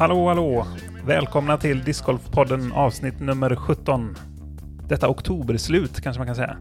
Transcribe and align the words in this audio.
Hallå, 0.00 0.28
hallå! 0.28 0.66
Välkomna 1.04 1.58
till 1.58 1.84
Discgolfpodden 1.84 2.72
avsnitt 2.72 3.20
nummer 3.20 3.56
17. 3.56 4.16
Detta 4.88 5.08
oktoberslut 5.08 6.00
kanske 6.00 6.18
man 6.20 6.26
kan 6.26 6.36
säga. 6.36 6.56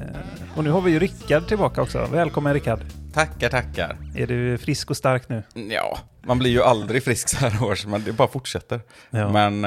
Eh, 0.00 0.56
Och 0.58 0.64
nu 0.64 0.70
har 0.70 0.80
vi 0.80 0.90
ju 0.90 0.98
Rickard 0.98 1.48
tillbaka 1.48 1.82
också. 1.82 2.08
Välkommen 2.12 2.54
Rickard! 2.54 2.80
Tackar, 3.14 3.48
tackar. 3.48 3.96
Är 4.16 4.26
du 4.26 4.58
frisk 4.58 4.90
och 4.90 4.96
stark 4.96 5.28
nu? 5.28 5.42
Ja, 5.54 5.98
man 6.22 6.38
blir 6.38 6.50
ju 6.50 6.62
aldrig 6.62 7.04
frisk 7.04 7.28
så 7.28 7.36
här 7.36 7.64
års, 7.64 7.86
men 7.86 8.04
det 8.04 8.12
bara 8.12 8.28
fortsätter. 8.28 8.80
Ja. 9.10 9.32
Men 9.32 9.64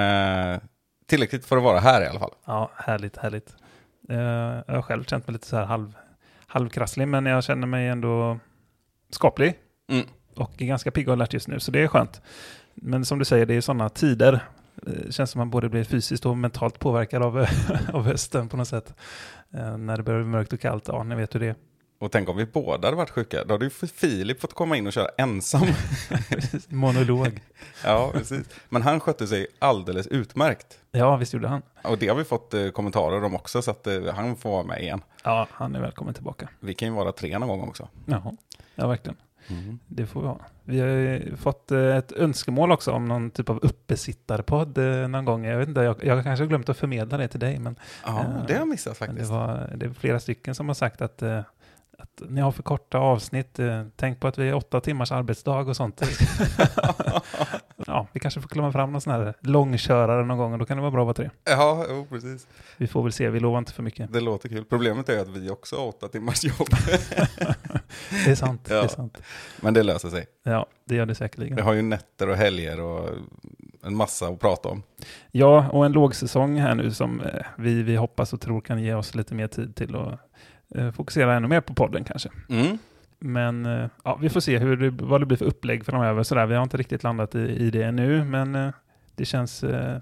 eh, 0.53 0.59
tillräckligt 1.07 1.45
för 1.45 1.57
att 1.57 1.63
vara 1.63 1.79
här 1.79 2.01
i 2.03 2.07
alla 2.07 2.19
fall. 2.19 2.31
Ja, 2.45 2.71
härligt, 2.75 3.17
härligt. 3.17 3.55
Eh, 4.09 4.17
Jag 4.67 4.75
har 4.75 4.81
själv 4.81 5.03
känt 5.03 5.27
mig 5.27 5.33
lite 5.33 5.47
så 5.47 5.55
här 5.57 5.65
halv, 5.65 5.93
halvkrasslig, 6.47 7.07
men 7.07 7.25
jag 7.25 7.43
känner 7.43 7.67
mig 7.67 7.87
ändå 7.87 8.39
skaplig 9.09 9.53
Mm. 9.89 10.05
och 10.35 10.61
är 10.61 10.65
ganska 10.65 10.91
pigg 10.91 11.07
och 11.07 11.13
alert 11.13 11.33
just 11.33 11.47
nu, 11.47 11.59
så 11.59 11.71
det 11.71 11.79
är 11.83 11.87
skönt. 11.87 12.21
Men 12.75 13.05
som 13.05 13.19
du 13.19 13.25
säger, 13.25 13.45
det 13.45 13.53
är 13.53 13.61
sådana 13.61 13.89
tider. 13.89 14.39
Det 14.75 15.11
känns 15.15 15.31
som 15.31 15.39
man 15.39 15.49
både 15.49 15.69
blir 15.69 15.83
fysiskt 15.83 16.25
och 16.25 16.37
mentalt 16.37 16.79
påverkad 16.79 17.23
av, 17.23 17.37
av 17.93 18.03
hösten 18.05 18.49
på 18.49 18.57
något 18.57 18.67
sätt. 18.67 18.93
Eh, 19.53 19.77
När 19.77 19.97
det 19.97 20.03
börjar 20.03 20.19
bli 20.21 20.29
mörkt 20.29 20.53
och 20.53 20.59
kallt, 20.59 20.87
ja, 20.87 21.03
ni 21.03 21.15
vet 21.15 21.35
hur 21.35 21.39
det 21.39 21.47
är. 21.47 21.55
Och 21.99 22.11
tänk 22.11 22.29
om 22.29 22.37
vi 22.37 22.45
båda 22.45 22.87
hade 22.87 22.97
varit 22.97 23.09
sjuka, 23.09 23.43
då 23.45 23.53
hade 23.53 23.65
ju 23.65 23.69
Filip 23.69 24.41
fått 24.41 24.53
komma 24.53 24.77
in 24.77 24.87
och 24.87 24.93
köra 24.93 25.07
ensam. 25.17 25.67
Monolog. 26.69 27.41
ja, 27.83 28.09
precis. 28.13 28.47
Men 28.69 28.81
han 28.81 28.99
skötte 28.99 29.27
sig 29.27 29.47
alldeles 29.59 30.07
utmärkt. 30.07 30.79
Ja, 30.91 31.15
visst 31.15 31.33
gjorde 31.33 31.47
han. 31.47 31.61
Och 31.83 31.97
det 31.97 32.07
har 32.07 32.15
vi 32.15 32.23
fått 32.23 32.53
eh, 32.53 32.69
kommentarer 32.69 33.23
om 33.23 33.35
också, 33.35 33.61
så 33.61 33.71
att 33.71 33.87
eh, 33.87 34.03
han 34.15 34.35
får 34.35 34.49
vara 34.51 34.63
med 34.63 34.81
igen. 34.81 35.01
Ja, 35.23 35.47
han 35.51 35.75
är 35.75 35.81
välkommen 35.81 36.13
tillbaka. 36.13 36.49
Vi 36.59 36.73
kan 36.73 36.87
ju 36.87 36.93
vara 36.93 37.11
tre 37.11 37.39
någon 37.39 37.47
gång 37.49 37.67
också. 37.69 37.87
Jaha, 38.05 38.33
ja 38.75 38.87
verkligen. 38.87 39.17
Det 39.87 40.05
får 40.05 40.21
vi 40.21 40.27
ha. 40.27 40.39
Vi 40.63 40.79
har 40.79 40.87
ju 40.87 41.35
fått 41.35 41.71
eh, 41.71 41.97
ett 41.97 42.11
önskemål 42.11 42.71
också 42.71 42.91
om 42.91 43.05
någon 43.05 43.31
typ 43.31 43.49
av 43.49 43.59
uppesittarpodd 43.61 44.77
eh, 44.77 45.07
någon 45.07 45.25
gång. 45.25 45.45
Jag 45.45 45.57
vet 45.57 45.67
inte, 45.67 45.81
jag, 45.81 45.95
jag 46.03 46.23
kanske 46.23 46.43
har 46.43 46.49
glömt 46.49 46.69
att 46.69 46.77
förmedla 46.77 47.17
det 47.17 47.27
till 47.27 47.39
dig, 47.39 47.59
men 47.59 47.75
Ja, 48.05 48.25
det 48.47 48.53
har 48.53 48.59
jag 48.59 48.67
missat 48.67 48.99
men 48.99 49.09
det, 49.09 49.13
faktiskt. 49.15 49.31
var, 49.31 49.73
det 49.75 49.85
är 49.85 49.93
flera 49.93 50.19
stycken 50.19 50.55
som 50.55 50.67
har 50.67 50.75
sagt 50.75 51.01
att, 51.01 51.21
eh, 51.21 51.39
att 51.99 52.21
ni 52.29 52.41
har 52.41 52.51
för 52.51 52.63
korta 52.63 52.97
avsnitt. 52.97 53.59
Tänk 53.95 54.19
på 54.19 54.27
att 54.27 54.37
vi 54.37 54.49
är 54.49 54.53
åtta 54.53 54.81
timmars 54.81 55.11
arbetsdag 55.11 55.59
och 55.59 55.75
sånt. 55.75 56.01
ja, 57.95 58.07
vi 58.13 58.19
kanske 58.19 58.41
får 58.41 58.49
klämma 58.49 58.71
fram 58.71 58.91
någon 58.91 59.01
sån 59.01 59.13
här 59.13 59.33
långkörare 59.39 60.25
någon 60.25 60.37
gång 60.37 60.53
och 60.53 60.59
då 60.59 60.65
kan 60.65 60.77
det 60.77 60.81
vara 60.81 60.91
bra 60.91 61.01
att 61.01 61.05
vara 61.05 61.13
tre. 61.13 61.29
Ja, 61.45 61.85
jo, 61.89 62.07
precis. 62.09 62.47
Vi 62.77 62.87
får 62.87 63.03
väl 63.03 63.11
se, 63.11 63.29
vi 63.29 63.39
lovar 63.39 63.59
inte 63.59 63.73
för 63.73 63.83
mycket. 63.83 64.13
Det 64.13 64.19
låter 64.21 64.49
kul. 64.49 64.65
Problemet 64.65 65.09
är 65.09 65.19
att 65.21 65.27
vi 65.27 65.49
också 65.49 65.75
har 65.75 65.85
åtta 65.87 66.07
timmars 66.07 66.43
jobb. 66.43 66.67
Det 68.25 68.31
är 68.31 68.35
sant. 68.35 68.65
Det 68.65 68.73
Ja. 68.75 68.83
är 68.83 68.87
sant. 68.87 69.17
Men 69.61 69.73
det 69.73 69.83
löser 69.83 70.09
sig. 70.09 70.25
Ja, 70.43 70.65
det 70.85 70.95
gör 70.95 71.05
det 71.05 71.15
säkerligen. 71.15 71.55
Vi 71.55 71.61
har 71.61 71.73
ju 71.73 71.81
nätter 71.81 72.29
och 72.29 72.35
helger 72.35 72.81
och 72.81 73.09
en 73.83 73.95
massa 73.95 74.27
att 74.27 74.39
prata 74.39 74.69
om. 74.69 74.83
Ja, 75.31 75.69
och 75.69 75.85
en 75.85 75.91
lågsäsong 75.91 76.59
här 76.59 76.75
nu 76.75 76.91
som 76.91 77.21
eh, 77.21 77.45
vi, 77.57 77.83
vi 77.83 77.95
hoppas 77.95 78.33
och 78.33 78.41
tror 78.41 78.61
kan 78.61 78.83
ge 78.83 78.93
oss 78.93 79.15
lite 79.15 79.33
mer 79.35 79.47
tid 79.47 79.75
till 79.75 79.95
att 79.95 80.19
eh, 80.75 80.91
fokusera 80.91 81.35
ännu 81.35 81.47
mer 81.47 81.61
på 81.61 81.73
podden 81.73 82.03
kanske. 82.03 82.29
Mm. 82.49 82.77
Men 83.19 83.65
eh, 83.65 83.89
ja, 84.03 84.15
vi 84.15 84.29
får 84.29 84.39
se 84.39 84.57
hur 84.57 84.77
det, 84.77 84.89
vad 84.89 85.21
det 85.21 85.25
blir 85.25 85.37
för 85.37 85.45
upplägg 85.45 85.85
framöver. 85.85 86.23
Sådär. 86.23 86.45
Vi 86.45 86.55
har 86.55 86.63
inte 86.63 86.77
riktigt 86.77 87.03
landat 87.03 87.35
i, 87.35 87.39
i 87.39 87.71
det 87.71 87.83
ännu, 87.83 88.23
men 88.23 88.55
eh, 88.55 88.71
det 89.15 89.25
känns, 89.25 89.63
eh, 89.63 89.99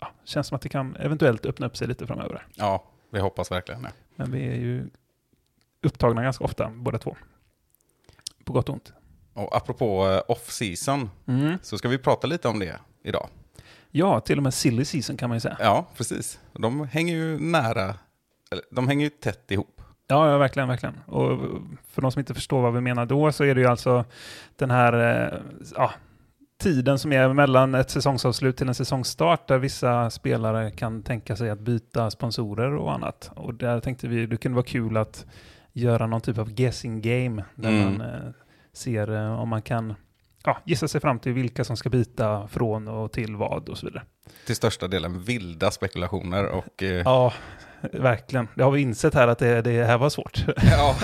ja, 0.00 0.08
känns 0.24 0.46
som 0.46 0.56
att 0.56 0.62
det 0.62 0.68
kan 0.68 0.96
eventuellt 0.96 1.46
öppna 1.46 1.66
upp 1.66 1.76
sig 1.76 1.88
lite 1.88 2.06
framöver. 2.06 2.46
Ja, 2.54 2.84
vi 3.10 3.20
hoppas 3.20 3.50
verkligen 3.50 3.82
det. 3.82 3.92
Men 4.16 4.30
vi 4.30 4.46
är 4.46 4.56
ju 4.56 4.90
upptagna 5.82 6.22
ganska 6.22 6.44
ofta, 6.44 6.70
båda 6.76 6.98
två. 6.98 7.16
På 8.44 8.52
gott 8.52 8.68
och 8.68 8.74
ont. 8.74 8.92
Och 9.34 9.56
apropå 9.56 10.22
off-season 10.28 11.10
så 11.62 11.78
ska 11.78 11.88
vi 11.88 11.98
prata 11.98 12.26
lite 12.26 12.48
om 12.48 12.58
det 12.58 12.78
idag. 13.04 13.28
Ja, 13.90 14.20
till 14.20 14.36
och 14.36 14.42
med 14.42 14.54
silly 14.54 14.84
season 14.84 15.16
kan 15.16 15.28
man 15.28 15.36
ju 15.36 15.40
säga. 15.40 15.56
Ja, 15.60 15.86
precis. 15.96 16.40
De 16.52 16.88
hänger 16.88 17.14
ju 17.14 17.38
nära, 17.38 17.94
eller 18.50 18.64
de 18.70 18.88
hänger 18.88 19.04
ju 19.04 19.10
tätt 19.10 19.50
ihop. 19.50 19.81
Ja, 20.12 20.30
ja, 20.30 20.38
verkligen, 20.38 20.68
verkligen. 20.68 20.94
Och 21.06 21.38
för 21.88 22.02
de 22.02 22.12
som 22.12 22.20
inte 22.20 22.34
förstår 22.34 22.62
vad 22.62 22.74
vi 22.74 22.80
menar 22.80 23.06
då 23.06 23.32
så 23.32 23.44
är 23.44 23.54
det 23.54 23.60
ju 23.60 23.66
alltså 23.66 24.04
den 24.56 24.70
här 24.70 24.92
eh, 25.32 25.38
ja, 25.76 25.90
tiden 26.62 26.98
som 26.98 27.12
är 27.12 27.32
mellan 27.32 27.74
ett 27.74 27.90
säsongsavslut 27.90 28.56
till 28.56 28.68
en 28.68 28.74
säsongsstart 28.74 29.48
där 29.48 29.58
vissa 29.58 30.10
spelare 30.10 30.70
kan 30.70 31.02
tänka 31.02 31.36
sig 31.36 31.50
att 31.50 31.60
byta 31.60 32.10
sponsorer 32.10 32.74
och 32.74 32.92
annat. 32.92 33.30
Och 33.36 33.54
där 33.54 33.80
tänkte 33.80 34.08
vi 34.08 34.26
det 34.26 34.36
kunde 34.36 34.56
vara 34.56 34.66
kul 34.66 34.96
att 34.96 35.26
göra 35.72 36.06
någon 36.06 36.20
typ 36.20 36.38
av 36.38 36.50
guessing 36.50 37.00
game 37.00 37.44
där 37.54 37.70
Mm. 37.70 37.84
man 37.84 38.00
eh, 38.00 38.30
ser 38.72 39.14
eh, 39.16 39.40
om 39.40 39.48
man 39.48 39.62
kan 39.62 39.94
ja, 40.44 40.58
gissa 40.64 40.88
sig 40.88 41.00
fram 41.00 41.18
till 41.18 41.32
vilka 41.32 41.64
som 41.64 41.76
ska 41.76 41.88
byta 41.90 42.48
från 42.48 42.88
och 42.88 43.12
till 43.12 43.36
vad 43.36 43.68
och 43.68 43.78
så 43.78 43.86
vidare. 43.86 44.02
Till 44.46 44.56
största 44.56 44.88
delen 44.88 45.22
vilda 45.22 45.70
spekulationer 45.70 46.46
och 46.46 46.82
eh, 46.82 47.02
Ja, 47.04 47.32
verkligen. 47.92 48.48
Det 48.54 48.62
har 48.62 48.70
vi 48.70 48.80
insett 48.80 49.14
här 49.14 49.28
att 49.28 49.38
det, 49.38 49.62
det 49.62 49.84
här 49.84 49.98
var 49.98 50.10
svårt. 50.10 50.44
ja, 50.62 50.94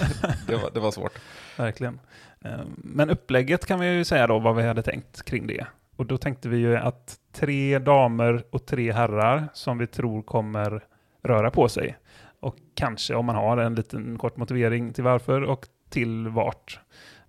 det 0.47 0.56
var, 0.56 0.71
det 0.75 0.81
var 0.81 0.91
svårt. 0.91 1.12
Verkligen. 1.56 2.00
Eh, 2.44 2.60
Men 2.77 3.10
upplägget 3.10 3.66
kan 3.66 3.81
vi 3.81 3.87
ju 3.93 4.04
säga 4.04 4.27
då 4.27 4.38
vad 4.38 4.56
vi 4.56 4.62
hade 4.62 4.82
tänkt 4.82 5.22
kring 5.25 5.47
det. 5.47 5.66
Och 5.97 6.06
då 6.06 6.19
tänkte 6.19 6.48
vi 6.48 6.56
ju 6.56 6.77
att 6.77 7.16
tre 7.32 7.78
damer 7.78 8.44
och 8.50 8.66
tre 8.66 8.93
herrar 8.93 9.48
som 9.54 9.78
vi 9.78 9.87
tror 9.87 10.22
kommer 10.22 10.84
röra 11.22 11.50
på 11.50 11.69
sig. 11.69 11.97
Och 12.41 12.56
kanske 12.75 13.15
om 13.15 13.27
man 13.27 13.37
har 13.37 13.56
en 13.56 13.75
liten 13.75 14.19
kort 14.19 14.37
motivering 14.37 14.93
till 14.93 15.04
varför 15.04 15.43
och 15.43 15.66
till 15.91 16.28
vart. 16.28 16.81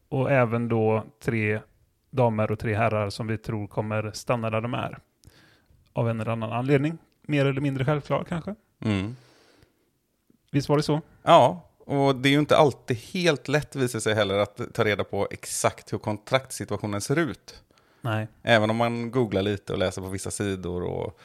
Och 0.09 0.31
även 0.31 0.69
då 0.69 1.03
tre 1.24 1.59
damer 2.09 2.52
och 2.52 2.59
tre 2.59 2.75
herrar 2.75 3.09
som 3.09 3.28
vi 3.28 3.38
tror 3.38 3.68
kommer 3.68 4.12
stanna 4.12 4.50
där 4.50 4.62
de 4.62 4.74
är. 4.74 4.97
Av 5.94 6.09
en 6.09 6.20
eller 6.20 6.31
annan 6.31 6.52
anledning. 6.52 6.97
Mer 7.22 7.46
eller 7.46 7.62
mindre 7.62 7.86
självklar 7.86 8.24
kanske. 8.30 8.56
Mm. 8.80 9.16
Visst 10.52 10.69
var 10.69 10.78
det 10.78 10.84
så? 10.84 11.02
Ja, 11.24 11.69
och 11.86 12.16
det 12.16 12.30
är 12.30 12.31
ju 12.31 12.40
inte 12.40 12.58
alltid 12.58 12.98
helt 12.98 13.48
lätt 13.48 13.75
visar 13.75 14.00
sig 14.00 14.16
heller 14.16 14.38
att 14.38 14.74
ta 14.74 14.86
reda 14.86 15.03
på 15.03 15.28
exakt 15.31 15.94
hur 15.94 15.98
kontraktsituationen 15.98 17.02
ser 17.02 17.19
ut. 17.19 17.64
Nej. 18.02 18.28
Även 18.44 18.69
om 18.69 18.75
man 18.75 19.12
googlar 19.12 19.42
lite 19.42 19.74
och 19.74 19.80
läser 19.80 20.02
på 20.02 20.08
vissa 20.08 20.31
sidor 20.31 20.84
och 20.84 21.19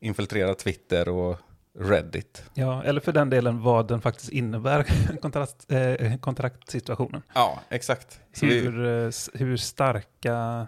infiltrerar 0.00 0.54
Twitter 0.54 1.08
och 1.08 1.38
Reddit. 1.78 2.42
Ja, 2.54 2.82
eller 2.84 3.00
för 3.00 3.12
den 3.12 3.30
delen 3.30 3.62
vad 3.62 3.88
den 3.88 4.00
faktiskt 4.00 4.28
innebär, 4.30 4.86
kontrakt, 5.22 5.72
eh, 5.72 6.16
kontraktsituationen. 6.16 7.22
Ja, 7.34 7.60
exakt. 7.68 8.20
Så 8.32 8.46
vi, 8.46 8.60
Hur, 8.60 8.86
eh, 8.86 9.08
s- 9.08 9.30
hur 9.34 9.56
starka 9.56 10.66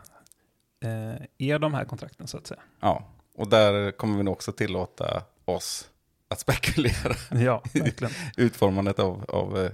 eh, 0.85 1.27
är 1.39 1.59
de 1.59 1.75
här 1.75 1.85
kontrakten 1.85 2.27
så 2.27 2.37
att 2.39 2.47
säga? 2.47 2.61
ja, 2.81 3.09
och 3.37 3.49
där 3.49 3.91
kommer 3.91 4.17
vi 4.17 4.23
nog 4.23 4.33
också 4.33 4.53
tillåta 4.53 5.23
oss 5.45 5.91
att 6.29 6.41
spekulera 6.41 7.15
Ja, 7.45 7.63
verkligen. 7.75 8.13
utformandet 8.37 8.99
av, 8.99 9.25
av 9.29 9.59
eh, 9.65 9.71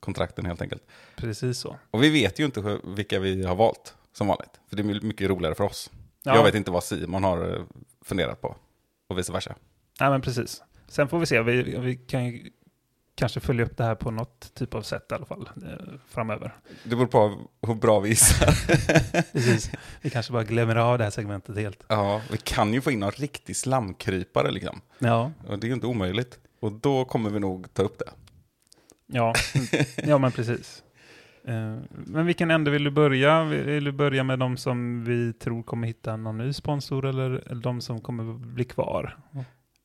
kontrakten 0.00 0.46
helt 0.46 0.62
enkelt. 0.62 0.82
Precis 1.16 1.58
så. 1.58 1.76
Och 1.90 2.02
vi 2.02 2.10
vet 2.10 2.38
ju 2.38 2.44
inte 2.44 2.78
vilka 2.84 3.20
vi 3.20 3.44
har 3.44 3.54
valt 3.54 3.94
som 4.12 4.26
vanligt. 4.26 4.60
För 4.68 4.76
det 4.76 4.82
är 4.82 5.00
mycket 5.06 5.28
roligare 5.30 5.54
för 5.54 5.64
oss. 5.64 5.90
Ja. 6.22 6.36
Jag 6.36 6.44
vet 6.44 6.54
inte 6.54 6.70
vad 6.70 6.84
Simon 6.84 7.24
har 7.24 7.54
eh, 7.56 7.62
funderat 8.04 8.40
på. 8.40 8.56
Och 9.08 9.18
vice 9.18 9.32
versa. 9.32 9.54
Nej, 10.00 10.10
men 10.10 10.20
precis. 10.20 10.62
Sen 10.88 11.08
får 11.08 11.18
vi 11.18 11.26
se. 11.26 11.42
Vi, 11.42 11.62
vi 11.62 11.96
kan 11.96 12.24
ju 12.24 12.50
kanske 13.16 13.40
följa 13.40 13.64
upp 13.64 13.76
det 13.76 13.84
här 13.84 13.94
på 13.94 14.10
något 14.10 14.54
typ 14.54 14.74
av 14.74 14.82
sätt 14.82 15.06
i 15.10 15.14
alla 15.14 15.26
fall 15.26 15.48
eh, 15.56 15.94
framöver. 16.08 16.54
Det 16.84 16.96
beror 16.96 17.06
på 17.06 17.38
hur 17.66 17.74
bra 17.74 18.00
vi 18.00 18.08
gissar. 18.08 18.46
Precis. 19.32 19.70
Vi 20.02 20.10
kanske 20.10 20.32
bara 20.32 20.44
glömmer 20.44 20.76
av 20.76 20.98
det 20.98 21.04
här 21.04 21.10
segmentet 21.10 21.56
helt. 21.56 21.84
ja, 21.88 22.20
vi 22.30 22.36
kan 22.38 22.74
ju 22.74 22.80
få 22.80 22.90
in 22.90 23.00
någon 23.00 23.10
riktig 23.10 23.56
slamkrypare 23.56 24.50
liksom. 24.50 24.80
Ja, 24.98 25.32
Och 25.48 25.58
det 25.58 25.66
är 25.66 25.68
ju 25.68 25.74
inte 25.74 25.86
omöjligt. 25.86 26.38
Och 26.60 26.72
då 26.72 27.04
kommer 27.04 27.30
vi 27.30 27.40
nog 27.40 27.74
ta 27.74 27.82
upp 27.82 27.98
det. 27.98 28.10
ja, 29.06 29.34
ja 29.96 30.18
men 30.18 30.32
precis. 30.32 30.82
Eh, 31.44 31.76
Men 31.90 32.26
vilken 32.26 32.50
ände 32.50 32.70
vill 32.70 32.84
du 32.84 32.90
börja? 32.90 33.44
Vill 33.44 33.84
du 33.84 33.92
börja 33.92 34.24
med 34.24 34.38
de 34.38 34.56
som 34.56 35.04
vi 35.04 35.32
tror 35.32 35.62
kommer 35.62 35.86
hitta 35.86 36.16
någon 36.16 36.38
ny 36.38 36.52
sponsor 36.52 37.06
eller 37.06 37.30
eller 37.50 37.62
de 37.62 37.80
som 37.80 38.00
kommer 38.00 38.34
bli 38.34 38.64
kvar? 38.64 39.18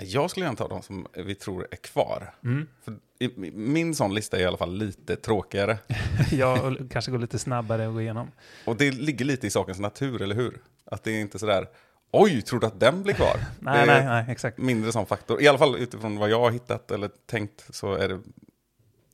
Jag 0.01 0.29
skulle 0.29 0.45
gärna 0.45 0.57
ta 0.57 0.67
de 0.67 0.81
som 0.81 1.07
vi 1.13 1.35
tror 1.35 1.67
är 1.71 1.75
kvar. 1.75 2.33
Mm. 2.43 2.67
För 2.83 2.95
min 3.51 3.95
sån 3.95 4.15
lista 4.15 4.37
är 4.37 4.41
i 4.41 4.45
alla 4.45 4.57
fall 4.57 4.75
lite 4.75 5.15
tråkigare. 5.15 5.77
Ja, 6.31 6.61
och 6.61 6.91
kanske 6.91 7.11
gå 7.11 7.17
lite 7.17 7.39
snabbare 7.39 7.87
att 7.87 7.93
gå 7.93 8.01
igenom. 8.01 8.31
Och 8.65 8.75
det 8.77 8.91
ligger 8.91 9.25
lite 9.25 9.47
i 9.47 9.49
sakens 9.49 9.79
natur, 9.79 10.21
eller 10.21 10.35
hur? 10.35 10.61
Att 10.85 11.03
det 11.03 11.11
är 11.11 11.21
inte 11.21 11.39
sådär, 11.39 11.67
oj, 12.11 12.41
tror 12.41 12.59
du 12.59 12.67
att 12.67 12.79
den 12.79 13.03
blir 13.03 13.13
kvar? 13.13 13.35
Nej, 13.59 13.87
nej, 13.87 14.05
nej, 14.05 14.25
exakt. 14.29 14.57
mindre 14.57 14.91
sån 14.91 15.05
faktor. 15.05 15.41
I 15.41 15.47
alla 15.47 15.57
fall 15.57 15.75
utifrån 15.75 16.17
vad 16.17 16.29
jag 16.29 16.39
har 16.39 16.51
hittat 16.51 16.91
eller 16.91 17.09
tänkt 17.25 17.65
så 17.69 17.93
är 17.93 18.07
det, 18.07 18.19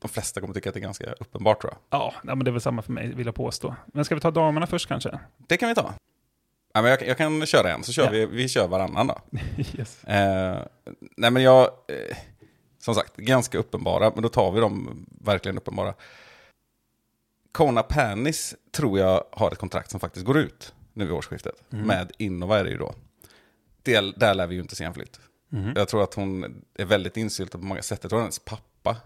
de 0.02 0.08
flesta 0.08 0.42
kommer 0.42 0.54
tycka 0.54 0.70
att 0.70 0.74
det 0.74 0.80
är 0.80 0.82
ganska 0.82 1.12
uppenbart 1.12 1.62
tror 1.62 1.74
jag. 1.74 2.00
Ja, 2.00 2.14
men 2.24 2.40
det 2.40 2.50
är 2.50 2.52
väl 2.52 2.62
samma 2.62 2.82
för 2.82 2.92
mig, 2.92 3.14
vill 3.16 3.26
jag 3.26 3.36
påstå. 3.36 3.76
Men 3.86 4.06
ska 4.06 4.16
vi 4.16 4.22
ta 4.22 4.32
damerna 4.32 4.68
först 4.68 4.88
kanske? 4.88 5.20
Det 5.48 5.58
kan 5.58 5.70
vi 5.70 5.76
ta. 5.76 5.94
Ja, 6.76 6.82
men 6.82 6.92
jag, 6.92 7.08
jag 7.08 7.18
kan 7.18 7.46
köra 7.46 7.74
en, 7.74 7.84
så 7.84 7.92
kör 7.94 8.04
Ja. 8.04 8.10
vi, 8.12 8.26
vi 8.26 8.48
kör 8.50 8.68
varannan 8.68 9.08
då. 9.08 9.18
yes. 9.78 10.04
Eh, 10.04 10.60
nej 11.18 11.32
men 11.32 11.44
jag, 11.44 11.64
eh, 11.64 12.18
som 12.80 12.96
sagt, 12.96 13.16
ganska 13.18 13.58
uppenbara, 13.58 14.12
men 14.14 14.24
då 14.24 14.30
tar 14.30 14.52
vi 14.52 14.60
dem 14.60 15.06
verkligen 15.22 15.58
uppenbara. 15.58 15.94
Kona 17.52 17.84
Panis 17.84 18.56
tror 18.72 19.00
jag 19.00 19.24
har 19.32 19.52
ett 19.52 19.58
kontrakt 19.58 19.92
som 19.92 20.00
faktiskt 20.00 20.26
går 20.26 20.38
ut 20.38 20.74
nu 20.94 21.06
vid 21.06 21.14
årsskiftet. 21.14 21.56
Mm. 21.74 21.88
Med 21.88 22.12
Innova 22.18 22.60
är 22.60 22.64
det 22.64 22.70
ju 22.70 22.78
då. 22.78 22.94
Det, 23.84 24.20
där 24.20 24.34
lär 24.34 24.48
vi 24.48 24.56
ju 24.56 24.62
inte 24.62 24.76
se 24.76 24.84
en 24.84 24.94
flytt. 24.94 25.20
Mhm. 25.50 25.74
Jag 25.76 25.88
tror 25.88 26.04
att 26.04 26.14
hon 26.14 26.62
är 26.76 26.86
väldigt 26.86 27.18
insyltad 27.18 27.58
på 27.58 27.66
många 27.66 27.82
sätt. 27.82 28.00
Jag 28.02 28.10
tror 28.10 28.20
att 28.20 28.24
hennes 28.24 28.40
pappa 28.40 28.62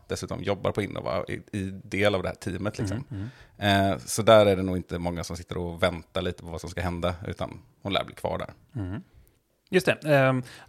dessutom 0.08 0.44
jobbar 0.44 0.72
på 0.72 0.82
Innova 0.82 1.26
i, 1.28 1.42
i 1.52 1.64
del 1.84 2.16
av 2.16 2.24
det 2.24 2.30
här 2.30 2.36
teamet. 2.36 2.78
Liksom. 2.78 3.04
Mm. 3.12 3.92
Eh, 3.92 3.98
så 3.98 4.22
där 4.22 4.46
är 4.46 4.56
det 4.56 4.64
nog 4.64 4.78
inte 4.78 5.00
många 5.00 5.24
som 5.24 5.38
sitter 5.38 5.58
och 5.58 5.84
väntar 5.84 6.22
lite 6.22 6.44
på 6.44 6.50
vad 6.50 6.62
som 6.62 6.70
ska 6.70 6.82
hända, 6.82 7.16
utan 7.28 7.60
hon 7.82 7.94
lär 7.94 8.04
bli 8.04 8.16
kvar 8.16 8.38
där. 8.38 8.82
Mm. 8.82 9.02
Just 9.70 9.86
det. 9.86 9.98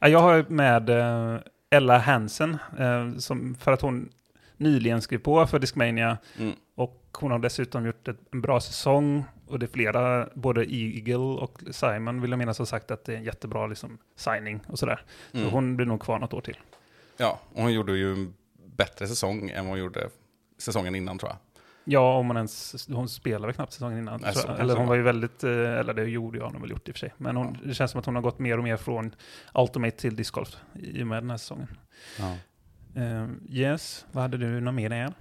Ja, 0.01 0.09
jag 0.09 0.19
har 0.19 0.45
med 0.49 0.91
eh, 0.91 1.41
Ella 1.71 1.99
Hansen, 1.99 2.59
eh, 2.79 3.17
som, 3.19 3.55
för 3.55 3.73
att 3.73 3.81
hon 3.81 4.09
nyligen 4.57 5.03
skrev 5.03 5.19
på 5.19 5.47
för 5.47 5.59
Discmania. 5.59 6.19
Mm. 6.39 6.55
Och 6.75 7.19
hon 7.21 7.31
har 7.31 7.39
dessutom 7.39 7.87
gjort 7.87 8.09
ett, 8.09 8.19
en 8.33 8.41
bra 8.41 8.61
säsong. 8.61 9.25
Och 9.47 9.59
det 9.59 9.67
är 9.67 9.71
flera, 9.71 10.29
både 10.35 10.75
Eagle 10.75 11.17
och 11.17 11.61
Simon 11.71 12.21
vill 12.21 12.31
jag 12.31 12.39
minnas 12.39 12.59
har 12.59 12.67
sagt 12.67 12.91
att 12.91 13.05
det 13.05 13.13
är 13.13 13.17
en 13.17 13.25
jättebra 13.25 13.67
liksom, 13.67 13.99
signing 14.17 14.61
och 14.67 14.79
sådär. 14.79 15.05
Mm. 15.33 15.45
Så 15.45 15.55
hon 15.55 15.77
blir 15.77 15.87
nog 15.87 16.01
kvar 16.01 16.19
något 16.19 16.33
år 16.33 16.41
till. 16.41 16.59
Ja, 17.17 17.41
och 17.53 17.63
hon 17.63 17.73
gjorde 17.73 17.97
ju 17.97 18.13
en 18.13 18.35
bättre 18.81 19.09
säsong 19.09 19.51
än 19.51 19.65
vad 19.65 19.71
hon 19.73 19.79
gjorde 19.79 20.09
säsongen 20.59 20.95
innan 20.95 21.19
tror 21.19 21.31
jag. 21.31 21.39
Ja, 21.85 22.17
om 22.17 22.27
hon 22.27 22.37
ens, 22.37 22.87
hon 22.89 23.09
spelade 23.09 23.47
väl 23.47 23.55
knappt 23.55 23.73
säsongen 23.73 23.99
innan. 23.99 24.21
Nej, 24.21 24.35
så 24.35 24.49
Eller 24.49 24.77
hon 24.77 24.87
var. 24.87 24.95
ju 24.97 25.03
väldigt, 25.03 25.45
eh, 25.45 25.51
eller 25.51 25.95
det 25.95 26.05
gjorde 26.05 26.39
jag 26.39 26.53
nog 26.53 26.61
väl 26.63 26.71
gjort 26.71 26.89
i 26.89 26.91
och 26.91 26.95
för 26.95 26.99
sig. 27.01 27.15
Men 27.17 27.37
hon, 27.37 27.59
det 27.65 27.75
känns 27.75 27.91
som 27.91 28.01
att 28.01 28.07
hon 28.07 28.15
har 28.15 28.23
gått 28.23 28.39
mer 28.39 28.59
och 28.59 28.65
mer 28.65 28.77
från 28.77 29.15
Ultimate 29.55 29.97
till 29.97 30.17
Disc 30.17 30.31
Golf 30.31 30.57
i 30.75 31.03
och 31.03 31.07
med 31.07 31.23
den 31.23 31.31
här 31.31 31.37
säsongen. 31.37 31.69
Ja. 32.19 32.37
Eh, 33.03 33.29
yes, 33.49 34.07
vad 34.13 34.23
hade 34.23 34.37
du 34.37 34.61
något 34.61 34.75
mer 34.75 34.89
där? 34.91 35.13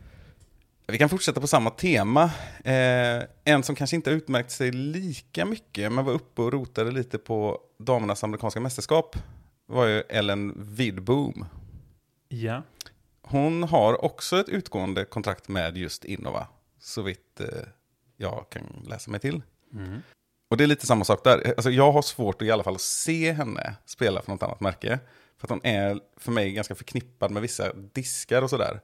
Vi 0.87 0.97
kan 0.97 1.09
fortsätta 1.09 1.41
på 1.41 1.47
samma 1.47 1.69
tema. 1.69 2.23
Eh, 2.63 3.23
en 3.43 3.63
som 3.63 3.75
kanske 3.75 3.95
inte 3.95 4.09
utmärkt 4.11 4.51
sig 4.51 4.71
lika 4.71 5.45
mycket, 5.45 5.91
men 5.91 6.05
var 6.05 6.13
uppe 6.13 6.41
och 6.41 6.53
rotade 6.53 6.91
lite 6.91 7.17
på 7.17 7.59
damernas 7.79 8.23
amerikanska 8.23 8.59
mästerskap, 8.59 9.15
var 9.65 9.85
ju 9.85 10.03
Ellen 10.09 10.53
Widboom. 10.75 11.45
Ja. 12.29 12.63
Hon 13.29 13.63
har 13.63 14.05
också 14.05 14.39
ett 14.39 14.49
utgående 14.49 15.05
kontrakt 15.05 15.47
med 15.47 15.77
just 15.77 16.05
Innova, 16.05 16.47
så 16.79 17.01
vitt 17.01 17.39
eh, 17.39 17.47
jag 18.17 18.45
kan 18.49 18.63
läsa 18.87 19.11
mig 19.11 19.19
till. 19.19 19.41
Mm. 19.73 20.01
Och 20.49 20.57
det 20.57 20.63
är 20.63 20.67
lite 20.67 20.85
samma 20.85 21.05
sak 21.05 21.23
där. 21.23 21.53
Alltså 21.57 21.69
jag 21.69 21.91
har 21.91 22.01
svårt 22.01 22.41
att 22.41 22.47
i 22.47 22.51
alla 22.51 22.63
fall 22.63 22.79
se 22.79 23.31
henne 23.31 23.75
spela 23.85 24.21
för 24.21 24.31
något 24.31 24.43
annat 24.43 24.59
märke. 24.59 24.99
För 25.37 25.47
att 25.47 25.49
hon 25.49 25.65
är 25.65 25.99
för 26.17 26.31
mig 26.31 26.51
ganska 26.51 26.75
förknippad 26.75 27.31
med 27.31 27.41
vissa 27.41 27.73
diskar 27.73 28.41
och 28.41 28.49
sådär. 28.49 28.81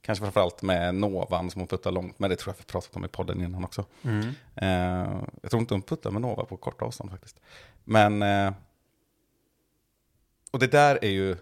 Kanske 0.00 0.22
framförallt 0.22 0.62
med 0.62 0.94
Novan 0.94 1.50
som 1.50 1.60
hon 1.60 1.68
puttar 1.68 1.92
långt 1.92 2.18
med. 2.18 2.30
Det 2.30 2.36
tror 2.36 2.54
jag 2.54 2.58
vi 2.58 2.64
pratat 2.64 2.96
om 2.96 3.04
i 3.04 3.08
podden 3.08 3.40
innan 3.40 3.64
också. 3.64 3.84
Mm. 4.02 4.28
Eh, 4.54 5.22
jag 5.42 5.50
tror 5.50 5.60
inte 5.60 5.74
hon 5.74 5.82
puttar 5.82 6.10
med 6.10 6.22
Nova 6.22 6.44
på 6.44 6.56
korta 6.56 6.84
avstånd 6.84 7.10
faktiskt. 7.10 7.40
Men... 7.84 8.22
Eh, 8.22 8.52
och 10.50 10.58
det 10.58 10.66
där 10.66 10.98
är 11.04 11.10
ju 11.10 11.36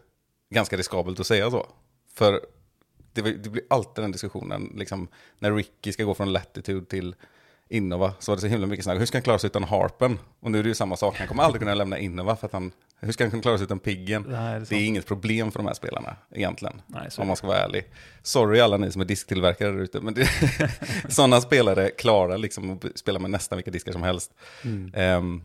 ganska 0.51 0.77
riskabelt 0.77 1.21
att 1.21 1.27
säga 1.27 1.51
så. 1.51 1.67
För 2.15 2.41
det, 3.13 3.23
det 3.23 3.51
blir 3.51 3.65
alltid 3.71 4.05
den 4.05 4.13
diskussionen, 4.13 4.73
liksom, 4.77 5.09
när 5.39 5.53
Ricky 5.53 5.93
ska 5.93 6.05
gå 6.05 6.15
från 6.15 6.33
Latitude 6.33 6.87
till 6.87 7.15
Innova, 7.69 8.13
så 8.19 8.31
var 8.31 8.37
det 8.37 8.41
så 8.41 8.47
himla 8.47 8.67
mycket 8.67 8.85
snack. 8.85 8.99
Hur 8.99 9.07
ska 9.07 9.19
han 9.19 9.23
klara 9.23 9.39
sig 9.39 9.47
utan 9.47 9.65
Harpen? 9.65 10.19
Och 10.41 10.51
nu 10.51 10.59
är 10.59 10.63
det 10.63 10.69
ju 10.69 10.75
samma 10.75 10.97
sak, 10.97 11.19
han 11.19 11.29
kommer 11.29 11.43
aldrig 11.43 11.61
kunna 11.61 11.75
lämna 11.75 11.99
Innova 11.99 12.37
för 12.37 12.47
att 12.47 12.53
han... 12.53 12.73
Hur 13.01 13.13
ska 13.13 13.25
han 13.25 13.31
kunna 13.31 13.43
klara 13.43 13.59
sig 13.59 13.65
utan 13.65 13.79
Piggen? 13.79 14.25
Nej, 14.29 14.61
det 14.61 14.67
är 14.67 14.67
Det 14.69 14.75
är 14.75 14.87
inget 14.87 15.07
problem 15.07 15.53
för 15.53 15.59
de 15.59 15.67
här 15.67 15.75
spelarna, 15.75 16.17
egentligen. 16.31 16.83
Nej, 16.87 17.09
om 17.19 17.27
man 17.27 17.37
ska 17.37 17.47
vara 17.47 17.59
ärlig. 17.59 17.85
Sorry 18.23 18.61
alla 18.61 18.77
ni 18.77 18.93
som 18.93 19.01
är 19.01 19.05
disktillverkare 19.05 19.71
där 19.71 19.79
ute, 19.79 20.01
men 20.01 20.15
det, 20.15 20.29
sådana 21.09 21.41
spelare 21.41 21.91
klarar 21.91 22.39
liksom 22.39 22.71
att 22.71 22.99
spela 22.99 23.19
med 23.19 23.31
nästan 23.31 23.57
vilka 23.57 23.71
diskar 23.71 23.93
som 23.93 24.03
helst. 24.03 24.35
Mm. 24.63 24.93
Ehm, 24.95 25.43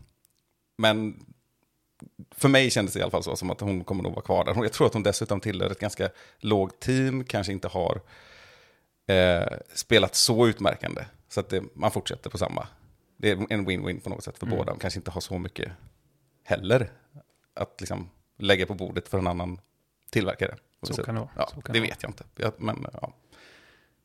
men 0.78 1.14
för 2.30 2.48
mig 2.48 2.70
kändes 2.70 2.94
det 2.94 3.00
i 3.00 3.02
alla 3.02 3.10
fall 3.10 3.22
så, 3.22 3.36
som 3.36 3.50
att 3.50 3.60
hon 3.60 3.84
kommer 3.84 4.02
nog 4.02 4.12
vara 4.12 4.24
kvar 4.24 4.44
där. 4.44 4.54
Jag 4.62 4.72
tror 4.72 4.86
att 4.86 4.94
hon 4.94 5.02
dessutom 5.02 5.40
tillhör 5.40 5.70
ett 5.70 5.80
ganska 5.80 6.10
lågt 6.38 6.80
team, 6.80 7.24
kanske 7.24 7.52
inte 7.52 7.68
har 7.68 8.00
eh, 9.06 9.58
spelat 9.74 10.14
så 10.14 10.46
utmärkande. 10.46 11.04
Så 11.28 11.40
att 11.40 11.48
det, 11.48 11.62
man 11.74 11.90
fortsätter 11.90 12.30
på 12.30 12.38
samma. 12.38 12.66
Det 13.16 13.30
är 13.30 13.46
en 13.50 13.68
win-win 13.68 14.00
på 14.00 14.10
något 14.10 14.24
sätt 14.24 14.38
för 14.38 14.46
Mm. 14.46 14.58
båda. 14.58 14.72
De 14.72 14.78
kanske 14.78 15.00
inte 15.00 15.10
har 15.10 15.20
så 15.20 15.38
mycket 15.38 15.72
heller 16.44 16.90
att 17.54 17.80
liksom 17.80 18.10
lägga 18.38 18.66
på 18.66 18.74
bordet 18.74 19.08
för 19.08 19.18
en 19.18 19.26
annan 19.26 19.60
tillverkare. 20.10 20.54
Så 20.82 21.02
kan 21.02 21.14
det 21.14 21.20
vara. 21.20 21.30
Ja, 21.36 21.46
kan 21.46 21.72
det 21.72 21.80
vet 21.80 22.02
jag 22.02 22.10
inte. 22.10 22.24
Jag, 22.36 22.52
men 22.56 22.86
ja. 22.92 23.12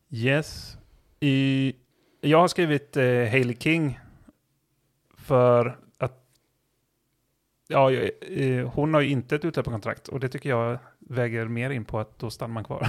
Yes. 0.10 0.78
I, 1.20 1.76
jag 2.22 2.38
har 2.38 2.48
skrivit 2.48 2.98
eh, 2.98 3.04
Hailey 3.04 3.56
King 3.60 4.00
för 5.18 5.78
ja, 7.72 7.92
eh, 7.92 8.68
hon 8.70 8.94
har 8.94 9.02
ju 9.02 9.10
inte 9.10 9.36
ett 9.36 9.46
utlöparkontrakt 9.46 10.08
och 10.08 10.20
det 10.20 10.30
tycker 10.30 10.50
jag 10.50 10.80
väger 11.00 11.46
mer 11.46 11.70
in 11.70 11.86
på 11.86 12.00
att 12.00 12.20
då 12.20 12.30
stannar 12.30 12.54
man 12.54 12.64
kvar. 12.64 12.88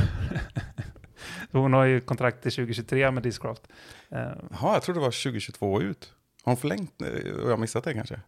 hon 1.52 1.72
har 1.72 1.84
ju 1.84 2.00
kontrakt 2.00 2.42
till 2.42 2.52
2023 2.52 3.10
med 3.10 3.22
Discraft. 3.22 3.68
Eh, 4.08 4.18
Jaha, 4.50 4.72
jag 4.74 4.82
trodde 4.82 5.00
det 5.00 5.04
var 5.04 5.22
2022 5.24 5.80
ut. 5.82 6.14
Har 6.44 6.52
hon 6.52 6.56
förlängt 6.56 7.02
eh, 7.02 7.32
och 7.44 7.50
jag 7.50 7.58
missat 7.60 7.84
det 7.84 7.94
kanske? 7.94 8.20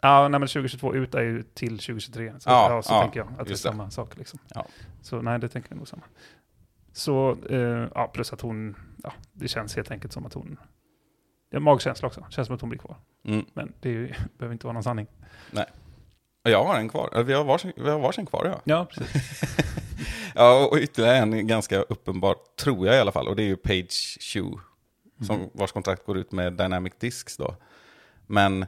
ja, 0.00 0.28
nej, 0.28 0.40
men 0.40 0.48
2022 0.48 0.94
ut 0.94 1.14
är 1.14 1.22
ju 1.22 1.42
till 1.42 1.78
2023. 1.78 2.32
Så, 2.38 2.50
Ja, 2.50 2.70
ja, 2.70 2.82
så 2.82 2.92
ja, 2.94 3.00
tänker 3.02 3.20
jag 3.20 3.28
att 3.28 3.38
det 3.38 3.42
är 3.44 3.50
just 3.50 3.62
det. 3.62 3.68
samma 3.68 3.90
sak. 3.90 4.16
Liksom. 4.18 4.38
Ja. 4.54 4.66
Så 5.02 5.22
nej, 5.22 5.38
det 5.38 5.48
tänker 5.48 5.70
jag 5.70 5.76
nog 5.76 5.88
samma. 5.88 6.02
Så, 6.92 7.36
eh, 7.50 7.88
ja, 7.94 8.10
plus 8.14 8.32
att 8.32 8.40
hon, 8.40 8.76
ja, 9.02 9.12
det 9.32 9.48
känns 9.48 9.76
helt 9.76 9.90
enkelt 9.90 10.12
som 10.12 10.26
att 10.26 10.32
hon, 10.34 10.56
det 11.50 11.56
är 11.56 11.60
magkänsla 11.60 12.08
också, 12.08 12.26
känns 12.30 12.46
som 12.46 12.54
att 12.54 12.60
hon 12.60 12.70
blir 12.70 12.78
kvar. 12.80 12.96
Mm. 13.24 13.44
Men 13.54 13.72
det 13.80 13.88
ju, 13.88 14.06
behöver 14.38 14.52
inte 14.52 14.66
vara 14.66 14.74
någon 14.74 14.82
sanning. 14.82 15.06
Och 16.44 16.50
Jag 16.50 16.64
har 16.64 16.78
en 16.78 16.88
kvar. 16.88 17.22
Vi 17.22 17.32
har 17.32 17.44
varsin, 17.44 17.72
vi 17.76 17.90
har 17.90 17.98
varsin 17.98 18.26
kvar, 18.26 18.44
ja. 18.44 18.60
Ja, 18.64 18.84
precis. 18.84 19.40
Ja, 20.34 20.68
och 20.70 20.76
ytterligare 20.78 21.16
en 21.16 21.46
ganska 21.46 21.82
uppenbar, 21.82 22.36
tror 22.60 22.86
jag 22.86 22.96
i 22.96 22.98
alla 22.98 23.12
fall, 23.12 23.28
och 23.28 23.36
det 23.36 23.42
är 23.42 23.46
ju 23.46 23.56
Page 23.56 24.18
Shoe, 24.20 24.60
som, 25.26 25.36
Mm. 25.36 25.50
vars 25.52 25.72
kontrakt 25.72 26.06
går 26.06 26.18
ut 26.18 26.32
med 26.32 26.52
Dynamic 26.52 26.92
Discs 26.98 27.36
då. 27.36 27.54
Men 28.26 28.66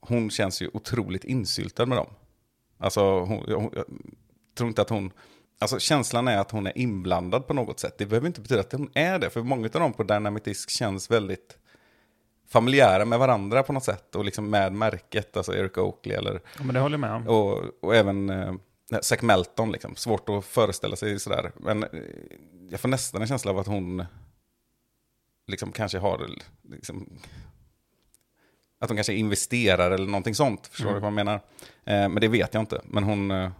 hon 0.00 0.30
känns 0.30 0.62
ju 0.62 0.70
otroligt 0.72 1.24
insyltad 1.24 1.86
med 1.86 1.98
dem. 1.98 2.06
Alltså, 2.78 3.20
hon, 3.20 3.44
jag, 3.48 3.62
jag 3.76 3.84
tror 4.56 4.68
inte 4.68 4.82
att 4.82 4.90
hon... 4.90 5.12
Alltså 5.60 5.78
känslan 5.78 6.28
är 6.28 6.38
att 6.38 6.50
hon 6.50 6.66
är 6.66 6.78
inblandad 6.78 7.46
på 7.46 7.54
något 7.54 7.80
sätt. 7.80 7.98
Det 7.98 8.06
behöver 8.06 8.26
inte 8.26 8.40
betyda 8.40 8.60
att 8.60 8.72
hon 8.72 8.90
är 8.94 9.18
det, 9.18 9.30
för 9.30 9.42
många 9.42 9.64
av 9.66 9.70
dem 9.80 9.92
på 9.92 10.02
Dynamic 10.02 10.42
Disc 10.42 10.70
känns 10.70 11.10
väldigt 11.10 11.58
familjära 12.52 13.04
med 13.04 13.18
varandra 13.18 13.62
på 13.62 13.72
något 13.72 13.84
sätt. 13.84 14.14
Och 14.16 14.24
liksom 14.24 14.50
med 14.50 14.72
märket, 14.72 15.36
alltså 15.36 15.54
Eric 15.56 15.78
Oakley 15.78 16.16
eller 16.16 16.40
Ja, 16.58 16.64
men 16.64 16.74
det 16.74 16.80
håller 16.80 16.94
jag 16.94 17.00
med 17.00 17.12
om. 17.14 17.28
och, 17.28 17.62
och 17.84 17.94
även 17.96 18.30
eh, 18.30 18.54
Zac 19.02 19.22
Melton, 19.22 19.72
liksom. 19.72 19.96
svårt 19.96 20.28
att 20.28 20.44
föreställa 20.44 20.96
sig 20.96 21.20
sådär. 21.20 21.52
Men 21.56 21.82
eh, 21.84 21.88
jag 22.70 22.80
får 22.80 22.88
nästan 22.88 23.22
en 23.22 23.28
känsla 23.28 23.50
av 23.50 23.58
att 23.58 23.66
hon 23.66 24.04
liksom 25.46 25.72
kanske 25.72 25.98
har, 25.98 26.30
liksom, 26.70 27.18
att 28.80 28.88
hon 28.90 28.96
kanske 28.96 29.14
investerar 29.14 29.90
eller 29.90 30.06
någonting 30.06 30.34
sånt. 30.34 30.66
Förstår 30.66 30.84
Mm. 30.88 30.94
du 30.94 31.00
vad 31.00 31.06
jag 31.08 31.14
menar? 31.14 31.34
Eh, 31.84 32.08
men 32.08 32.14
det 32.14 32.28
vet 32.28 32.54
jag 32.54 32.60
inte. 32.62 32.80
Men 32.84 33.04
hon, 33.04 33.30
eh, 33.30 33.50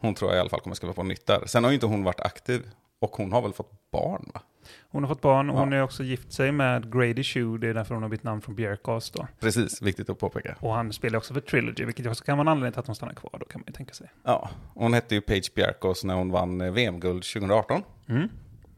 hon 0.00 0.14
tror 0.14 0.30
jag 0.30 0.36
i 0.36 0.40
alla 0.40 0.50
fall 0.50 0.60
kommer 0.60 0.76
skriva 0.76 0.92
på 0.92 1.02
nytt 1.02 1.26
där. 1.26 1.46
Sen 1.46 1.64
har 1.64 1.70
ju 1.70 1.74
inte 1.74 1.86
hon 1.86 2.04
varit 2.04 2.20
aktiv. 2.20 2.70
Och 3.00 3.16
hon 3.16 3.32
har 3.32 3.42
väl 3.42 3.52
fått 3.52 3.90
barn 3.90 4.30
va? 4.34 4.40
Hon 4.90 5.02
har 5.04 5.08
fått 5.08 5.20
barn 5.20 5.50
och 5.50 5.58
hon 5.58 5.72
Ja. 5.72 5.78
är 5.78 5.82
också 5.82 6.02
gift 6.04 6.32
sig 6.32 6.52
med 6.52 6.92
Grady 6.92 7.22
Shoe, 7.24 7.58
det 7.58 7.68
är 7.68 7.74
därför 7.74 7.94
hon 7.94 8.02
har 8.02 8.10
bytt 8.10 8.22
namn 8.22 8.40
från 8.40 8.54
Bjerkast 8.54 9.14
då. 9.14 9.26
Precis, 9.40 9.82
viktigt 9.82 10.10
att 10.10 10.18
påpeka. 10.18 10.56
Och 10.60 10.72
han 10.74 10.92
spelar 10.92 11.18
också 11.18 11.34
för 11.34 11.40
Trilogy, 11.40 11.84
vilket 11.84 12.06
också 12.06 12.24
kan 12.24 12.38
vara 12.38 12.44
en 12.44 12.48
anledning 12.48 12.72
till 12.72 12.80
att 12.80 12.86
hon 12.86 12.96
stannar 12.96 13.14
kvar, 13.14 13.30
då 13.40 13.46
kan 13.46 13.60
man 13.60 13.64
ju 13.66 13.72
tänka 13.72 13.94
sig. 13.94 14.10
Ja, 14.24 14.50
hon 14.74 14.94
hette 14.94 15.14
ju 15.14 15.20
Paige 15.20 15.54
Bjerkos 15.54 16.04
när 16.04 16.14
hon 16.14 16.30
vann 16.30 16.60
eh, 16.60 16.70
VM-guld 16.72 17.22
2018. 17.24 17.82
Mm, 18.08 18.28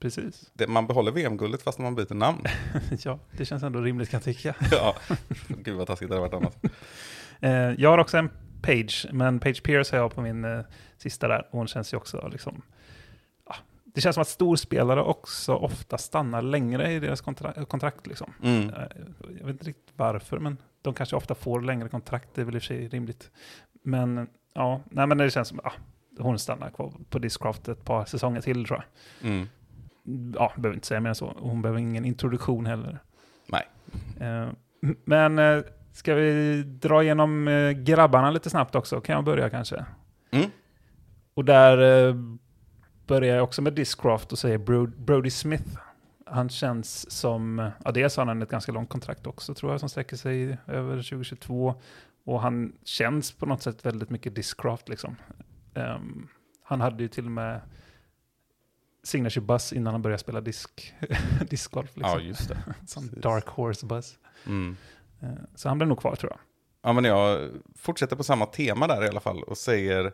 precis. 0.01 0.51
Det, 0.55 0.67
man 0.67 0.87
behåller 0.87 1.13
VM-guldet 1.13 1.63
fast 1.63 1.79
man 1.79 1.95
byter 1.95 2.15
namn. 2.15 2.45
ja, 3.05 3.19
det 3.37 3.45
känns 3.45 3.63
ändå 3.63 3.81
rimligt 3.81 4.11
kan 4.11 4.19
jag 4.19 4.25
tycka. 4.25 4.55
ja, 4.71 4.95
gud 5.49 5.77
vad 5.77 5.87
taskigt 5.87 6.09
det 6.11 6.15
hade 6.17 6.29
varit 6.29 6.35
annars. 6.43 6.55
Eh, 7.43 7.51
jag 7.79 7.91
har 7.91 7.99
också 7.99 8.17
en 8.19 8.31
Page, 8.63 9.07
men 9.13 9.41
Page 9.41 9.63
Pierce 9.63 9.93
har 9.93 9.99
jag 9.99 10.15
på 10.15 10.21
min 10.23 10.45
eh, 10.45 10.61
sista 10.99 11.29
där. 11.29 11.47
Och 11.51 11.59
hon 11.59 11.67
känns 11.69 11.93
ju 11.93 11.97
också 11.97 12.29
liksom... 12.33 12.63
Ja, 13.91 13.95
det 13.95 14.01
känns 14.01 14.15
som 14.15 14.23
att 14.23 14.29
storspelare 14.29 15.03
också 15.03 15.55
ofta 15.55 15.99
stannar 15.99 16.43
längre 16.43 16.93
i 16.93 17.01
deras 17.01 17.21
kontra 17.21 17.65
kontrakt. 17.65 18.07
Liksom. 18.07 18.33
Mm. 18.43 18.71
Eh, 18.71 18.87
jag 19.39 19.47
vet 19.47 19.55
inte 19.55 19.65
riktigt 19.65 19.93
varför, 19.97 20.39
men 20.39 20.57
de 20.83 20.95
kanske 20.95 21.17
ofta 21.17 21.35
får 21.35 21.61
längre 21.61 21.89
kontrakt. 21.89 22.29
Det 22.35 22.41
är 22.41 22.45
väl 22.45 22.57
i 22.57 22.59
och 22.59 22.63
för 22.63 22.67
sig 22.67 22.89
rimligt. 22.89 23.31
Men 23.83 24.29
ja, 24.55 24.81
nej, 24.91 25.07
men 25.07 25.19
det 25.19 25.31
känns 25.31 25.49
som 25.49 25.61
att 25.65 25.73
hon 26.19 26.39
stannar 26.39 26.71
kvar 26.71 26.93
på 27.11 27.19
Discraft 27.19 27.69
ett 27.69 27.85
par 27.85 28.05
säsonger 28.05 28.41
till 28.41 28.67
tror 28.67 28.85
jag. 29.21 29.31
Mm. 29.31 29.49
Ja, 30.35 30.53
behöver 30.57 30.75
inte 30.75 30.87
säga 30.87 31.01
mer 31.01 31.09
än 31.09 31.15
så. 31.15 31.37
Hon 31.39 31.63
behöver 31.63 31.81
ingen 31.81 32.05
introduktion 32.05 32.67
heller. 32.67 32.99
Nej. 33.47 33.69
Eh, 34.21 34.49
men 35.05 35.39
eh, 35.39 35.63
Ska 35.93 36.15
vi 36.15 36.63
dra 36.63 37.03
igenom 37.03 37.45
grabbarna 37.85 38.31
lite 38.31 38.51
snabbt 38.51 38.75
också? 38.75 39.01
Kan 39.01 39.15
jag 39.15 39.25
börja 39.25 39.51
kanske? 39.51 39.85
Mm. 40.31 40.51
Och 41.35 41.45
där 41.45 41.77
börjar 43.11 43.35
jag 43.37 43.45
också 43.45 43.63
med 43.63 43.73
Discraft 43.73 44.33
och 44.33 44.39
säger 44.39 44.59
Bro- 44.59 44.87
Brody 44.97 45.31
Smith. 45.31 45.79
Han 46.27 46.49
känns 46.49 47.11
som, 47.11 47.71
ja 47.85 47.91
dels 47.93 48.17
har 48.17 48.27
han 48.27 48.43
ett 48.43 48.49
ganska 48.51 48.73
långt 48.73 48.89
kontrakt 48.89 49.27
också 49.27 49.55
tror 49.55 49.73
jag 49.73 49.81
som 49.81 49.89
sträcker 49.89 50.17
sig 50.17 50.59
över 50.67 50.97
2022. 50.97 51.75
Och 52.25 52.41
han 52.41 52.73
känns 52.85 53.33
på 53.33 53.47
något 53.47 53.63
sätt 53.63 53.87
väldigt 53.87 54.11
mycket 54.11 54.35
Discraft 54.35 54.89
liksom. 54.89 55.17
Ehm, 55.75 56.29
han 56.63 56.81
hade 56.81 57.03
ju 57.03 57.09
till 57.09 57.25
och 57.25 57.31
med 57.31 57.61
Signature 59.03 59.41
Buzz 59.41 59.73
innan 59.73 59.95
han 59.95 60.03
började 60.03 60.19
spela 60.21 60.41
disk, 60.41 60.95
discgolf. 61.51 61.97
Liksom. 61.97 62.13
Ja, 62.13 62.21
just 62.21 62.49
det. 62.49 62.59
Som 62.87 63.03
precis. 63.09 63.23
Dark 63.23 63.47
Horse 63.49 63.87
Buzz. 63.87 64.19
Mm. 64.47 64.77
Eh, 65.21 65.29
Så 65.55 65.69
han 65.69 65.79
blir 65.79 65.89
nog 65.89 65.99
kvar 65.99 66.17
tror 66.17 66.33
jag. 66.33 66.41
Ja, 66.83 66.93
men 66.93 67.05
jag 67.05 67.51
fortsätter 67.77 68.17
på 68.17 68.25
samma 68.25 68.47
tema 68.47 68.87
där 68.87 69.05
i 69.05 69.09
alla 69.09 69.21
fall 69.21 69.43
och 69.43 69.59
säger 69.59 70.13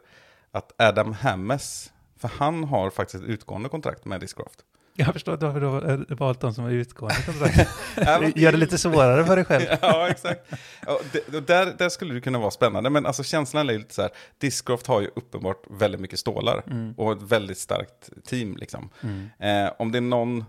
att 0.51 0.73
Adam 0.81 1.13
Hammes, 1.13 1.93
för 2.17 2.29
han 2.29 2.65
har 2.65 2.91
faktiskt 2.91 3.25
ett 3.25 3.31
utgående 3.31 3.69
kontrakt 3.69 4.05
med 4.05 4.21
Discraft. 4.21 4.65
Jag 4.99 5.13
förstår 5.13 5.33
att 5.33 5.41
du 5.41 5.47
har 5.47 6.15
valt 6.15 6.41
de 6.41 6.55
som 6.55 6.65
är 6.67 6.71
utgående 6.71 7.17
kontrakt. 7.27 8.37
Gör 8.37 8.53
det 8.53 8.59
lite 8.59 8.79
svårare 8.79 9.25
för 9.25 9.37
dig 9.37 9.45
själv. 9.45 9.65
ja, 9.83 10.09
exakt. 10.09 10.53
Ja, 10.87 10.99
det, 11.13 11.37
och 11.37 11.43
där, 11.43 11.75
där 11.79 11.89
skulle 11.89 12.15
det 12.15 12.21
kunna 12.21 12.39
vara 12.39 12.51
spännande, 12.51 12.91
men 12.91 13.07
alltså 13.07 13.23
känslan 13.23 13.69
är 13.71 13.75
lite 13.79 13.95
så 13.95 14.03
här, 14.03 14.11
Discraft 14.39 14.87
har 14.87 15.01
ju 15.01 15.11
uppenbart 15.17 15.63
väldigt 15.71 16.01
mycket 16.01 16.19
stålar 16.19 16.63
Mm. 16.67 16.95
och 16.97 17.13
ett 17.13 17.23
väldigt 17.23 17.59
starkt 17.59 18.11
team 18.25 18.57
liksom. 18.57 18.91
Mm. 19.03 19.67
Eh, 19.67 19.73
om 19.79 19.93
det 19.93 19.99
är 19.99 20.03
någon 20.03 20.45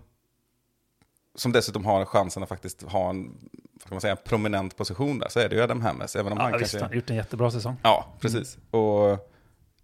som 1.34 1.52
dessutom 1.52 1.84
har 1.84 2.04
chansen 2.04 2.42
att 2.42 2.48
faktiskt 2.48 2.82
ha 2.82 3.10
en 3.10 3.34
vad 3.84 3.92
man 3.92 4.00
säga, 4.00 4.16
prominent 4.16 4.76
position 4.76 5.18
där 5.18 5.28
så 5.28 5.40
är 5.40 5.48
det 5.48 5.56
ju 5.56 5.62
Adam 5.62 5.80
Hammes, 5.80 6.16
även 6.16 6.32
om 6.32 6.38
Ja, 6.38 6.44
han 6.44 6.52
visst, 6.52 6.60
kanske... 6.62 6.78
han 6.78 6.88
har 6.88 6.94
gjort 6.96 7.10
en 7.10 7.16
jättebra 7.16 7.50
säsong. 7.50 7.76
Ja, 7.82 8.06
precis. 8.20 8.58
Och 8.70 9.28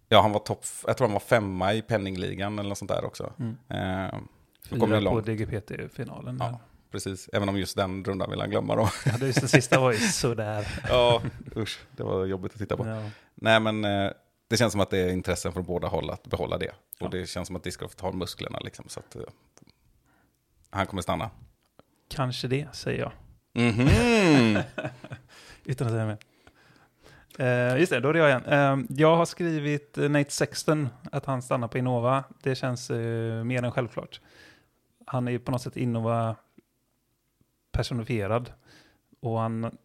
ja, 0.09 0.21
han 0.21 0.31
var 0.31 0.39
topp, 0.39 0.65
jag 0.87 0.97
tror 0.97 1.07
han 1.07 1.13
var 1.13 1.19
femma 1.19 1.73
i 1.73 1.81
penningligan 1.81 2.59
eller 2.59 2.69
något 2.69 2.77
sånt 2.77 2.91
där 2.91 3.05
också. 3.05 3.33
Mm. 3.39 3.57
Eh, 3.69 4.19
Fyra 4.69 5.11
på. 5.11 5.21
DGPT-finalen. 5.21 6.37
Ja, 6.39 6.59
precis. 6.91 7.29
Även 7.33 7.49
om 7.49 7.57
just 7.57 7.75
den 7.75 8.03
rundan 8.03 8.29
vill 8.29 8.39
han 8.39 8.49
glömma 8.49 8.75
då. 8.75 8.89
Ja, 9.05 9.11
det 9.19 9.25
just 9.25 9.39
den 9.39 9.49
sista 9.49 9.79
var 9.79 9.91
ju 9.91 9.97
sådär. 9.97 10.67
ja, 10.89 11.21
usch, 11.57 11.79
det 11.91 12.03
var 12.03 12.25
jobbigt 12.25 12.51
att 12.51 12.59
titta 12.59 12.77
på. 12.77 12.87
Ja. 12.87 13.09
Nej, 13.35 13.59
men 13.59 13.85
eh, 13.85 14.11
det 14.47 14.57
känns 14.57 14.71
som 14.71 14.81
att 14.81 14.89
det 14.89 14.97
är 14.97 15.09
intressen 15.09 15.53
från 15.53 15.63
båda 15.63 15.87
håll 15.87 16.09
att 16.09 16.27
behålla 16.27 16.57
det. 16.57 16.71
Ja. 16.99 17.05
Och 17.05 17.11
det 17.11 17.29
känns 17.29 17.47
som 17.47 17.55
att 17.55 17.63
Discraft 17.63 18.01
har 18.01 18.13
musklerna 18.13 18.59
liksom, 18.59 18.85
så 18.87 18.99
att 18.99 19.15
eh, 19.15 19.21
han 20.69 20.87
kommer 20.87 21.01
stanna. 21.01 21.29
Kanske 22.07 22.47
det, 22.47 22.75
säger 22.75 22.99
jag. 22.99 23.11
Mhm. 23.63 24.59
Utan 25.63 25.87
att 25.87 25.93
säga 25.93 26.05
mer. 26.05 26.17
Uh, 27.39 27.79
just 27.79 27.91
det, 27.91 27.99
då 27.99 28.09
är 28.09 28.13
det 28.13 28.19
jag 28.19 28.29
igen. 28.29 28.79
Uh, 28.79 28.85
jag 28.97 29.15
har 29.15 29.25
skrivit 29.25 29.97
Nate 29.97 30.31
Sexton, 30.31 30.89
att 31.11 31.25
han 31.25 31.41
stannar 31.41 31.67
på 31.67 31.77
Innova. 31.77 32.23
Det 32.43 32.55
känns 32.55 32.91
uh, 32.91 33.43
mer 33.43 33.63
än 33.63 33.71
självklart. 33.71 34.21
Han 35.05 35.27
är 35.27 35.31
ju 35.31 35.39
på 35.39 35.51
något 35.51 35.61
sätt 35.61 35.77
Innova 35.77 36.35
personifierad. 37.71 38.51
Och 39.19 39.39
han... 39.39 39.77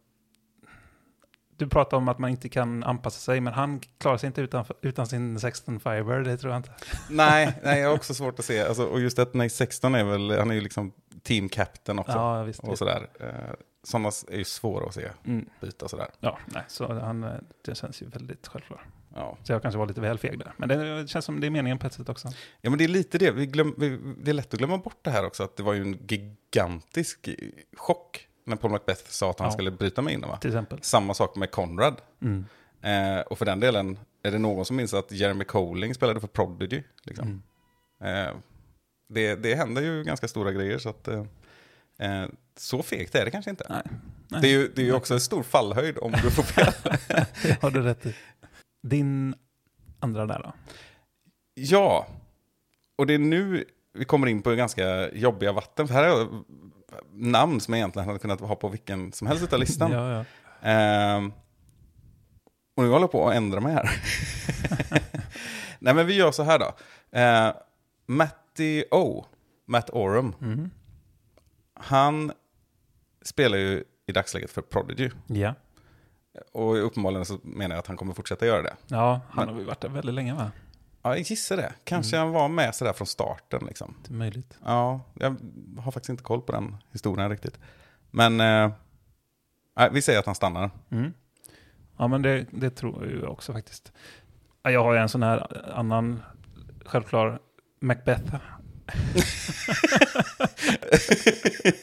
Du 1.61 1.67
pratar 1.67 1.97
om 1.97 2.07
att 2.07 2.19
man 2.19 2.29
inte 2.29 2.49
kan 2.49 2.83
anpassa 2.83 3.19
sig, 3.19 3.41
men 3.41 3.53
han 3.53 3.79
klarar 3.97 4.17
sig 4.17 4.27
inte 4.27 4.41
utan, 4.41 4.65
utan 4.81 5.07
sin 5.07 5.39
Sexton 5.39 5.79
Fiber, 5.79 6.19
det 6.19 6.37
tror 6.37 6.53
jag 6.53 6.59
inte. 6.59 6.71
nej, 7.09 7.59
nej, 7.63 7.79
jag 7.79 7.87
har 7.87 7.95
också 7.95 8.13
svårt 8.13 8.39
att 8.39 8.45
se. 8.45 8.61
Alltså, 8.61 8.83
och 8.85 8.99
just 8.99 9.19
att 9.19 9.33
nej, 9.33 9.49
16 9.49 9.95
är 9.95 10.03
väl, 10.03 10.37
han 10.39 10.49
är 10.51 10.55
ju 10.55 10.61
liksom 10.61 10.91
team 11.23 11.49
captain 11.49 11.99
också. 11.99 12.11
Ja, 12.11 12.43
visst. 12.43 12.59
och 12.59 12.77
sådär. 12.77 13.07
Eh, 13.19 13.27
sådana 13.83 14.11
är 14.31 14.37
ju 14.37 14.43
svåra 14.43 14.87
att 14.87 14.93
se 14.93 15.07
Mm. 15.25 15.45
byta 15.61 15.87
sådär. 15.87 16.07
Ja, 16.19 16.37
nej, 16.45 16.63
så 16.67 16.93
han, 16.93 17.23
eh, 17.23 17.31
det 17.65 17.75
känns 17.75 18.01
ju 18.01 18.05
väldigt 18.05 18.47
självklart. 18.47 18.81
Ja. 19.15 19.37
Så 19.43 19.51
jag 19.53 19.61
kanske 19.61 19.77
var 19.77 19.85
lite 19.87 20.01
väl 20.01 20.17
feg 20.17 20.39
där. 20.39 20.53
Men 20.57 20.69
det 20.69 21.07
känns 21.09 21.25
som 21.25 21.39
det 21.39 21.47
är 21.47 21.51
meningen 21.51 21.79
på 21.79 21.87
ett 21.87 21.93
sätt 21.93 22.09
också. 22.09 22.27
ja, 22.61 22.69
men 22.69 22.77
det 22.79 22.83
är 22.83 22.87
lite 22.87 23.17
det. 23.17 23.31
Vi 23.31 23.45
glöm, 23.45 23.75
vi, 23.77 23.99
det 24.23 24.31
är 24.31 24.33
lätt 24.33 24.53
att 24.53 24.57
glömma 24.59 24.77
bort 24.77 24.99
det 25.01 25.11
här 25.11 25.25
också, 25.25 25.43
att 25.43 25.55
det 25.57 25.63
var 25.63 25.73
ju 25.73 25.81
en 25.81 25.97
gigantisk 26.07 27.29
chock 27.77 28.27
när 28.51 28.57
Paul 28.57 28.71
Macbeth 28.71 29.03
sa 29.09 29.29
att 29.29 29.39
han 29.39 29.47
Ja. 29.47 29.51
skulle 29.51 29.71
bryta 29.71 30.01
med 30.01 30.13
Innova. 30.13 30.37
Till 30.37 30.49
exempel. 30.49 30.79
Samma 30.81 31.13
sak 31.13 31.35
med 31.35 31.51
Conrad. 31.51 32.01
Mm. 32.21 32.45
Eh, 32.81 33.21
och 33.21 33.37
för 33.37 33.45
den 33.45 33.59
delen, 33.59 33.99
är 34.23 34.31
det 34.31 34.37
någon 34.37 34.65
som 34.65 34.75
minns 34.75 34.93
att 34.93 35.11
Jeremy 35.11 35.43
Colling 35.43 35.93
spelade 35.95 36.19
för 36.19 36.27
Prodigy? 36.27 36.83
Liksom? 37.03 37.41
Mm. 37.99 38.27
Eh, 38.27 38.33
det, 39.09 39.35
det 39.35 39.55
händer 39.55 39.81
ju 39.81 40.03
ganska 40.03 40.27
stora 40.27 40.51
grejer, 40.51 40.77
så 40.77 40.89
att... 40.89 41.07
Eh, 41.07 41.23
eh, 41.99 42.25
så 42.57 42.83
fegt 42.83 43.15
är 43.15 43.25
det 43.25 43.31
kanske 43.31 43.51
inte. 43.51 43.65
Nej. 43.69 43.81
Nej. 44.27 44.41
Det 44.41 44.47
är 44.47 44.51
ju, 44.51 44.67
det 44.75 44.81
är 44.81 44.85
ju 44.85 44.93
också 44.93 45.13
en 45.13 45.19
stor 45.21 45.43
fallhöjd 45.43 45.97
om 45.97 46.11
du 46.11 46.31
får 46.31 46.43
fel. 46.43 46.73
Det 47.43 47.57
har 47.61 47.71
du 47.71 47.81
rätt 47.81 48.05
i. 48.05 48.15
Din 48.83 49.35
andra 49.99 50.25
där 50.25 50.39
då? 50.43 50.53
ja, 51.53 52.07
och 52.95 53.07
det 53.07 53.13
är 53.13 53.19
nu 53.19 53.65
vi 53.93 54.05
kommer 54.05 54.27
in 54.27 54.41
på 54.41 54.55
ganska 54.55 55.09
jobbiga 55.11 55.51
vatten. 55.51 55.87
För 55.87 55.95
här 55.95 56.03
jag 56.03 56.43
namn 57.11 57.59
som 57.59 57.73
jag 57.73 57.79
egentligen 57.79 58.07
hade 58.07 58.19
kunnat 58.19 58.39
ha 58.41 58.55
på 58.55 58.67
vilken 58.69 59.11
som 59.11 59.27
helst 59.27 59.53
av 59.53 59.59
listan. 59.59 59.91
Ja, 59.97 60.11
ja. 60.11 60.25
Ehm, 60.69 61.33
och 62.75 62.83
nu 62.83 62.89
håller 62.89 63.03
jag 63.03 63.11
på 63.11 63.29
att 63.29 63.35
ändra 63.35 63.59
mig 63.59 63.73
här. 63.73 63.89
Nej 65.79 65.93
men 65.93 66.07
vi 66.07 66.13
gör 66.15 66.31
så 66.31 66.43
här 66.43 66.59
då. 66.59 66.65
Uh, 67.19 67.61
Matty 68.07 68.83
O, 68.91 69.25
Matt 69.65 69.89
Oram, 69.89 70.35
Mm. 70.41 70.69
han 71.73 72.31
spelar 73.21 73.57
ju 73.57 73.83
i 74.07 74.11
dagsläget 74.11 74.51
för 74.51 74.61
Prodigy. 74.61 75.09
ja. 75.27 75.53
Och 76.53 76.85
uppenbarligen 76.85 77.25
så 77.25 77.39
menar 77.43 77.75
jag 77.75 77.79
att 77.79 77.87
han 77.87 77.97
kommer 77.97 78.13
fortsätta 78.13 78.45
göra 78.45 78.61
det. 78.61 78.73
Ja, 78.87 79.21
han 79.29 79.45
Men- 79.45 79.53
har 79.55 79.61
ju 79.61 79.67
varit 79.67 79.81
där 79.81 79.89
väldigt 79.89 80.15
länge 80.15 80.33
va? 80.33 80.51
Ja, 81.01 81.17
jag 81.17 81.19
gissar 81.19 81.57
det. 81.57 81.73
Kanske 81.83 82.17
han 82.17 82.31
var 82.31 82.47
med 82.49 82.75
sådär 82.75 82.93
från 82.93 83.07
starten 83.07 83.65
liksom. 83.65 83.95
Det 84.07 84.13
är 84.13 84.17
möjligt. 84.17 84.57
Ja, 84.65 85.01
jag 85.13 85.35
har 85.79 85.91
faktiskt 85.91 86.09
inte 86.09 86.23
koll 86.23 86.41
på 86.41 86.51
den 86.51 86.77
historien 86.91 87.29
riktigt. 87.29 87.59
Men 88.11 88.39
eh, 88.39 88.71
vi 89.91 90.01
säger 90.01 90.19
att 90.19 90.25
han 90.25 90.35
stannar. 90.35 90.71
Mm. 90.89 91.13
Ja, 91.97 92.07
men 92.07 92.21
det, 92.21 92.45
det 92.51 92.69
tror 92.69 93.19
jag 93.21 93.31
också 93.31 93.53
faktiskt. 93.53 93.91
Ja, 94.63 94.71
Jag 94.71 94.83
har 94.83 94.93
ju 94.93 94.99
en 94.99 95.09
sån 95.09 95.23
här 95.23 95.67
annan 95.73 96.21
självklar 96.85 97.39
Macbeth. 97.79 98.35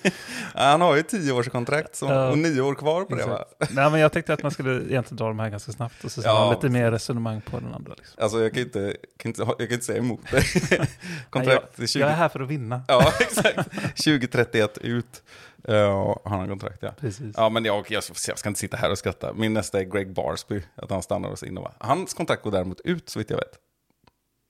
Han 0.58 0.80
har 0.80 0.96
ju 0.96 1.02
tio 1.02 1.32
års 1.32 1.48
kontrakt 1.48 1.96
som, 1.96 2.08
Ja. 2.08 2.30
och 2.30 2.38
nio 2.38 2.60
år 2.60 2.74
kvar 2.74 3.04
på 3.04 3.14
det 3.14 3.26
va? 3.26 3.44
Exakt. 3.60 3.74
Nej, 3.76 3.90
men 3.90 4.00
jag 4.00 4.12
tänkte 4.12 4.32
att 4.32 4.42
man 4.42 4.50
skulle 4.52 4.70
egentligen 4.74 5.16
dra 5.16 5.28
de 5.28 5.38
här 5.38 5.48
ganska 5.50 5.72
snabbt 5.72 6.04
och 6.04 6.12
så 6.12 6.20
Ja. 6.24 6.50
lite 6.50 6.68
mer 6.68 6.90
resonemang 6.90 7.40
på 7.40 7.60
den 7.60 7.74
andra. 7.74 7.94
Liksom. 7.96 8.22
Alltså 8.22 8.42
jag 8.42 8.52
kan 8.54 8.62
inte, 8.62 8.96
kan 9.16 9.28
inte, 9.30 9.42
jag 9.42 9.58
kan 9.58 9.72
inte 9.72 9.84
säga 9.84 9.98
emot 9.98 10.20
det. 10.30 10.42
Nej, 10.78 10.90
kontrakt 11.30 11.78
är 11.78 11.82
jag, 11.82 11.88
20, 11.88 12.00
jag 12.00 12.10
är 12.10 12.14
här 12.14 12.28
för 12.28 12.40
att 12.40 12.48
vinna. 12.48 12.82
Ja, 12.88 13.12
exakt. 13.20 13.70
2031 14.04 14.78
ut. 14.78 15.22
Ja, 15.62 16.20
han 16.24 16.38
har 16.40 16.46
kontrakt 16.46 16.78
ja. 16.82 16.90
Precis. 17.00 17.34
Ja, 17.36 17.48
men 17.48 17.64
jag, 17.64 17.86
jag, 17.88 18.02
jag 18.28 18.38
ska 18.38 18.48
inte 18.48 18.60
sitta 18.60 18.76
här 18.76 18.90
och 18.90 18.98
skratta. 18.98 19.32
Min 19.32 19.54
nästa 19.54 19.80
är 19.80 19.84
Greg 19.84 20.14
Barsby, 20.14 20.62
att 20.74 20.90
han 20.90 21.02
stannar 21.02 21.28
hos 21.28 21.42
Innova. 21.42 21.72
Hans 21.78 22.14
kontrakt 22.14 22.42
går 22.42 22.50
däremot 22.50 22.80
ut, 22.80 23.08
så 23.08 23.18
vitt 23.18 23.30
jag 23.30 23.36
vet. 23.36 23.58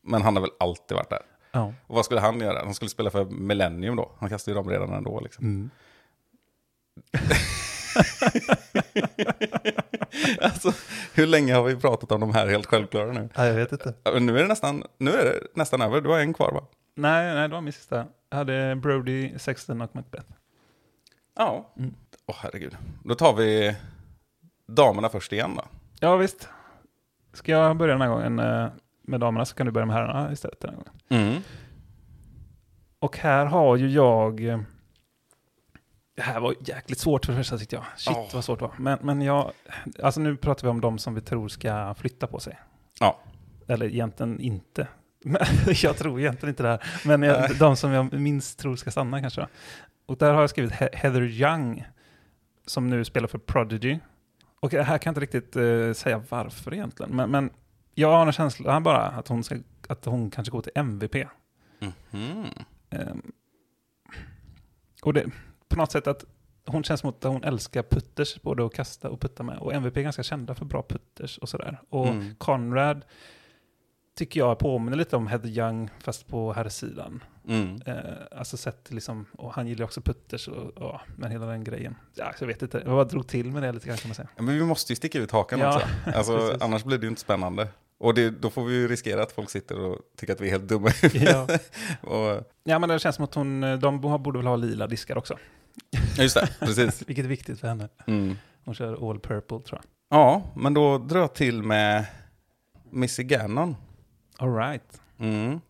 Men 0.05 0.23
han 0.23 0.37
har 0.37 0.41
väl 0.41 0.50
alltid 0.61 0.97
varit 0.97 1.11
där. 1.11 1.23
Ja. 1.53 1.75
Och 1.87 1.97
vad 1.97 2.05
skulle 2.05 2.21
han 2.21 2.41
göra? 2.41 2.65
Han 2.65 2.75
skulle 2.75 2.88
spela 2.88 3.11
för 3.11 3.25
Millennium 3.25 3.97
då. 3.97 4.11
Han 4.19 4.29
kastade 4.29 4.57
ju 4.57 4.62
dem 4.62 4.71
redan 4.71 4.93
ändå 4.93 5.21
liksom. 5.21 5.45
Mm. 5.45 5.71
Alltså, 10.40 10.73
hur 11.14 11.26
länge 11.26 11.55
har 11.55 11.62
vi 11.64 11.76
pratat 11.76 12.12
om 12.12 12.21
de 12.21 12.35
här 12.35 12.47
helt 12.47 12.67
självklara 12.67 13.12
nu? 13.12 13.28
Ja, 13.35 13.47
jag 13.47 13.55
vet 13.55 13.73
inte. 13.73 13.95
Nu 14.21 14.38
är 14.38 14.43
det 14.43 14.49
nästan, 14.49 14.83
nu 14.99 15.11
är 15.11 15.25
det 15.25 15.40
nästan 15.55 15.83
över. 15.83 16.00
Du 16.00 16.09
har 16.09 16.19
en 16.19 16.35
kvar 16.35 16.52
va? 16.52 16.64
Nej, 16.95 17.35
nej, 17.35 17.49
det 17.49 17.55
var 17.55 17.61
min 17.61 17.73
sista. 17.73 18.05
Jag 18.31 18.38
hade 18.38 18.76
Brody, 18.76 19.38
Sexton 19.38 19.81
och 19.81 19.95
Macbeth. 19.95 20.26
Ja. 21.37 21.73
Åh 21.76 21.83
Mm. 21.83 21.95
herregud. 22.35 22.76
Då 23.05 23.14
tar 23.14 23.35
vi 23.35 23.76
damerna 24.67 25.09
först 25.09 25.33
igen 25.33 25.55
då. 25.57 25.64
Ja, 26.00 26.17
visst. 26.17 26.49
Ska 27.33 27.52
jag 27.52 27.76
börja 27.76 27.93
den 27.95 28.00
här 28.02 28.09
gången 28.09 28.38
eh, 28.38 28.67
med 29.02 29.21
damerna 29.21 29.45
så 29.45 29.55
kan 29.55 29.67
du 29.67 29.73
börja 29.73 29.87
med 29.87 29.97
herrarna 29.97 30.33
istället 30.33 30.61
den 30.61 30.71
här 30.71 30.76
gången. 30.76 30.93
Mm. 31.28 31.43
Och 32.99 33.17
här 33.19 33.47
har 33.47 33.76
ju 33.76 33.88
jag... 33.90 34.64
Det 36.19 36.23
här 36.25 36.41
var 36.41 36.55
jäkligt 36.61 36.99
svårt 36.99 37.25
för 37.27 37.33
det 37.33 37.39
första 37.39 37.59
tyckte 37.59 37.77
jag. 37.77 37.85
Shit 37.97 38.17
Ja. 38.17 38.29
vad 38.35 38.45
svårt 38.45 38.59
det 38.59 38.65
var. 38.65 38.75
Men, 38.79 38.99
men 39.03 39.23
jag... 39.23 39.53
Alltså 40.03 40.21
nu 40.21 40.37
pratar 40.37 40.63
vi 40.63 40.69
om 40.71 40.81
de 40.81 40.99
som 40.99 41.15
vi 41.15 41.21
tror 41.21 41.49
ska 41.49 41.95
flytta 41.95 42.27
på 42.27 42.41
sig. 42.41 42.59
Ja. 43.01 43.19
Eller 43.69 43.87
egentligen 43.87 44.41
inte. 44.41 44.89
Men 45.25 45.43
jag 45.83 45.97
tror 45.97 46.21
egentligen 46.21 46.49
inte 46.53 46.63
det 46.63 46.69
här. 46.69 46.85
Men 47.05 47.23
jag, 47.23 47.57
de 47.59 47.77
som 47.77 47.91
jag 47.93 48.13
minst 48.13 48.59
tror 48.59 48.77
ska 48.77 48.91
stanna 48.91 49.21
kanske. 49.21 49.47
Och 50.07 50.17
där 50.17 50.33
har 50.33 50.41
jag 50.41 50.51
skrivit 50.51 50.73
He- 50.73 50.95
Heather 50.97 51.23
Young. 51.23 51.85
Som 52.67 52.91
nu 52.91 53.05
spelar 53.05 53.29
för 53.29 53.39
Prodigy. 53.39 53.99
Och 54.61 54.73
här 54.73 54.85
kan 54.99 55.11
jag 55.11 55.11
inte 55.11 55.21
riktigt 55.39 55.57
eh, 55.57 55.93
säga 55.93 56.23
varför 56.29 56.75
egentligen. 56.75 57.17
Men, 57.17 57.31
men 57.31 57.51
jag 57.95 58.11
har 58.13 58.27
en 58.27 58.33
känsla 58.33 58.81
bara 58.81 58.99
att 59.07 59.29
hon, 59.29 59.45
ska, 59.45 59.57
att 59.89 60.05
hon 60.05 60.31
kanske 60.31 60.51
går 60.51 60.63
till 60.63 60.73
MVP. 60.75 61.15
Mhm. 62.11 62.45
Ehm, 62.91 63.33
och 65.03 65.13
det, 65.13 65.25
på 65.69 65.77
något 65.77 65.93
sätt 65.93 66.07
att 66.07 66.25
hon 66.67 66.85
känns 66.85 67.01
som 67.01 67.11
att 67.11 67.25
hon 67.25 67.45
älskar 67.45 67.83
putters, 67.83 68.43
både 68.43 68.67
att 68.67 68.75
kasta 68.75 69.11
och 69.11 69.21
putta 69.21 69.43
med. 69.43 69.59
Och 69.59 69.75
MVP 69.75 69.97
är 69.97 70.03
ganska 70.03 70.23
kända 70.23 70.55
för 70.55 70.65
bra 70.65 70.83
putters 70.89 71.39
och 71.39 71.49
sådär. 71.49 71.81
Och 71.91 72.07
Mm. 72.09 72.35
Conrad 72.39 73.05
tycker 74.17 74.41
jag 74.41 74.59
påminner 74.59 74.97
lite 74.97 75.17
om 75.17 75.27
Heather 75.27 75.49
Young, 75.49 75.91
fast 76.01 76.27
på 76.27 76.53
här 76.53 76.69
sidan. 76.69 77.25
Mm. 77.49 77.81
Eh, 77.87 77.95
alltså 78.39 78.57
sett 78.57 78.91
liksom, 78.91 79.27
och 79.33 79.53
han 79.55 79.67
gillar 79.67 79.85
också 79.85 80.01
putters 80.01 80.49
och 80.49 80.73
ja, 80.77 81.01
men 81.17 81.31
hela 81.31 81.47
den 81.47 81.65
grejen. 81.65 81.97
Ja, 82.15 82.33
jag 82.41 82.47
vet 82.47 82.63
inte, 82.63 82.79
jag 82.79 82.87
bara 82.87 83.05
drog 83.05 83.27
till 83.29 83.53
med 83.53 83.63
det 83.63 83.73
lite 83.73 83.87
grann 83.89 83.97
kan 83.97 84.09
man 84.09 84.15
säga. 84.15 84.29
Ja, 84.37 84.43
Men 84.43 84.55
vi 84.55 84.65
måste 84.65 84.93
ju 84.93 84.97
sticka 84.97 85.19
ut 85.19 85.31
hakan 85.31 85.59
Ja, 85.61 85.77
också. 85.77 85.87
Alltså, 86.19 86.57
annars 86.61 86.85
blir 86.85 86.99
det 86.99 87.03
ju 87.05 87.09
inte 87.09 87.21
spännande. 87.21 87.69
Och 87.99 88.14
det, 88.14 88.31
då 88.31 88.50
får 88.50 88.64
vi 88.64 88.75
ju 88.75 88.88
riskera 88.88 89.23
att 89.23 89.33
folk 89.33 89.50
sitter 89.50 89.81
och 89.81 89.99
tycker 90.17 90.33
att 90.33 90.40
vi 90.40 90.47
är 90.47 90.50
helt 90.50 90.69
dumma. 90.69 90.90
Ja. 91.12 91.49
och, 92.11 92.52
ja, 92.64 92.78
men 92.78 92.88
det 92.88 92.99
känns 92.99 93.17
som 93.17 93.25
att 93.25 93.35
hon, 93.35 93.61
de 93.81 94.00
borde 94.00 94.38
väl 94.38 94.47
ha 94.47 94.57
lila 94.57 94.87
diskar 94.87 95.19
också. 95.19 95.38
just 96.19 96.35
det, 96.35 96.49
precis. 96.61 97.02
Vilket 97.09 97.25
är 97.25 97.28
viktigt 97.28 97.61
för 97.61 97.69
henne. 97.69 97.88
Mm. 98.07 98.37
Hon 98.64 98.75
kör 98.75 99.11
all 99.11 99.21
purple 99.21 99.61
tror 99.61 99.81
jag. 99.83 99.85
Ja, 100.19 100.43
men 100.57 100.75
då 100.75 100.99
drar 100.99 101.21
jag 101.21 101.35
till 101.35 101.62
med 101.62 102.07
Missy 102.90 103.23
Gannon. 103.23 103.76
All 104.37 104.55
right. 104.57 105.00
Mm. 105.19 105.61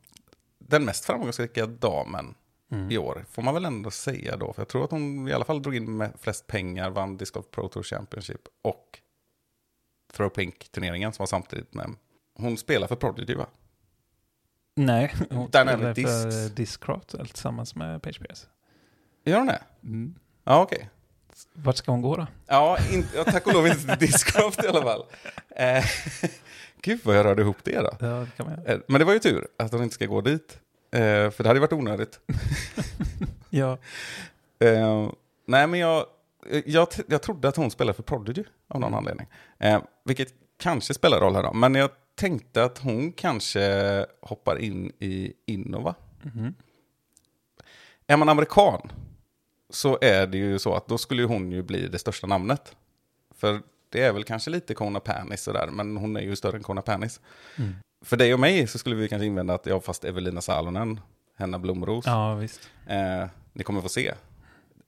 Den 0.59 0.85
mest 0.85 1.05
framgångsrika 1.05 1.67
damen 1.67 2.35
Mm. 2.71 2.91
i 2.91 2.99
år, 2.99 3.25
får 3.31 3.43
man 3.43 3.55
väl 3.55 3.65
ändå 3.65 3.91
säga 3.91 4.37
då. 4.37 4.53
För 4.53 4.61
jag 4.63 4.69
tror 4.69 4.85
att 4.85 4.91
hon 4.91 5.29
i 5.29 5.33
alla 5.33 5.45
fall 5.45 5.63
drog 5.63 5.77
in 5.77 5.97
med 5.97 6.13
flest 6.21 6.47
pengar, 6.47 6.91
vann 6.91 7.17
Disc 7.17 7.33
Golf 7.33 7.47
Pro 7.51 7.69
Tour 7.69 7.83
Championship 7.83 8.41
och 8.63 8.99
Throw 10.13 10.29
Pink-turneringen 10.29 11.13
som 11.13 11.23
var 11.23 11.27
samtidigt 11.27 11.75
med. 11.75 11.95
Hon 12.39 12.57
spelar 12.57 12.87
för 12.87 12.97
Prodigy 12.97 13.35
va? 13.35 13.47
Nej, 14.75 15.15
hon 15.31 15.51
Dynamic 15.51 15.93
spelar 15.93 16.31
för. 16.31 16.55
Discraft 16.55 17.09
tillsammans 17.09 17.75
med 17.75 18.03
Page 18.03 18.21
Pierce. 18.21 18.47
Gör 19.25 19.39
hon 19.39 19.47
det? 19.47 19.63
Mm. 19.83 20.15
Ja, 20.45 20.63
okej. 20.63 20.91
Vart 21.53 21.77
ska 21.77 21.93
hon 21.93 22.03
gå 22.03 22.17
då? 22.17 22.27
Ja, 22.47 22.79
inte, 22.93 23.17
ja, 23.17 23.25
tack 23.25 23.47
och 23.47 23.53
lov 23.55 23.67
inte 23.67 23.97
till 23.97 24.07
Discraft 24.09 24.65
i 24.65 24.69
alla 24.69 24.83
fall. 24.83 25.05
Eh, 25.57 25.85
gud 26.83 27.01
vad 27.05 27.17
jag 27.17 27.25
rörde 27.25 27.43
ihop 27.43 27.57
det 27.65 27.77
då. 27.81 27.91
Ja, 28.01 28.07
det 28.07 28.31
kan 28.37 28.47
man. 28.47 28.67
Eh, 28.67 28.79
Men 28.89 28.99
det 28.99 29.05
var 29.05 29.13
ju 29.13 29.19
tur 29.19 29.47
att 29.57 29.73
hon 29.73 29.83
inte 29.83 29.95
ska 29.95 30.07
gå 30.07 30.21
dit. 30.21 30.59
Eh, 30.91 31.31
för 31.31 31.43
det 31.43 31.49
hade 31.49 31.61
varit 31.61 31.73
onödigt. 31.73 32.21
Ja. 33.51 33.79
Eh, 34.59 35.11
nej, 35.47 35.67
men 35.67 35.81
jag, 35.81 36.07
jag, 36.65 36.89
jag 37.09 37.23
trodde 37.23 37.49
att 37.49 37.57
hon 37.57 37.71
spelade 37.71 37.97
för 37.97 38.03
Prodigy 38.03 38.45
av 38.69 38.81
någon 38.81 38.95
anledning. 38.95 39.27
Eh, 39.59 39.83
vilket 40.05 40.29
kanske 40.59 40.95
spelar 40.95 41.21
roll 41.21 41.35
här 41.35 41.43
då. 41.43 41.53
Men 41.53 41.75
jag 41.75 41.91
tänkte 42.19 42.65
att 42.65 42.79
hon 42.79 43.13
kanske 43.13 44.07
hoppar 44.21 44.59
in 44.59 44.93
i 44.99 45.33
Innova. 45.47 45.95
Mhm. 46.23 46.55
Är 48.07 48.17
man 48.17 48.29
amerikan 48.29 48.93
så 49.71 49.99
är 50.01 50.27
det 50.27 50.39
ju 50.39 50.59
så 50.59 50.75
att 50.75 50.89
då 50.89 50.99
skulle 50.99 51.23
hon 51.25 51.53
ju 51.53 51.63
bli 51.63 51.89
det 51.89 51.99
största 51.99 52.27
namnet. 52.27 52.77
För 53.35 53.61
det 53.91 54.03
är 54.03 54.13
väl 54.13 54.25
kanske 54.25 54.51
lite 54.51 54.75
Kona 54.75 55.01
Panis 55.01 55.43
sådär, 55.43 55.67
men 55.73 55.97
hon 55.97 56.17
är 56.17 56.21
ju 56.21 56.37
större 56.37 56.57
än 56.57 56.63
Kona 56.63 56.83
Panis. 56.83 57.21
Mm. 57.57 57.75
För 58.05 58.17
dig 58.17 58.35
och 58.35 58.41
mig 58.41 58.67
så 58.67 58.79
skulle 58.79 58.97
vi 58.97 59.09
kanske 59.09 59.27
invända 59.27 59.55
att 59.55 59.67
ja, 59.67 59.81
fast 59.81 60.05
Evelina 60.05 60.41
Salonen, 60.41 61.01
Henna 61.37 61.59
Blomros, 61.59 62.07
Ja, 62.07 62.35
visst. 62.35 62.61
eh, 62.87 63.27
ni 63.53 63.65
kommer 63.65 63.81
få 63.81 63.89
se. 63.89 64.15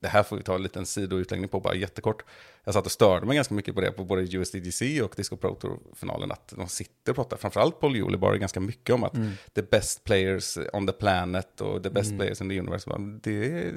Det 0.01 0.09
här 0.09 0.23
får 0.23 0.37
vi 0.37 0.43
ta 0.43 0.55
en 0.55 0.63
liten 0.63 0.87
sidoutläggning 0.87 1.49
på, 1.49 1.61
bara 1.61 1.75
jättekort. 1.75 2.23
Jag 2.65 2.75
satt 2.75 2.87
och 2.87 2.93
störde 2.93 3.27
mig 3.27 3.37
ganska 3.37 3.55
mycket 3.55 3.75
på 3.75 3.81
det 3.81 3.93
på 3.93 4.05
både 4.05 4.23
USDGC 4.23 5.03
och 5.03 5.13
Disco 5.17 5.37
Pro 5.37 5.55
Tour-finalen, 5.55 6.33
att 6.33 6.53
de 6.57 6.69
sitter 6.69 7.13
och 7.13 7.17
pratar, 7.17 7.37
framförallt 7.37 7.81
Paul 7.81 7.97
Julibar, 7.97 8.35
ganska 8.35 8.61
mycket 8.61 8.95
om 8.95 9.05
att 9.05 9.15
Mm. 9.17 9.31
the 9.55 9.63
best 9.63 10.05
players 10.05 10.59
on 10.73 10.87
the 10.87 10.93
planet 10.93 11.61
och 11.61 11.83
the 11.83 11.91
best 11.91 12.07
Mm. 12.09 12.19
players 12.19 12.41
in 12.41 12.49
the 12.49 12.59
universe. 12.61 12.91
Det, 13.23 13.73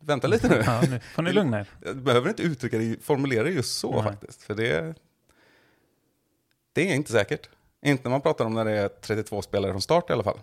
vänta 0.00 0.26
lite 0.28 0.48
nu. 0.48 0.62
Ja, 0.66 0.82
nu 0.90 1.00
får 1.00 1.22
ni 1.22 1.32
lugna 1.32 1.60
er. 1.60 1.94
Behöver 1.94 2.28
inte 2.28 2.42
uttrycka 2.42 2.78
det, 2.78 3.04
formulera 3.04 3.42
det 3.44 3.50
just 3.50 3.78
så 3.78 3.92
Nej. 3.92 4.02
faktiskt. 4.02 4.42
För 4.42 4.54
det, 4.54 4.94
det 6.72 6.90
är 6.90 6.94
inte 6.94 7.12
säkert. 7.12 7.48
Inte 7.82 8.02
när 8.02 8.10
man 8.10 8.20
pratar 8.20 8.44
om 8.44 8.54
när 8.54 8.64
det 8.64 8.72
är 8.72 8.88
32 8.88 9.42
spelare 9.42 9.72
från 9.72 9.82
start 9.82 10.10
i 10.10 10.12
alla 10.12 10.22
fall. 10.24 10.38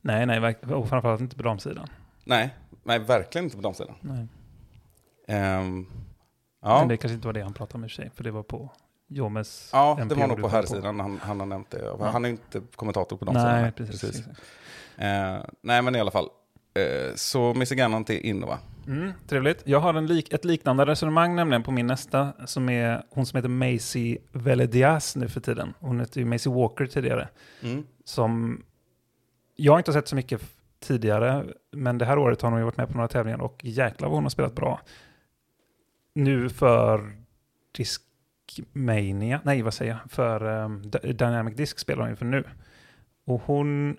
Nej, 0.00 0.26
nej, 0.26 0.56
och 0.74 0.88
framförallt 0.88 1.20
inte 1.20 1.36
på 1.36 1.42
damsidan. 1.42 1.88
Nej, 2.24 2.54
nej 2.82 2.98
verkligen 2.98 3.44
inte 3.44 3.56
på 3.56 3.62
de 3.62 3.74
sidan. 3.74 3.94
Nej. 4.00 4.26
Ehm, 5.30 5.86
ja. 6.62 6.78
Men 6.78 6.88
det 6.88 6.96
kanske 6.96 7.14
inte 7.14 7.26
var 7.28 7.32
det 7.32 7.42
han 7.42 7.52
pratade 7.52 7.78
om 7.78 7.84
i 7.84 7.88
sig, 7.88 8.10
för 8.14 8.24
det 8.24 8.30
var 8.30 8.42
på 8.42 8.70
Jomes 9.08 9.70
ja, 9.72 9.94
det 9.96 10.02
MP 10.02 10.14
var 10.14 10.26
nog 10.26 10.40
på 10.40 10.48
här 10.48 10.62
sidan 10.62 11.00
han, 11.00 11.20
han 11.22 11.40
har 11.40 11.46
nämnt 11.46 11.70
det. 11.70 11.84
Ja. 11.84 12.08
Han 12.12 12.24
är 12.24 12.28
inte 12.28 12.62
kommentator 12.76 13.16
på 13.16 13.24
de 13.24 13.34
Nej, 13.34 13.42
sidorna. 13.42 13.72
precis. 13.72 14.04
exakt. 14.04 14.40
Eh, 14.96 15.38
nej, 15.60 15.82
men 15.82 15.96
i 15.96 16.00
alla 16.00 16.10
fall. 16.10 16.28
Eh, 16.74 17.14
så 17.14 17.54
Missy 17.54 17.74
Gannon 17.74 18.04
till 18.04 18.20
Innova. 18.20 18.58
Mm, 18.86 19.12
trevligt. 19.28 19.62
Jag 19.64 19.80
har 19.80 19.94
en 19.94 20.06
lik, 20.06 20.32
ett 20.32 20.44
liknande 20.44 20.86
resonemang 20.86 21.34
nämligen 21.34 21.62
på 21.62 21.70
min 21.70 21.86
nästa, 21.86 22.32
som 22.46 22.68
är 22.68 23.02
hon 23.10 23.26
som 23.26 23.36
heter 23.36 23.48
Macy 23.48 24.18
Veledias 24.32 25.16
nu 25.16 25.28
för 25.28 25.40
tiden. 25.40 25.74
Hon 25.78 26.00
hette 26.00 26.18
ju 26.18 26.24
Macy 26.24 26.50
Walker 26.50 26.86
tidigare. 26.86 27.28
Mm. 27.62 27.86
Som 28.04 28.62
jag 29.56 29.72
har 29.72 29.78
inte 29.78 29.92
sett 29.92 30.08
så 30.08 30.16
mycket 30.16 30.42
tidigare, 30.80 31.44
men 31.72 31.98
det 31.98 32.04
här 32.04 32.18
året 32.18 32.42
har 32.42 32.50
hon 32.50 32.58
ju 32.58 32.64
varit 32.64 32.76
med 32.76 32.88
på 32.88 32.94
några 32.94 33.08
tävlingar 33.08 33.40
och 33.42 33.64
jäklar 33.64 34.08
vad 34.08 34.16
hon 34.16 34.24
har 34.24 34.30
spelat 34.30 34.54
bra. 34.54 34.80
Nu 36.12 36.48
för 36.48 37.12
Discmania, 37.72 39.40
nej 39.44 39.62
vad 39.62 39.74
säger 39.74 39.92
jag, 39.92 40.10
för 40.10 40.44
um, 40.44 40.90
Dynamic 41.02 41.56
Disc 41.56 41.78
spelar 41.78 42.00
hon 42.02 42.10
ju 42.10 42.16
för 42.16 42.24
nu. 42.24 42.44
Och 43.24 43.42
hon 43.44 43.96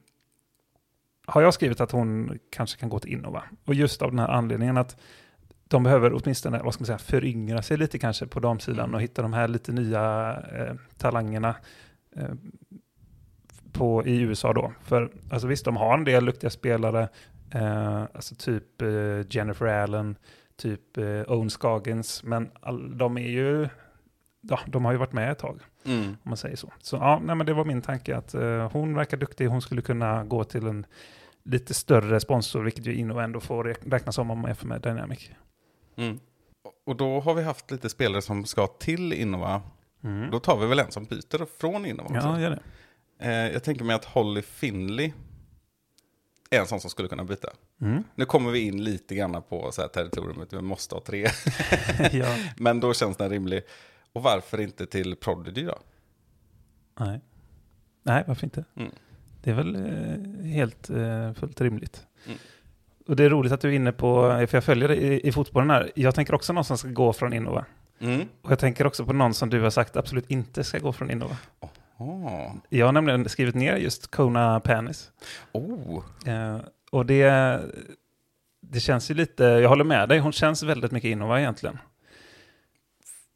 har 1.25 1.41
jag 1.41 1.53
skrivit 1.53 1.81
att 1.81 1.91
hon 1.91 2.39
kanske 2.49 2.79
kan 2.79 2.89
gå 2.89 2.99
till 2.99 3.11
Innova. 3.11 3.43
Och 3.65 3.73
just 3.73 4.01
av 4.01 4.09
den 4.09 4.19
här 4.19 4.27
anledningen 4.27 4.77
att 4.77 4.97
de 5.67 5.83
behöver 5.83 6.13
åtminstone, 6.13 6.59
vad 6.63 6.73
ska 6.73 6.81
man 6.81 6.85
säga, 6.85 6.97
föryngra 6.97 7.61
sig 7.61 7.77
lite 7.77 7.99
kanske 7.99 8.27
på 8.27 8.39
damsidan 8.39 8.95
och 8.95 9.01
hitta 9.01 9.21
de 9.21 9.33
här 9.33 9.47
lite 9.47 9.71
nya 9.71 10.31
eh, 10.53 10.75
talangerna 10.97 11.55
eh, 12.15 12.33
på, 13.71 14.05
i 14.05 14.21
USA 14.21 14.53
då. 14.53 14.73
För 14.83 15.11
alltså 15.29 15.47
visst, 15.47 15.65
de 15.65 15.77
har 15.77 15.93
en 15.93 16.03
del 16.03 16.25
duktiga 16.25 16.49
spelare, 16.49 17.09
eh, 17.51 18.01
alltså 18.01 18.35
typ 18.35 18.81
eh, 18.81 18.89
Jennifer 19.29 19.65
Allen, 19.65 20.15
typ 20.61 20.97
eh, 20.97 21.05
Owen 21.27 21.49
Scoggins, 21.49 22.23
men 22.23 22.51
all, 22.61 22.97
de 22.97 23.17
är 23.17 23.29
ju, 23.29 23.69
ja, 24.41 24.59
de 24.67 24.85
har 24.85 24.91
ju 24.91 24.97
varit 24.97 25.13
med 25.13 25.31
ett 25.31 25.39
tag, 25.39 25.59
Mm. 25.85 26.03
om 26.07 26.17
man 26.23 26.37
säger 26.37 26.55
så. 26.55 26.71
Så 26.79 26.95
ja, 26.95 27.21
nej, 27.23 27.35
men 27.35 27.45
det 27.45 27.53
var 27.53 27.65
min 27.65 27.81
tanke 27.81 28.17
att 28.17 28.33
eh, 28.33 28.71
hon 28.71 28.95
verkar 28.95 29.17
duktig, 29.17 29.45
hon 29.47 29.61
skulle 29.61 29.81
kunna 29.81 30.23
gå 30.23 30.43
till 30.43 30.67
en 30.67 30.85
lite 31.43 31.73
större 31.73 32.19
sponsor, 32.19 32.63
vilket 32.63 32.85
ju 32.85 32.95
Inno 32.95 33.19
ändå 33.19 33.39
får 33.39 33.63
räk- 33.63 33.91
räknas 33.91 34.15
som 34.15 34.31
om 34.31 34.39
man 34.39 34.49
jämför 34.49 34.67
med 34.67 34.81
Dynamic. 34.81 35.31
Mm. 35.95 36.19
Och 36.85 36.95
då 36.95 37.19
har 37.19 37.33
vi 37.33 37.43
haft 37.43 37.71
lite 37.71 37.89
spelare 37.89 38.21
som 38.21 38.45
ska 38.45 38.67
till 38.67 39.13
Innova. 39.13 39.61
Mm. 40.03 40.31
Då 40.31 40.39
tar 40.39 40.57
vi 40.59 40.65
väl 40.67 40.79
en 40.79 40.91
som 40.91 41.05
byter 41.05 41.45
från 41.59 41.85
Innova 41.85 42.09
också. 42.15 42.27
Ja, 42.27 42.39
gör 42.39 42.49
det. 42.49 42.59
Eh, 43.19 43.53
jag 43.53 43.63
tänker 43.63 43.85
mig 43.85 43.95
att 43.95 44.05
Holly 44.05 44.41
Finley 44.41 45.11
en 46.51 46.67
sån 46.67 46.81
som 46.81 46.89
skulle 46.89 47.07
kunna 47.07 47.23
byta. 47.23 47.49
Mm. 47.81 48.03
Nu 48.15 48.25
kommer 48.25 48.51
vi 48.51 48.59
in 48.59 48.83
lite 48.83 49.15
grann 49.15 49.43
på 49.49 49.71
så 49.71 49.81
här 49.81 49.87
territoriumet, 49.87 50.53
vi 50.53 50.61
måste 50.61 50.95
ha 50.95 51.01
tre. 51.01 51.27
ja. 52.11 52.37
Men 52.57 52.79
då 52.79 52.93
känns 52.93 53.17
den 53.17 53.29
rimlig. 53.29 53.63
Och 54.13 54.23
varför 54.23 54.61
inte 54.61 54.85
till 54.85 55.15
Prodigy 55.15 55.63
då? 55.63 55.79
Nej. 56.99 57.19
Nej, 58.03 58.23
varför 58.27 58.43
inte? 58.43 58.65
Mm. 58.75 58.91
Det 59.43 59.49
är 59.49 59.53
väl 59.53 59.75
eh, 59.75 60.45
helt 60.45 60.89
eh, 60.89 61.33
fullt 61.33 61.61
rimligt. 61.61 62.07
Mm. 62.25 62.37
Och 63.07 63.15
det 63.15 63.23
är 63.23 63.29
roligt 63.29 63.51
att 63.51 63.61
du 63.61 63.67
är 63.69 63.75
inne 63.75 63.91
på, 63.91 64.21
för 64.49 64.57
jag 64.57 64.63
följer 64.63 64.91
i, 64.91 65.27
i 65.27 65.31
fotbollen 65.31 65.69
här. 65.69 65.91
Jag 65.95 66.15
tänker 66.15 66.35
också 66.35 66.53
någon 66.53 66.65
som 66.65 66.77
ska 66.77 66.87
gå 66.87 67.13
från 67.13 67.33
Innova. 67.33 67.65
Mm. 67.99 68.27
Och 68.41 68.51
jag 68.51 68.59
tänker 68.59 68.87
också 68.87 69.05
på 69.05 69.13
någon 69.13 69.33
som 69.33 69.49
du 69.49 69.61
har 69.61 69.69
sagt 69.69 69.95
absolut 69.95 70.31
inte 70.31 70.63
ska 70.63 70.79
gå 70.79 70.93
från 70.93 71.11
Innova. 71.11 71.37
Oh. 71.59 71.69
Jag 72.69 72.85
har 72.85 72.93
nämligen 72.93 73.29
skrivit 73.29 73.55
ner 73.55 73.75
just 73.77 74.11
Kona 74.11 74.59
Panis. 74.59 75.11
oh. 75.51 76.03
Eh, 76.25 76.57
och 76.91 77.05
det, 77.05 77.59
det 78.61 78.79
känns 78.79 79.11
ju 79.11 79.15
lite, 79.15 79.43
jag 79.43 79.69
håller 79.69 79.83
med 79.83 80.09
dig, 80.09 80.19
hon 80.19 80.31
känns 80.31 80.63
väldigt 80.63 80.91
mycket 80.91 81.07
Innova 81.09 81.39
egentligen. 81.39 81.77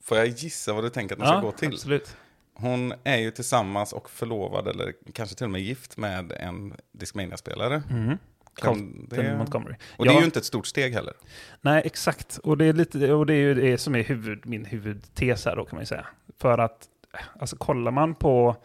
Får 0.04 0.18
jag 0.18 0.28
gissa 0.28 0.74
vad 0.74 0.84
du 0.84 0.90
tänker 0.90 1.16
att 1.16 1.20
den 1.20 1.28
ska 1.28 1.40
gå 1.40 1.52
till? 1.52 1.74
absolut. 1.74 2.18
Hon 2.54 2.94
är 3.04 3.18
ju 3.18 3.32
tillsammans 3.32 3.94
och 3.94 4.10
förlovad, 4.10 4.68
eller 4.68 4.94
kanske 5.14 5.36
till 5.36 5.46
och 5.46 5.52
med 5.52 5.62
gift 5.62 5.98
med 5.98 6.32
en 6.32 6.74
Discmania-spelare. 6.92 7.84
Mm. 7.90 8.18
Colton 8.54 9.08
det... 9.10 9.38
Montgomery. 9.38 9.76
Och 9.98 10.06
det 10.06 10.12
är 10.12 10.14
Ja. 10.14 10.20
ju 10.20 10.26
inte 10.26 10.40
ett 10.40 10.46
stort 10.46 10.68
steg 10.68 10.94
heller. 10.94 11.14
Nej, 11.62 11.82
exakt. 11.86 12.38
Och 12.38 12.58
det 12.58 12.66
är, 12.66 12.74
lite, 12.74 13.14
och 13.14 13.26
det 13.26 13.34
är 13.34 13.38
ju 13.38 13.54
det 13.54 13.78
som 13.78 13.96
är 13.96 14.04
huvud, 14.04 14.46
min 14.46 14.66
huvudtes 14.66 15.46
här 15.46 15.56
då 15.56 15.66
kan 15.66 15.76
man 15.76 15.82
ju 15.82 15.86
säga. 15.86 16.06
För 16.38 16.58
att, 16.58 16.88
alltså 17.40 17.56
kollar 17.56 17.92
man 17.92 18.16
på 18.16 18.56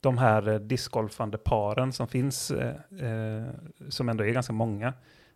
de 0.00 0.18
här 0.18 0.48
eh, 0.48 0.58
discgolfande 0.58 1.38
paren 1.38 1.92
som 1.92 2.08
finns, 2.08 2.50
eh, 2.50 2.76
eh, 3.08 3.46
som 3.88 4.08
ändå 4.08 4.24
är 4.24 4.30
ganska 4.30 4.52
många, 4.52 4.92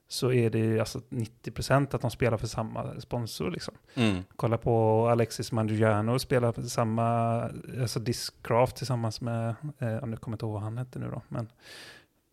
så 0.09 0.33
är 0.33 0.51
det 0.51 0.59
ju 0.59 0.81
alltså 0.81 1.01
90% 1.09 1.95
att 1.95 2.01
de 2.01 2.11
spelar 2.11 2.37
för 2.37 2.47
samma 2.47 3.01
sponsor. 3.01 3.51
Liksom. 3.51 3.75
Mm. 3.95 4.23
Kolla 4.37 4.59
på 4.59 5.09
Alexis 5.09 5.53
Mandriano 5.53 6.19
spelar 6.19 6.53
för 6.53 6.63
samma, 6.63 7.41
alltså 7.81 8.01
Discraft 8.01 8.77
tillsammans 8.77 9.21
med, 9.21 9.49
eh, 9.79 9.89
ja, 9.89 10.07
nu 10.07 10.17
kommer 10.17 10.33
jag 10.33 10.35
inte 10.35 10.45
ihåg 10.47 10.53
vad 10.53 10.63
han 10.63 10.79
hette 10.79 10.99
nu 10.99 11.11
då, 11.11 11.23
men 11.29 11.49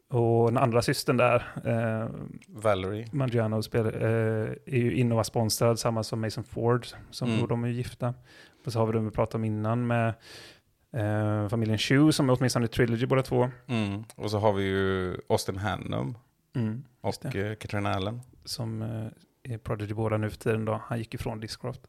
Och 0.09 0.51
den 0.51 0.57
andra 0.57 0.81
systern 0.81 1.17
där, 1.17 1.35
eh, 1.65 2.09
Valerie. 2.47 3.07
Mangiano, 3.11 3.61
spel, 3.63 3.85
eh, 3.85 4.01
är 4.01 4.77
ju 4.77 4.93
Innova-sponsrad, 4.95 5.79
samma 5.79 6.03
som 6.03 6.21
Mason 6.21 6.43
Ford, 6.43 6.87
som 7.11 7.29
Mm. 7.29 7.41
och 7.41 7.47
de 7.47 7.63
är 7.63 7.67
gifta. 7.67 8.13
Och 8.65 8.71
så 8.73 8.79
har 8.79 8.85
vi 8.85 8.91
det 8.93 8.99
vi 8.99 9.11
pratade 9.11 9.35
om 9.37 9.45
innan 9.45 9.87
med 9.87 10.13
eh, 10.93 11.47
familjen 11.49 11.77
Chu, 11.77 12.11
som 12.11 12.29
är 12.29 12.37
åtminstone 12.37 12.65
i 12.65 12.67
Trilogy 12.67 13.05
båda 13.05 13.21
två. 13.23 13.49
Mm. 13.67 14.03
Och 14.15 14.31
så 14.31 14.39
har 14.39 14.53
vi 14.53 14.63
ju 14.63 15.17
Austin 15.29 15.57
Hannum 15.57 16.17
just 17.05 17.25
och 17.25 17.35
eh, 17.35 17.55
Katrin 17.55 17.85
Allen. 17.85 18.21
Som 18.43 18.81
eh, 18.81 19.53
är 19.53 19.57
Prodigy 19.57 19.93
båda 19.93 20.17
nu 20.17 20.29
för 20.29 20.37
tiden 20.37 20.65
då. 20.65 20.81
Han 20.85 20.97
gick 20.97 21.13
ifrån 21.13 21.39
Discraft. 21.39 21.81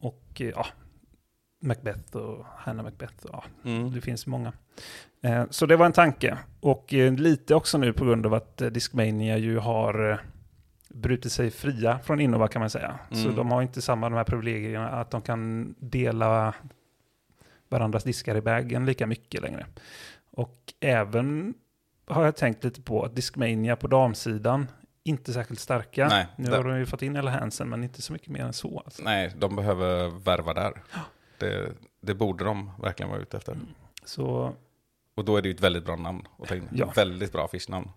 Och 0.00 0.40
eh, 0.40 0.48
ja, 0.48 0.66
Macbeth 1.62 2.16
och 2.16 2.46
Hannah 2.56 2.84
Macbeth. 2.84 3.26
Ja, 3.32 3.44
Mm. 3.64 3.92
det 3.94 4.00
finns 4.00 4.26
många. 4.26 4.52
Eh, 5.22 5.44
så 5.50 5.66
det 5.66 5.76
var 5.76 5.86
en 5.86 5.92
tanke. 5.92 6.38
Och 6.60 6.94
eh, 6.94 7.12
lite 7.12 7.54
också 7.54 7.78
nu 7.78 7.92
på 7.92 8.04
grund 8.04 8.26
av 8.26 8.34
att 8.34 8.60
eh, 8.62 8.68
Discmania 8.68 9.36
ju 9.38 9.58
har 9.58 10.10
eh, 10.10 10.18
brutit 10.88 11.32
sig 11.32 11.50
fria 11.50 11.98
från 11.98 12.20
Innova 12.20 12.48
kan 12.48 12.60
man 12.60 12.70
säga. 12.70 12.98
Så 13.10 13.24
Mm. 13.24 13.36
de 13.36 13.50
har 13.50 13.62
inte 13.62 13.82
samma 13.82 14.08
de 14.08 14.16
här 14.16 14.24
privilegierna 14.24 14.88
att 14.88 15.10
de 15.10 15.22
kan 15.22 15.74
dela 15.78 16.54
varandras 17.68 18.04
diskar 18.04 18.36
i 18.36 18.40
bagen 18.40 18.86
lika 18.86 19.06
mycket 19.06 19.42
längre. 19.42 19.66
Och 20.30 20.74
även 20.80 21.54
har 22.06 22.24
jag 22.24 22.36
tänkt 22.36 22.64
lite 22.64 22.82
på 22.82 23.02
att 23.04 23.16
Discmania 23.16 23.76
på 23.76 23.86
damsidan 23.86 24.66
inte 25.04 25.32
särskilt 25.32 25.60
starka. 25.60 26.08
Nej, 26.08 26.26
nu 26.36 26.44
där- 26.50 26.56
har 26.56 26.64
de 26.64 26.78
ju 26.78 26.86
fått 26.86 27.02
in 27.02 27.16
Ella 27.16 27.30
Hansen 27.30 27.68
men 27.68 27.84
inte 27.84 28.02
så 28.02 28.12
mycket 28.12 28.28
mer 28.28 28.40
än 28.40 28.52
så. 28.52 28.82
Alltså. 28.84 29.02
Nej, 29.02 29.32
de 29.38 29.56
behöver 29.56 30.08
värva 30.08 30.54
där. 30.54 30.82
Det, 31.38 31.72
det 32.00 32.14
borde 32.14 32.44
de 32.44 32.70
verkligen 32.82 33.10
vara 33.10 33.20
ute 33.20 33.36
efter. 33.36 33.58
Så 34.04 34.54
Och 35.14 35.24
då 35.24 35.36
är 35.36 35.42
det 35.42 35.48
ju 35.48 35.54
ett 35.54 35.60
väldigt 35.60 35.84
bra 35.84 35.96
namn 35.96 36.22
att 36.38 36.48
ta 36.48 36.54
in. 36.54 36.68
Ja. 36.72 36.92
Väldigt 36.96 37.32
bra 37.32 37.44
affischnamn. 37.44 37.88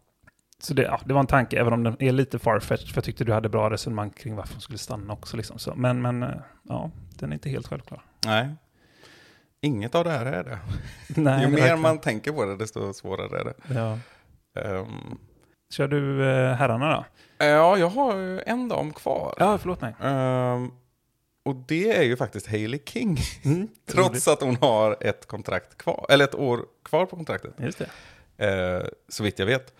Så 0.62 0.74
det, 0.74 0.82
ja, 0.84 1.00
det 1.06 1.13
var 1.13 1.19
en 1.19 1.28
tanke, 1.28 1.60
även 1.60 1.74
om 1.74 1.84
den 1.84 1.95
är 2.00 2.12
lite 2.12 2.39
farfetched, 2.39 2.88
för 2.89 2.98
jag 2.98 3.04
tyckte 3.04 3.24
du 3.24 3.34
hade 3.34 3.50
bra 3.50 3.69
resonemang 3.69 4.10
kring 4.10 4.36
varför 4.36 4.54
hon 4.54 4.62
skulle 4.62 4.78
stanna 4.78 5.13
också. 5.13 5.38
Liksom. 5.38 5.60
Så, 5.60 5.76
men, 5.76 6.02
men 6.02 6.24
eh, 6.24 6.30
ja, 6.69 6.91
den 7.19 7.30
är 7.30 7.34
inte 7.34 7.50
helt 7.50 7.67
självklar. 7.67 8.02
Nej. 8.26 8.48
Inget 9.62 9.95
av 9.95 10.04
det 10.04 10.12
här 10.12 10.26
är 10.26 10.43
det. 10.43 10.60
Nej, 11.22 11.41
Ju 11.45 11.48
mer 11.50 11.76
man 11.78 12.00
tänker 12.00 12.32
på 12.32 12.45
det, 12.45 12.56
desto 12.56 12.93
svårare 12.93 13.39
är 13.39 13.43
det. 13.45 13.54
Ja. 13.76 13.98
Ehm, 14.62 15.17
Kör 15.74 15.88
du 15.88 16.30
eh, 16.30 16.54
herrarna 16.56 16.95
då? 16.95 17.06
ja, 17.45 17.78
jag 17.78 17.89
har 17.89 18.43
en 18.45 18.67
dam 18.69 18.93
kvar. 18.93 19.34
Ja, 19.38 19.58
förlåt 19.58 19.82
mig. 19.82 19.95
Ehm, 20.02 20.72
och 21.45 21.56
det 21.67 21.98
är 21.98 22.04
ju 22.04 22.17
faktiskt 22.17 22.48
Hailey 22.48 22.80
King. 22.86 23.17
Mm, 23.45 23.67
Trots 23.86 24.28
att 24.28 24.41
hon 24.41 24.56
har 24.56 24.98
ett 25.02 25.28
kontrakt 25.28 25.78
kvar, 25.78 26.06
eller 26.10 26.26
ett 26.26 26.36
år 26.36 26.65
kvar 26.86 27.06
på 27.06 27.15
kontraktet. 27.15 27.54
Just 27.58 27.82
det. 28.38 28.48
Eh, 28.48 28.88
så 29.10 29.24
vitt 29.24 29.39
jag 29.39 29.45
vet. 29.45 29.74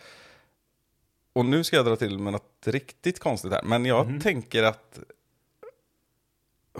Och 1.34 1.46
nu 1.46 1.64
ska 1.64 1.76
jag 1.76 1.86
dra 1.86 1.96
till 1.96 2.20
med 2.20 2.34
något 2.34 2.64
riktigt 2.66 3.20
konstigt 3.20 3.52
här. 3.52 3.62
Men 3.64 3.86
jag 3.86 4.06
Mhm. 4.08 4.20
tänker 4.20 4.64
att 4.64 5.00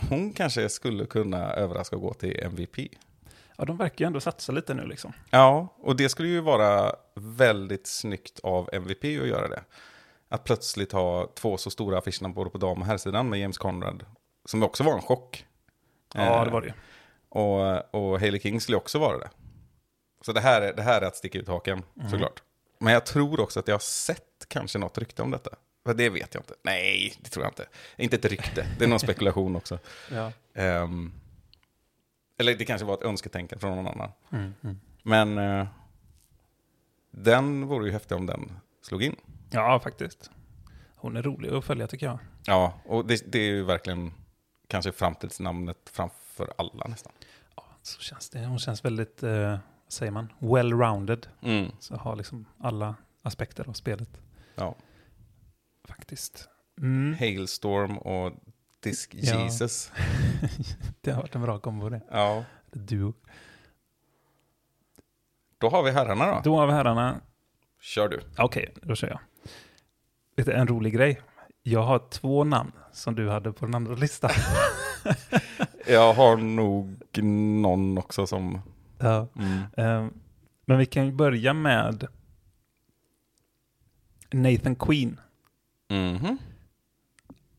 hon 0.10 0.34
kanske 0.34 0.70
skulle 0.70 1.06
kunna 1.06 1.54
överraska 1.54 1.96
och 1.96 2.02
gå 2.02 2.14
till 2.14 2.40
MVP. 2.44 2.88
Ja, 3.58 3.66
de 3.66 3.78
verkar 3.78 4.06
ju 4.06 4.08
ändå 4.08 4.20
satsa 4.20 4.52
lite 4.52 4.74
nu 4.74 4.86
liksom. 4.88 5.14
Ja, 5.30 5.68
och 5.78 5.96
det 5.96 6.10
skulle 6.10 6.30
ju 6.30 6.40
vara 6.42 6.96
väldigt 7.16 7.88
snyggt 7.88 8.40
av 8.44 8.70
MVP 8.74 9.20
att 9.22 9.28
göra 9.28 9.48
det. 9.48 9.64
Att 10.30 10.44
plötsligt 10.44 10.92
ha 10.92 11.28
två 11.36 11.58
så 11.58 11.70
stora 11.70 11.98
affischerna 11.98 12.30
både 12.34 12.50
på 12.50 12.58
dam 12.58 12.82
och 12.82 12.86
herrsidan 12.88 13.30
med 13.30 13.40
James 13.40 13.58
Conrad. 13.58 14.06
Som 14.46 14.64
också 14.64 14.84
var 14.84 14.94
en 14.94 15.02
chock. 15.02 15.46
Ja, 16.14 16.22
Eh, 16.40 16.46
det 16.46 16.52
var 16.52 16.62
det. 16.62 16.74
Och, 17.30 17.96
och 18.12 18.20
Hailey 18.20 18.40
King 18.40 18.62
skulle 18.62 18.78
också 18.78 19.00
vara 19.00 19.18
det. 19.18 19.30
Så 20.22 20.32
det 20.34 20.40
här, 20.42 20.62
är, 20.62 20.74
det 20.74 20.82
här 20.82 21.02
är 21.02 21.06
att 21.08 21.16
sticka 21.16 21.40
ut 21.40 21.48
haken, 21.48 21.84
Mm. 21.98 22.10
såklart. 22.12 22.44
Men 22.80 22.94
jag 22.94 23.06
tror 23.06 23.40
också 23.40 23.60
att 23.60 23.68
jag 23.68 23.76
har 23.76 23.80
sett 23.80 24.46
kanske 24.48 24.80
något 24.80 24.98
rykte 24.98 25.22
om 25.22 25.32
detta. 25.32 25.52
Men 25.84 25.98
det 25.98 26.10
vet 26.10 26.34
jag 26.34 26.42
inte. 26.42 26.54
Nej, 26.62 27.14
det 27.22 27.30
tror 27.30 27.46
jag 27.46 27.52
inte. 27.52 27.68
Inte 27.98 28.16
ett 28.16 28.26
rykte, 28.26 28.68
det 28.80 28.86
är 28.86 28.90
någon 28.90 29.00
spekulation 29.00 29.56
också. 29.56 29.80
Ja. 30.12 30.32
Ehm, 30.54 31.14
eller 32.38 32.56
det 32.56 32.66
kanske 32.66 32.86
var 32.86 32.94
ett 32.94 33.04
önsketänkande 33.04 33.62
från 33.62 33.76
någon 33.76 33.88
annan. 33.88 34.12
Mm, 34.32 34.54
mm. 34.64 34.80
Men 35.04 35.38
eh, 35.38 35.68
den 37.12 37.68
vore 37.68 37.86
ju 37.86 37.92
häftig 37.92 38.18
om 38.18 38.26
den 38.26 38.52
slog 38.82 39.04
in. 39.04 39.16
ja, 39.52 39.80
faktiskt. 39.80 40.32
Hon 40.96 41.18
är 41.18 41.24
rolig 41.24 41.54
att 41.54 41.66
följa 41.66 41.88
tycker 41.88 42.06
jag. 42.06 42.20
Ja, 42.46 42.80
och 42.86 43.06
det, 43.06 43.32
det 43.32 43.40
är 43.40 43.50
ju 43.52 43.64
verkligen 43.64 44.14
kanske 44.68 44.92
framtidsnamnet 44.92 45.78
framför 45.92 46.54
alla 46.58 46.88
nästan. 46.88 47.14
Ja, 47.56 47.66
så 47.82 48.02
känns 48.02 48.30
det. 48.30 48.46
Hon 48.46 48.60
känns 48.60 48.86
väldigt, 48.86 49.24
vad 49.24 49.60
säger 49.90 50.12
man, 50.12 50.34
well-rounded. 50.40 51.28
Mm, 51.42 51.72
Så 51.80 51.96
har 51.96 52.16
liksom 52.16 52.46
alla 52.58 52.96
aspekter 53.22 53.70
av 53.70 53.74
spelet. 53.74 54.10
ja. 54.56 54.76
Faktiskt. 55.88 56.50
Mm. 56.82 57.16
Hailstorm 57.20 57.98
och 57.98 58.34
Disk 58.80 59.16
Ja. 59.16 59.44
Jesus. 59.44 59.92
det 61.02 61.12
har 61.12 61.22
varit 61.22 61.36
en 61.36 61.42
bra 61.42 61.60
kombo 61.60 61.90
det. 61.90 62.02
Ja. 62.12 62.44
Duo. 62.72 63.14
Då 65.58 65.70
har 65.70 65.84
vi 65.84 65.92
herrarna 65.92 66.26
då. 66.36 66.42
Då 66.44 66.58
har 66.58 66.68
vi 66.68 66.74
herrarna. 66.74 67.22
Kör 67.82 68.10
du. 68.10 68.22
Okej, 68.38 68.74
då 68.82 68.96
kör 68.96 69.08
jag. 69.08 69.20
Vet 70.36 70.46
du, 70.46 70.54
en 70.54 70.68
rolig 70.68 70.94
grej. 70.94 71.22
Jag 71.64 71.84
har 71.84 72.00
två 72.10 72.44
namn 72.44 72.72
som 72.92 73.16
du 73.16 73.30
hade 73.30 73.52
på 73.52 73.66
den 73.66 73.76
andra 73.76 73.96
listan. 73.96 74.32
Jag 75.88 76.14
har 76.14 76.38
nog 76.38 76.98
någon 77.24 77.98
också 77.98 78.28
som... 78.28 78.62
ja. 79.00 79.28
Mm. 79.36 79.60
Ehm, 79.78 80.14
Men 80.66 80.78
vi 80.78 80.86
kan 80.86 81.06
ju 81.06 81.12
börja 81.12 81.54
med 81.54 82.08
Nathan 84.32 84.76
Queen. 84.76 85.20
Mhm. 85.90 86.38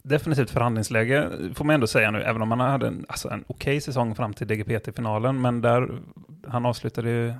Definitivt 0.03 0.51
förhandlingsläge 0.51 1.31
får 1.55 1.65
man 1.65 1.75
ändå 1.75 1.87
säga 1.87 2.11
nu, 2.11 2.23
även 2.23 2.43
om 2.43 2.51
han 2.51 2.61
hade 2.61 2.87
en, 2.87 3.07
alltså 3.09 3.29
en 3.31 3.45
okej 3.47 3.81
säsong 3.81 4.15
fram 4.15 4.35
till 4.35 4.47
DGPT-finalen, 4.47 5.41
men 5.41 5.61
där 5.61 6.01
han 6.49 6.67
avslutade 6.67 7.11
ju 7.11 7.35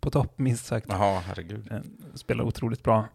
på 0.00 0.10
topp 0.10 0.38
minst 0.38 0.66
sagt. 0.66 0.86
Jaha, 0.88 1.20
herregud. 1.26 1.72
Eh, 1.72 1.78
Spelar 2.14 2.44
otroligt 2.44 2.82
bra. 2.82 3.08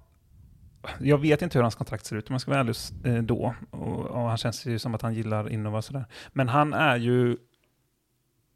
Jag 0.99 1.17
vet 1.17 1.41
inte 1.41 1.57
hur 1.57 1.63
hans 1.63 1.75
kontrakt 1.75 2.05
ser 2.05 2.15
ut 2.15 2.29
om 2.29 2.33
man 2.33 2.39
ska 2.39 2.51
vara 2.51 2.59
ärlig 2.59 2.75
eh, 3.03 3.23
då. 3.23 3.55
Och, 3.69 3.99
och 4.05 4.21
han 4.21 4.37
känns 4.37 4.65
ju 4.65 4.79
som 4.79 4.95
att 4.95 5.01
han 5.01 5.13
gillar 5.13 5.49
Innova 5.49 5.77
och 5.77 5.85
sådär. 5.85 6.05
Men 6.33 6.49
han 6.49 6.73
är 6.73 6.95
ju 6.97 7.37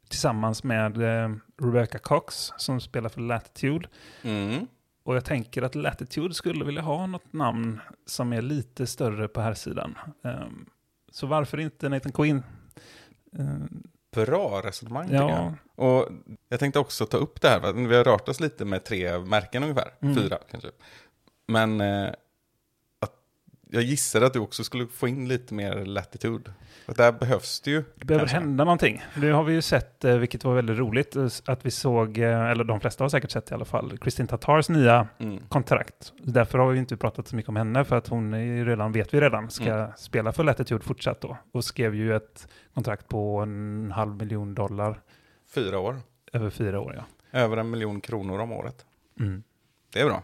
tillsammans 0.08 0.64
med 0.64 1.22
eh, 1.24 1.30
Rebecca 1.60 1.98
Cox 1.98 2.52
som 2.56 2.80
spelar 2.80 3.08
för 3.08 3.20
Latitude. 3.20 3.88
Mm. 4.22 4.66
Och 5.02 5.16
jag 5.16 5.24
tänker 5.24 5.62
att 5.62 5.74
Latitude 5.74 6.34
skulle 6.34 6.64
vilja 6.64 6.82
ha 6.82 7.06
något 7.06 7.32
namn 7.32 7.80
som 8.06 8.32
är 8.32 8.42
lite 8.42 8.86
större 8.86 9.28
på 9.28 9.40
här 9.40 9.54
sidan. 9.54 9.98
Ehm, 10.24 10.66
så 11.12 11.26
varför 11.26 11.60
inte 11.60 11.88
Nathan 11.88 12.12
Quinn? 12.12 12.42
Ehm, 13.38 13.82
Bra 14.12 14.60
resonemang 14.64 15.06
tycker 15.06 15.18
jag. 15.20 15.30
ja, 15.76 15.84
Och 15.84 16.08
jag 16.48 16.60
tänkte 16.60 16.78
också 16.78 17.06
ta 17.06 17.16
upp 17.16 17.40
det 17.40 17.48
här, 17.48 17.72
vi 17.72 17.96
har 17.96 18.04
rört 18.04 18.28
oss 18.28 18.40
lite 18.40 18.64
med 18.64 18.84
tre 18.84 19.18
märken 19.18 19.62
ungefär. 19.62 19.90
Mm. 20.00 20.14
Fyra 20.14 20.38
kanske. 20.50 20.70
Men 21.46 21.80
eh, 21.80 22.10
jag 23.70 23.82
gissar 23.82 24.20
att 24.22 24.32
du 24.32 24.38
också 24.38 24.64
skulle 24.64 24.86
få 24.86 25.08
in 25.08 25.28
lite 25.28 25.54
mer 25.54 25.84
latitude. 25.84 26.52
Och 26.86 26.94
där 26.96 27.12
behövs 27.12 27.60
det 27.60 27.70
ju. 27.70 27.84
det 27.96 28.04
behöver 28.04 28.26
kanske. 28.26 28.36
hända 28.36 28.64
någonting. 28.64 29.02
Det 29.16 29.28
har 29.30 29.44
vi 29.44 29.52
ju 29.52 29.62
sett, 29.62 30.04
eh, 30.04 30.16
vilket 30.16 30.44
var 30.44 30.54
väldigt 30.54 30.78
roligt, 30.78 31.16
eh, 31.16 31.26
att 31.46 31.66
vi 31.66 31.70
såg, 31.70 32.18
eh, 32.18 32.50
eller 32.50 32.64
de 32.64 32.80
flesta 32.80 33.04
har 33.04 33.08
säkert 33.08 33.30
sett 33.30 33.50
i 33.50 33.54
alla 33.54 33.64
fall, 33.64 33.98
Kristin 33.98 34.26
Tatars 34.26 34.68
nya 34.68 35.08
Mm. 35.18 35.38
kontrakt. 35.48 36.12
Därför 36.22 36.58
har 36.58 36.70
vi 36.70 36.78
inte 36.78 36.96
pratat 36.96 37.28
så 37.28 37.36
mycket 37.36 37.48
om 37.48 37.56
henne, 37.56 37.84
för 37.84 37.96
att 37.96 38.08
hon 38.08 38.34
är 38.34 38.38
ju 38.38 38.64
redan, 38.64 38.92
vet 38.92 39.14
vi 39.14 39.20
redan, 39.20 39.50
ska 39.50 39.72
Mm. 39.74 39.90
spela 39.96 40.32
för 40.32 40.44
Latitude 40.44 40.84
fortsatt 40.84 41.20
då. 41.20 41.36
Och 41.52 41.64
skrev 41.64 41.94
ju 41.94 42.16
ett 42.16 42.48
kontrakt 42.74 43.08
på 43.08 43.38
en 43.38 43.92
halv 43.94 44.16
miljon 44.16 44.54
dollar 44.54 45.00
Fyra 45.54 45.78
år. 45.78 45.96
över 46.32 46.50
fyra 46.50 46.80
år. 46.80 46.94
Ja. 46.96 47.38
Över 47.40 47.56
en 47.56 47.70
miljon 47.70 48.00
kronor 48.00 48.38
om 48.40 48.52
året. 48.52 48.84
Mm. 49.20 49.42
Det 49.92 50.00
är 50.00 50.04
bra. 50.04 50.22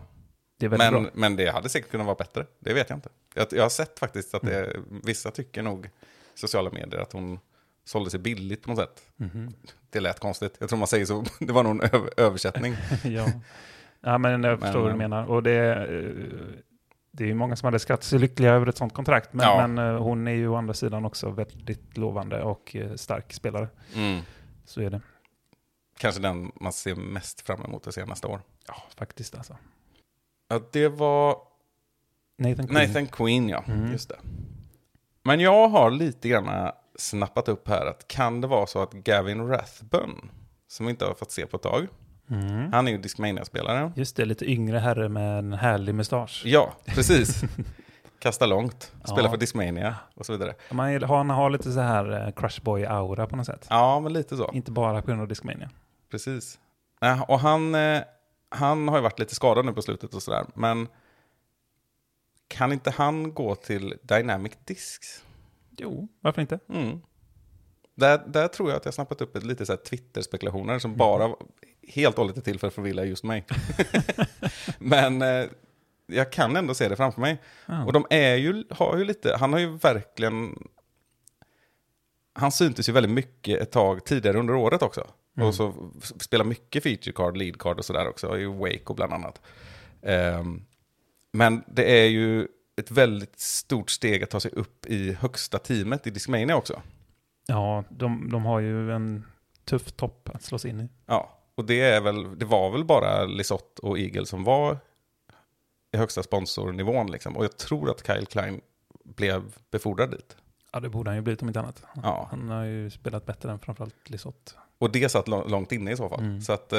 Det 0.59 0.69
Men, 0.69 0.93
bra. 0.93 1.05
men 1.15 1.37
det 1.37 1.51
hade 1.51 1.69
säkert 1.69 1.91
kunnat 1.91 2.07
vara 2.07 2.17
bättre. 2.17 2.47
Det 2.59 2.75
vet 2.75 2.91
jag 2.91 2.97
inte. 2.97 3.09
Jag, 3.35 3.47
jag 3.51 3.63
har 3.63 3.69
sett 3.71 3.99
faktiskt 3.99 4.35
att 4.35 4.43
det, 4.43 4.65
Mm. 4.65 5.01
vissa 5.05 5.31
tycker 5.31 5.63
nog 5.63 5.91
sociala 6.35 6.71
medier 6.71 7.01
att 7.01 7.13
hon 7.13 7.39
sålde 7.85 8.11
sig 8.11 8.21
billigt 8.21 8.63
på 8.63 8.71
något 8.71 8.79
sätt. 8.79 9.03
Mhm. 9.17 9.53
Det 9.91 10.01
lät 10.01 10.21
konstigt. 10.21 10.57
Jag 10.59 10.69
tror 10.69 10.79
man 10.79 10.89
säger 10.89 11.07
så. 11.07 11.25
Det 11.41 11.53
var 11.53 11.63
nog 11.63 11.73
en 11.73 11.81
över, 11.95 12.11
översättning. 12.17 12.75
ja. 13.05 13.27
ja, 14.01 14.19
men 14.19 14.45
jag 14.45 14.61
förstår 14.61 14.79
Men, 14.79 14.83
vad 14.83 14.91
du 14.91 14.91
eh, 15.05 15.09
menar. 15.09 15.25
Och 15.27 15.43
det, 15.43 15.75
eh, 15.75 16.57
det 17.11 17.25
är 17.25 17.29
ju 17.29 17.35
många 17.35 17.57
som 17.57 17.67
hade 17.67 17.79
skrattat 17.79 18.05
sig 18.05 18.19
lyckliga 18.19 18.53
över 18.53 18.67
ett 18.67 18.77
sånt 18.77 18.95
kontrakt, 18.95 19.33
men, 19.33 19.47
Ja. 19.47 19.67
men 19.67 19.87
eh, 19.95 20.03
hon 20.03 20.27
är 20.29 20.33
ju 20.33 20.49
å 20.49 20.55
andra 20.57 20.75
sidan 20.75 21.05
också 21.05 21.31
väldigt 21.31 21.97
lovande 21.97 22.43
och 22.43 22.77
stark 22.97 23.33
spelare. 23.33 23.69
Mm. 23.95 24.21
Så 24.65 24.81
är 24.81 24.91
det. 24.91 25.01
Kanske 25.99 26.21
den 26.21 26.53
man 26.61 26.73
ser 26.73 26.95
mest 26.95 27.41
fram 27.41 27.65
emot 27.65 27.87
att 27.87 27.95
se 27.95 28.05
nästa 28.05 28.29
år. 28.29 28.41
Ja, 28.67 28.75
faktiskt 28.97 29.35
alltså. 29.35 29.57
Ja, 30.49 30.61
det 30.73 30.89
var 30.89 31.37
Nathan 32.39 32.67
Quinn. 32.69 32.89
Nathan 32.89 33.07
Queen, 33.07 33.49
ja. 33.49 33.65
Mm. 33.69 33.93
Just 33.93 34.09
det. 34.09 34.17
Men 35.23 35.41
jag 35.41 35.69
har 35.69 35.91
lite 35.91 36.29
grann 36.29 36.71
snappat 36.99 37.49
upp 37.49 37.69
här 37.69 37.87
att 37.87 38.09
kan 38.09 38.41
det 38.41 38.47
vara 38.47 38.67
så 38.67 38.83
att 38.83 38.93
Gavin 38.93 39.49
Rathbun, 39.49 40.31
som 40.69 40.87
vi 40.87 40.91
inte 40.91 41.05
har 41.05 41.15
fått 41.15 41.31
se 41.31 41.47
på 41.47 41.57
ett 41.57 41.63
tag, 41.63 41.87
Mm. 42.31 42.73
Han 42.73 42.89
är 42.89 42.93
ju 42.93 42.99
Discmania-spelare. 42.99 43.93
Just 43.97 44.17
det, 44.17 44.25
lite 44.25 44.51
yngre 44.51 44.79
herre 44.79 45.09
med 45.09 45.39
en 45.39 45.53
härlig 45.53 45.95
mustasch. 45.95 46.43
Ja, 46.47 46.73
precis. 46.87 47.43
Kasta 48.19 48.47
långt, 48.47 48.93
spela 49.05 49.23
Ja. 49.23 49.31
för 49.31 49.37
Discmania 49.37 49.97
och 50.15 50.27
så 50.27 50.33
vidare. 50.33 50.55
Man, 50.71 51.03
han 51.03 51.31
har 51.31 51.51
lite 51.51 51.73
så 51.73 51.81
här 51.81 52.27
eh, 52.27 52.33
Crush 52.33 52.63
Boy-aura 52.63 53.27
på 53.27 53.37
något 53.37 53.47
sätt. 53.47 53.67
Ja, 53.71 54.01
men 54.01 54.13
lite 54.13 54.37
så. 54.37 54.51
Inte 54.53 54.71
bara 54.71 55.01
på 55.03 55.07
grund 55.07 55.21
av 55.23 55.29
Discmania. 55.29 55.71
Precis. 56.11 56.59
Nej, 57.01 57.21
Och 57.29 57.41
han, 57.41 57.75
eh, 57.75 58.03
han 58.57 58.89
har 58.89 58.97
ju 58.97 59.03
varit 59.03 59.19
lite 59.19 59.35
skadad 59.35 59.65
nu 59.65 59.73
på 59.73 59.83
slutet 59.83 60.15
och 60.15 60.23
sådär. 60.23 60.47
Men 60.55 60.89
kan 62.49 62.73
inte 62.73 62.91
han 62.91 63.35
gå 63.35 63.55
till 63.55 63.95
Dynamic 64.03 64.53
Discs? 64.65 65.23
Jo, 65.79 66.09
varför 66.21 66.41
inte? 66.41 66.59
Mm. 66.69 67.01
Där, 67.95 68.23
där 68.27 68.49
tror 68.49 68.71
jag 68.71 68.77
att 68.77 68.85
jag 68.85 68.95
snappat 68.95 69.21
upp 69.21 69.37
ett 69.37 69.45
lite 69.45 69.67
så 69.67 69.73
här 69.73 69.79
Twitter-spekulationer 69.79 70.79
som 70.79 70.97
bara 70.97 71.35
helt 71.89 72.15
och 72.15 72.23
hållet 72.23 72.37
är 72.37 72.41
till 72.41 72.59
för 72.59 72.67
att 72.67 72.75
förvilla 72.75 73.05
just 73.05 73.25
mig. 73.25 73.47
Men 74.79 75.23
eh, 75.23 75.47
jag 76.07 76.33
kan 76.33 76.57
ändå 76.57 76.75
se 76.75 76.89
det 76.89 76.97
framför 76.97 77.21
mig. 77.21 77.43
Ja. 77.67 77.85
Och 77.85 77.93
de 77.93 78.07
är 78.11 78.35
ju, 78.35 78.65
har 78.71 78.97
ju 78.99 79.05
lite, 79.05 79.37
han 79.37 79.53
har 79.53 79.61
ju 79.61 79.77
verkligen... 79.77 80.69
Han 82.39 82.53
syntes 82.53 82.89
ju 82.89 82.93
väldigt 82.93 83.13
mycket 83.13 83.61
ett 83.61 83.71
tag 83.71 84.05
tidigare 84.05 84.39
under 84.39 84.55
året 84.55 84.83
också. 84.83 85.07
Mm. 85.37 85.49
Och 85.49 85.55
så 85.55 85.91
spelar 86.21 86.45
mycket 86.45 86.83
feature 86.83 87.13
card, 87.13 87.37
lead 87.37 87.59
card 87.59 87.79
och 87.79 87.85
sådär 87.85 88.09
också, 88.09 88.39
i 88.39 88.45
Wake 88.45 88.85
och 88.85 88.97
bland 88.97 89.13
annat. 89.13 89.41
Ehm, 90.03 90.65
men 91.33 91.65
det 91.67 92.01
är 92.01 92.07
ju 92.07 92.49
ett 92.77 92.91
väldigt 92.91 93.41
stort 93.41 93.91
steg 93.91 94.23
att 94.23 94.31
ta 94.31 94.41
sig 94.41 94.51
upp 94.51 94.87
i 94.87 95.13
högsta 95.13 95.59
teamet 95.59 96.07
i 96.07 96.11
Discmania 96.11 96.57
också. 96.57 96.83
Ja, 97.47 97.85
de, 97.91 98.31
de 98.31 98.45
har 98.45 98.61
ju 98.61 98.93
en 98.93 99.25
tuff 99.65 99.93
topp 99.93 100.31
att 100.35 100.43
slås 100.43 100.65
in 100.65 100.81
i. 100.81 100.89
Ja, 101.07 101.39
och 101.55 101.65
det, 101.65 101.81
är 101.81 102.01
väl, 102.01 102.39
det 102.39 102.45
var 102.45 102.71
väl 102.71 102.85
bara 102.85 103.25
Lisotte 103.25 103.83
och 103.83 103.99
Eagle 103.99 104.27
som 104.27 104.45
var 104.45 104.79
i 105.93 105.97
högsta 105.97 106.23
sponsornivån. 106.23 107.11
Liksom. 107.11 107.37
Och 107.37 107.45
jag 107.45 107.57
tror 107.57 107.91
att 107.91 108.07
Kyle 108.07 108.27
Klein 108.27 108.61
blev 109.05 109.43
befordrad 109.71 110.11
dit. 110.11 110.37
Ja, 110.73 110.81
det 110.81 110.89
borde 110.89 111.11
han 111.11 111.17
ju 111.17 111.23
blivit 111.23 111.43
om 111.43 111.49
inte 111.49 111.61
annat. 111.61 111.85
Ja. 112.03 112.27
Han 112.31 112.49
har 112.49 112.65
ju 112.65 112.91
spelat 112.91 113.27
bättre 113.27 113.51
än 113.53 113.59
framförallt 113.59 114.11
Lisotte. 114.11 114.53
Och 114.79 114.91
det 114.93 115.09
satt 115.09 115.29
lång- 115.29 115.49
långt 115.51 115.73
inne 115.73 115.93
i 115.93 115.97
så 115.97 116.09
fall. 116.09 116.21
Mm. 116.21 116.41
Så 116.41 116.53
att 116.53 116.73
eh, 116.73 116.79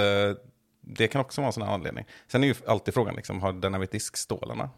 det 0.81 1.07
kan 1.07 1.21
också 1.21 1.41
vara 1.41 1.47
en 1.47 1.53
sån 1.53 1.63
här 1.63 1.73
anledning. 1.73 2.05
Sen 2.27 2.43
är 2.43 2.47
ju 2.47 2.55
alltid 2.67 2.93
frågan, 2.93 3.15
liksom, 3.15 3.41
har 3.41 3.53
Dynamic 3.53 3.89
Disk-stålarna? 3.89 4.69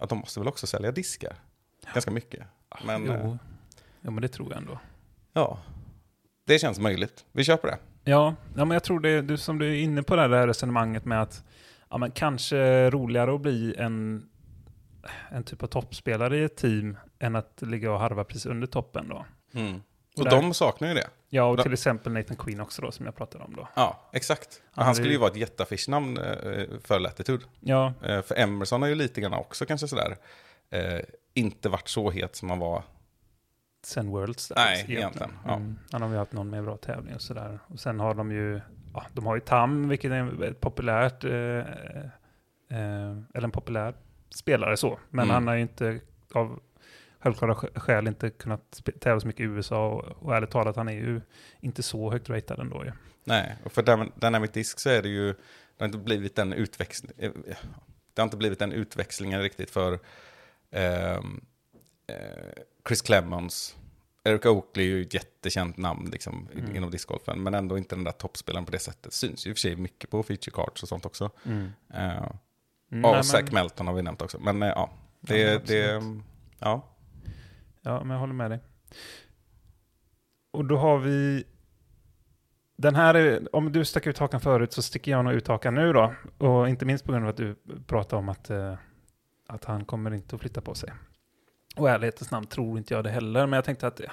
Att 0.00 0.08
de 0.08 0.18
måste 0.18 0.40
väl 0.40 0.48
också 0.48 0.66
sälja 0.66 0.92
diskar? 0.92 1.36
Ganska 1.94 2.10
mycket. 2.10 2.46
Men 2.86 3.04
jo. 3.06 3.12
eh, 3.12 3.36
jo, 4.00 4.10
men 4.10 4.22
det 4.22 4.28
tror 4.28 4.48
jag 4.48 4.58
ändå. 4.58 4.78
ja, 5.32 5.58
det 6.46 6.58
känns 6.58 6.78
möjligt. 6.78 7.24
Vi 7.32 7.44
köper 7.44 7.68
det. 7.68 7.78
Ja, 8.04 8.34
ja 8.56 8.64
men 8.64 8.70
jag 8.70 8.84
tror 8.84 9.00
det, 9.00 9.22
du, 9.22 9.36
som 9.36 9.58
du 9.58 9.66
är 9.68 9.82
inne 9.82 10.02
på 10.02 10.16
det 10.16 10.22
här 10.22 10.46
resonemanget 10.46 11.04
med 11.04 11.22
att 11.22 11.44
ja, 11.90 11.98
men 11.98 12.10
kanske 12.10 12.90
roligare 12.90 13.34
att 13.34 13.40
bli 13.40 13.74
en, 13.78 14.28
en 15.28 15.44
typ 15.44 15.62
av 15.62 15.66
toppspelare 15.66 16.38
i 16.38 16.44
ett 16.44 16.56
team 16.56 16.96
än 17.18 17.36
att 17.36 17.62
ligga 17.62 17.92
och 17.92 18.00
harva 18.00 18.24
precis 18.24 18.46
under 18.46 18.66
toppen 18.66 19.08
då. 19.08 19.24
Och 20.18 20.24
där- 20.24 20.30
de 20.30 20.54
saknar 20.54 20.88
ju 20.88 20.94
det. 20.94 21.06
Ja, 21.28 21.44
och 21.44 21.62
till 21.62 21.72
exempel 21.72 22.12
Nathan 22.12 22.36
Queen 22.36 22.60
också 22.60 22.82
då, 22.82 22.90
som 22.92 23.06
jag 23.06 23.16
pratade 23.16 23.44
om 23.44 23.54
då. 23.56 23.68
Ja, 23.74 24.00
exakt. 24.12 24.62
Han 24.72 24.88
det- 24.88 24.94
skulle 24.94 25.12
ju 25.12 25.18
vara 25.18 25.30
ett 25.30 25.36
jätteaffischnamn 25.36 26.18
eh, 26.18 26.64
för 26.84 26.98
Latitude. 27.00 27.44
Ja, 27.60 27.92
Eh, 28.02 28.22
För 28.22 28.38
Emerson 28.38 28.82
har 28.82 28.88
ju 28.88 28.94
lite 28.94 29.20
grann 29.20 29.32
också 29.34 29.66
kanske 29.66 29.88
sådär, 29.88 30.16
eh, 30.70 31.00
inte 31.34 31.68
varit 31.68 31.88
så 31.88 32.10
het 32.10 32.36
som 32.36 32.50
han 32.50 32.58
var. 32.58 32.82
sen 33.84 34.10
Worlds. 34.10 34.48
Där, 34.48 34.54
Nej, 34.56 34.84
egentligen, 34.88 35.32
ja. 35.44 35.54
Mm, 35.56 35.78
han 35.92 36.02
har 36.02 36.08
ju 36.10 36.16
haft 36.16 36.32
någon 36.32 36.50
mer 36.50 36.62
bra 36.62 36.76
tävling 36.76 37.14
och 37.14 37.22
sådär. 37.22 37.58
Och 37.66 37.80
sen 37.80 38.00
har 38.00 38.14
de 38.14 38.32
ju, 38.32 38.60
ja, 38.94 39.04
de 39.12 39.26
har 39.26 39.34
ju 39.34 39.40
Tam, 39.40 39.88
vilket 39.88 40.10
är 40.12 40.42
ett 40.44 40.60
populärt, 40.60 41.24
eh, 41.24 41.32
eh, 42.70 43.16
eller 43.34 43.44
en 43.44 43.50
populär 43.50 43.94
spelare 44.34 44.76
så. 44.76 44.98
Men 45.10 45.24
Mm. 45.24 45.34
han 45.34 45.46
har 45.46 45.54
ju 45.54 45.60
inte 45.60 46.00
av 46.32 46.60
självklara 47.26 47.54
skä- 47.54 47.78
skäl 47.80 48.06
inte 48.08 48.30
kunnat 48.30 48.82
tävla 49.00 49.20
så 49.20 49.26
mycket 49.26 49.40
i 49.40 49.44
USA 49.44 49.88
och, 49.88 50.04
och 50.26 50.36
ärligt 50.36 50.50
talat, 50.50 50.76
han 50.76 50.88
är 50.88 50.92
ju 50.92 51.20
inte 51.60 51.82
så 51.82 52.10
högt 52.10 52.28
ratad 52.30 52.60
ändå 52.60 52.84
ju. 52.84 52.92
Nej, 53.24 53.56
och 53.64 53.72
för 53.72 53.82
Dynam- 53.82 54.12
Dynamic 54.20 54.50
Disk 54.50 54.80
så 54.80 54.90
är 54.90 55.02
det 55.02 55.08
ju, 55.08 55.26
det 55.32 55.36
har 55.78 55.86
inte 55.86 55.98
blivit 55.98 56.36
den 56.36 56.52
utväxling, 56.52 57.12
eh, 57.18 57.30
det 58.14 58.22
har 58.22 58.24
inte 58.24 58.36
blivit 58.36 58.58
den 58.58 58.72
utväxlingen 58.72 59.42
riktigt 59.42 59.70
för 59.70 59.98
ehm, 60.70 61.40
eh, 62.06 62.16
Chris 62.88 63.02
Clemons. 63.02 63.76
Eric 64.24 64.46
Oakley 64.46 64.84
är 64.86 64.88
ju 64.96 65.02
ett 65.02 65.14
jättekänt 65.14 65.76
namn 65.76 66.08
liksom, 66.12 66.48
Mm. 66.54 66.76
inom 66.76 66.90
discgolfen, 66.90 67.42
men 67.42 67.54
ändå 67.54 67.78
inte 67.78 67.94
den 67.94 68.04
där 68.04 68.12
toppspelaren 68.12 68.64
på 68.64 68.72
det 68.72 68.78
sättet. 68.78 69.12
Syns 69.12 69.46
ju 69.46 69.50
i 69.50 69.52
och 69.52 69.56
för 69.56 69.60
sig 69.60 69.76
mycket 69.76 70.10
på 70.10 70.22
feature 70.22 70.50
cards 70.54 70.82
och 70.82 70.88
sånt 70.88 71.06
också. 71.06 71.30
Eh, 71.94 72.26
Mm, 72.92 73.04
och 73.04 73.10
nej, 73.10 73.12
men- 73.18 73.24
Zach 73.24 73.52
Melton 73.52 73.86
har 73.86 73.94
vi 73.94 74.02
nämnt 74.02 74.22
också. 74.22 74.38
Men 74.40 74.62
eh, 74.62 74.68
ja, 74.68 74.90
det, 75.20 75.38
Ja, 75.38 75.58
det, 75.66 76.02
ja. 76.58 76.95
Ja, 77.86 78.04
men 78.04 78.10
jag 78.10 78.18
håller 78.18 78.34
med 78.34 78.50
dig. 78.50 78.60
Och 80.50 80.64
då 80.64 80.76
har 80.76 80.98
vi... 80.98 81.44
Den 82.76 82.94
här, 82.94 83.14
är, 83.14 83.56
om 83.56 83.72
du 83.72 83.84
stack 83.84 84.06
ut 84.06 84.18
hakan 84.18 84.40
förut 84.40 84.72
så 84.72 84.82
sticker 84.82 85.10
jag 85.10 85.24
nog 85.24 85.34
ut 85.34 85.48
hakan 85.48 85.74
nu 85.74 85.92
då. 85.92 86.14
Och 86.38 86.68
inte 86.68 86.84
minst 86.84 87.04
på 87.04 87.12
grund 87.12 87.24
av 87.24 87.30
att 87.30 87.36
du 87.36 87.56
pratade 87.86 88.20
om 88.20 88.28
att, 88.28 88.50
eh, 88.50 88.74
att 89.46 89.64
han 89.64 89.84
kommer 89.84 90.14
inte 90.14 90.34
att 90.34 90.40
flytta 90.40 90.60
på 90.60 90.74
sig. 90.74 90.92
Och 91.76 91.90
ärlighetens 91.90 92.30
namn 92.30 92.46
tror 92.46 92.78
inte 92.78 92.94
jag 92.94 93.04
det 93.04 93.10
heller, 93.10 93.46
men 93.46 93.56
jag 93.56 93.64
tänkte 93.64 93.86
att 93.86 94.00
ja, 94.00 94.12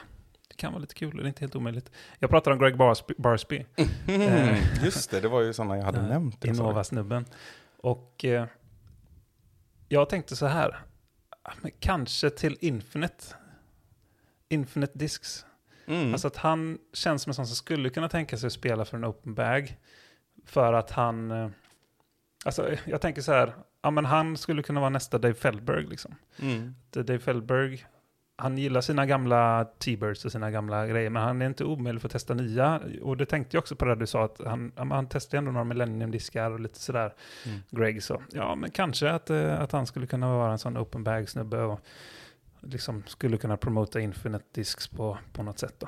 det 0.49 0.55
kan 0.55 0.71
vara 0.73 0.81
lite 0.81 0.95
kul, 0.95 1.17
det 1.17 1.23
är 1.23 1.27
inte 1.27 1.41
helt 1.41 1.55
omöjligt. 1.55 1.91
Jag 2.19 2.29
pratar 2.29 2.51
om 2.51 2.59
Greg 2.59 2.77
Barsby, 2.77 3.13
Barsby 3.17 3.65
Mm, 4.07 4.55
just 4.83 5.11
det, 5.11 5.19
det 5.19 5.27
var 5.27 5.41
ju 5.41 5.53
sådana 5.53 5.77
jag 5.77 5.83
hade 5.83 5.99
Eh, 5.99 6.07
nämnt. 6.07 6.45
Innova-snubben. 6.45 7.25
Och 7.77 8.25
eh, 8.25 8.45
jag 9.87 10.09
tänkte 10.09 10.35
så 10.35 10.45
här, 10.45 10.79
kanske 11.79 12.29
till 12.29 12.57
Infinite. 12.61 13.25
Infinite 14.53 14.97
Discs. 14.97 15.45
Mm. 15.85 16.13
Alltså 16.13 16.27
att 16.27 16.37
han 16.37 16.77
känns 16.93 17.21
som 17.21 17.29
en 17.29 17.33
sån 17.33 17.47
som 17.47 17.55
skulle 17.55 17.89
kunna 17.89 18.09
tänka 18.09 18.37
sig 18.37 18.47
att 18.47 18.53
spela 18.53 18.85
för 18.85 18.97
en 18.97 19.05
open 19.05 19.33
bag. 19.33 19.77
För 20.45 20.73
att 20.73 20.91
han... 20.91 21.31
eh, 21.31 21.49
Alltså 22.45 22.69
jag 22.85 23.01
tänker 23.01 23.21
så 23.21 23.31
här, 23.31 23.53
ja 23.81 23.91
men 23.91 24.05
han 24.05 24.37
skulle 24.37 24.63
kunna 24.63 24.79
vara 24.79 24.89
nästa 24.89 25.17
Dave 25.17 25.33
Feldberg 25.33 25.87
liksom. 25.87 26.15
Mm. 26.39 26.75
Dave 26.89 27.19
Feldberg, 27.19 27.85
han 28.35 28.57
gillar 28.57 28.81
sina 28.81 29.05
gamla 29.05 29.65
T-birds 29.79 30.25
och 30.25 30.31
sina 30.31 30.51
gamla 30.51 30.87
grejer, 30.87 31.09
men 31.09 31.23
han 31.23 31.41
är 31.41 31.45
inte 31.45 31.63
omöjlig 31.63 32.01
för 32.01 32.07
att 32.07 32.11
testa 32.11 32.33
nya. 32.33 32.81
Och 33.01 33.17
det 33.17 33.25
tänkte 33.25 33.57
jag 33.57 33.61
också 33.61 33.75
på 33.75 33.85
det 33.85 33.95
du 33.95 34.07
sa, 34.07 34.25
att 34.25 34.41
han, 34.45 34.71
han 34.75 35.09
testade 35.09 35.37
ändå 35.37 35.51
några 35.51 35.63
Millennium-diskar 35.63 36.51
och 36.51 36.59
lite 36.59 36.79
sådär. 36.79 37.13
Mm. 37.45 37.59
Greg 37.69 38.03
så, 38.03 38.21
ja 38.31 38.55
men 38.55 38.71
kanske 38.71 39.11
att, 39.11 39.29
eh, 39.29 39.61
att 39.61 39.71
han 39.71 39.87
skulle 39.87 40.07
kunna 40.07 40.37
vara 40.37 40.51
en 40.51 40.59
sån 40.59 40.77
open 40.77 41.03
bag-snubbe 41.03 41.77
liksom 42.63 43.03
skulle 43.07 43.37
kunna 43.37 43.57
promota 43.57 43.99
Infinite 43.99 44.45
Discs 44.51 44.87
på, 44.87 45.17
på 45.33 45.43
något 45.43 45.59
sätt 45.59 45.75
då. 45.79 45.87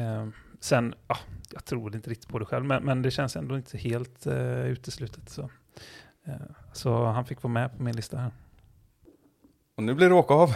Eh, 0.00 0.28
sen, 0.60 0.94
ja, 1.08 1.18
jag 1.50 1.64
tror 1.64 1.94
inte 1.96 2.10
riktigt 2.10 2.28
på 2.28 2.38
det 2.38 2.44
själv, 2.44 2.64
men, 2.64 2.84
men 2.84 3.02
det 3.02 3.10
känns 3.10 3.36
ändå 3.36 3.56
inte 3.56 3.78
helt 3.78 4.26
eh, 4.26 4.66
uteslutet. 4.66 5.28
Så. 5.28 5.50
Eh, 6.24 6.34
så 6.72 7.04
han 7.04 7.24
fick 7.24 7.42
vara 7.42 7.52
med 7.52 7.76
på 7.76 7.82
min 7.82 7.96
lista 7.96 8.18
här. 8.18 8.32
Och 9.74 9.82
nu 9.82 9.94
blir 9.94 10.08
det 10.08 10.14
åka 10.14 10.34
av. 10.34 10.48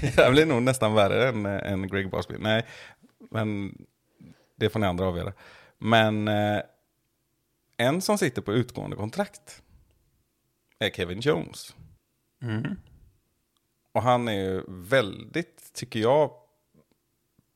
det 0.00 0.16
här 0.16 0.30
blir 0.30 0.46
nog 0.46 0.62
nästan 0.62 0.94
värre 0.94 1.28
än, 1.28 1.46
än 1.46 1.88
Greg 1.88 2.10
Barsby. 2.10 2.34
Nej, 2.38 2.66
men 3.30 3.78
det 4.56 4.70
får 4.70 4.80
ni 4.80 4.86
andra 4.86 5.06
avgöra. 5.06 5.32
Men 5.78 6.28
eh, 6.28 6.60
en 7.76 8.00
som 8.00 8.18
sitter 8.18 8.42
på 8.42 8.52
utgående 8.52 8.96
kontrakt 8.96 9.62
är 10.78 10.90
Kevin 10.90 11.20
Jones. 11.20 11.74
Mm. 12.42 12.76
Och 13.94 14.02
han 14.02 14.28
är 14.28 14.32
ju 14.32 14.62
väldigt, 14.68 15.72
tycker 15.72 16.00
jag, 16.00 16.30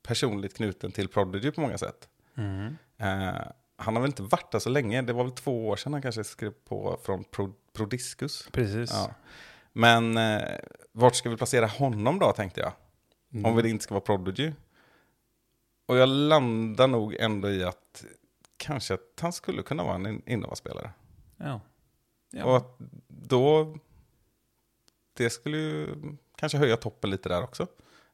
personligt 0.03 0.57
knuten 0.57 0.93
till 0.93 1.09
Prodigy 1.09 1.51
på 1.51 1.61
många 1.61 1.79
sätt. 1.79 2.09
Mm. 2.35 2.77
Eh, 2.97 3.41
han 3.77 3.97
har 3.97 4.01
väl 4.01 4.11
inte 4.11 4.23
varit 4.23 4.53
där 4.53 4.59
så 4.59 4.71
länge. 4.71 5.03
Det 5.03 5.13
var 5.13 5.25
väl 5.25 5.33
två 5.33 5.69
år 5.69 5.77
sedan 5.77 5.93
han 5.93 6.03
kanske 6.03 6.25
skrev 6.25 6.51
på 6.51 6.99
från 7.03 7.25
Pro, 7.25 7.55
Prodiscus. 7.73 8.49
Precis. 8.53 8.91
Ja. 8.93 9.15
Men 9.73 10.17
eh, 10.17 10.59
vart 10.93 11.15
ska 11.15 11.31
vi 11.31 11.37
placera 11.37 11.67
honom 11.67 12.19
då, 12.19 12.33
tänkte 12.33 12.61
jag. 12.61 12.73
Mm. 13.33 13.45
Om 13.45 13.63
det 13.63 13.69
inte 13.69 13.85
ska 13.85 13.95
vara 13.95 14.05
Prodigy. 14.05 14.53
Och 15.87 15.97
jag 15.97 16.09
landar 16.09 16.87
nog 16.87 17.15
ändå 17.15 17.51
i 17.51 17.65
att 17.65 18.05
kanske 18.57 18.95
att 18.95 19.19
han 19.21 19.33
skulle 19.33 19.63
kunna 19.63 19.85
vara 19.85 19.95
en 19.95 20.23
Innova-spelare. 20.29 20.91
Ja. 21.37 21.61
ja. 22.31 22.45
Och 22.45 22.57
att 22.57 22.79
då, 23.09 23.77
det 25.13 25.31
skulle 25.31 25.57
ju 25.57 25.97
kanske 26.39 26.59
höja 26.59 26.77
toppen 26.77 27.11
lite 27.11 27.29
där 27.29 27.43
också. 27.43 27.63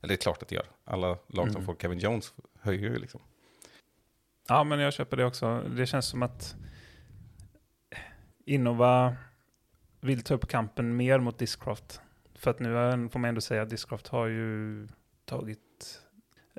Eller 0.00 0.08
det 0.08 0.14
är 0.14 0.22
klart 0.22 0.42
att 0.42 0.48
det 0.48 0.54
gör. 0.54 0.66
Alla 0.84 1.08
lag 1.08 1.18
som 1.52 1.56
Mm. 1.56 1.64
får 1.64 1.74
Kevin 1.74 1.98
Jones 1.98 2.34
höjer 2.60 2.90
ju 2.90 2.98
liksom. 2.98 3.20
ja, 4.48 4.64
men 4.64 4.78
jag 4.78 4.92
köper 4.92 5.16
det 5.16 5.24
också. 5.24 5.60
Det 5.76 5.87
känns 5.87 6.06
som 6.06 6.22
att 6.22 6.56
Innova 8.46 9.16
vill 10.00 10.22
ta 10.22 10.34
upp 10.34 10.48
kampen 10.48 10.96
mer 10.96 11.18
mot 11.18 11.38
Discraft. 11.38 12.00
För 12.34 12.50
att 12.50 12.58
nu 12.60 12.68
får 13.12 13.18
man 13.18 13.28
ändå 13.28 13.40
säga 13.40 13.62
att 13.62 13.70
Discraft 13.70 14.08
har 14.08 14.26
ju 14.26 14.88
tagit 15.24 16.00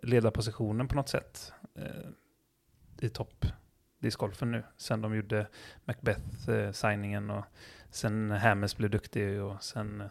ledarpositionen 0.04 0.88
på 0.88 0.96
något 0.96 1.10
sätt 1.10 1.54
eh, 1.76 2.10
i 3.00 3.10
topp 3.10 3.46
discgolfen 4.00 4.52
nu. 4.52 4.64
Sen 4.78 5.02
de 5.02 5.16
gjorde 5.16 5.48
Macbeth-signingen 5.86 7.30
och 7.30 7.46
sen 7.90 8.32
Hammers 8.32 8.76
blev 8.78 8.90
duktig 8.92 9.42
och 9.42 9.64
sen 9.64 10.02
eh, 10.02 10.08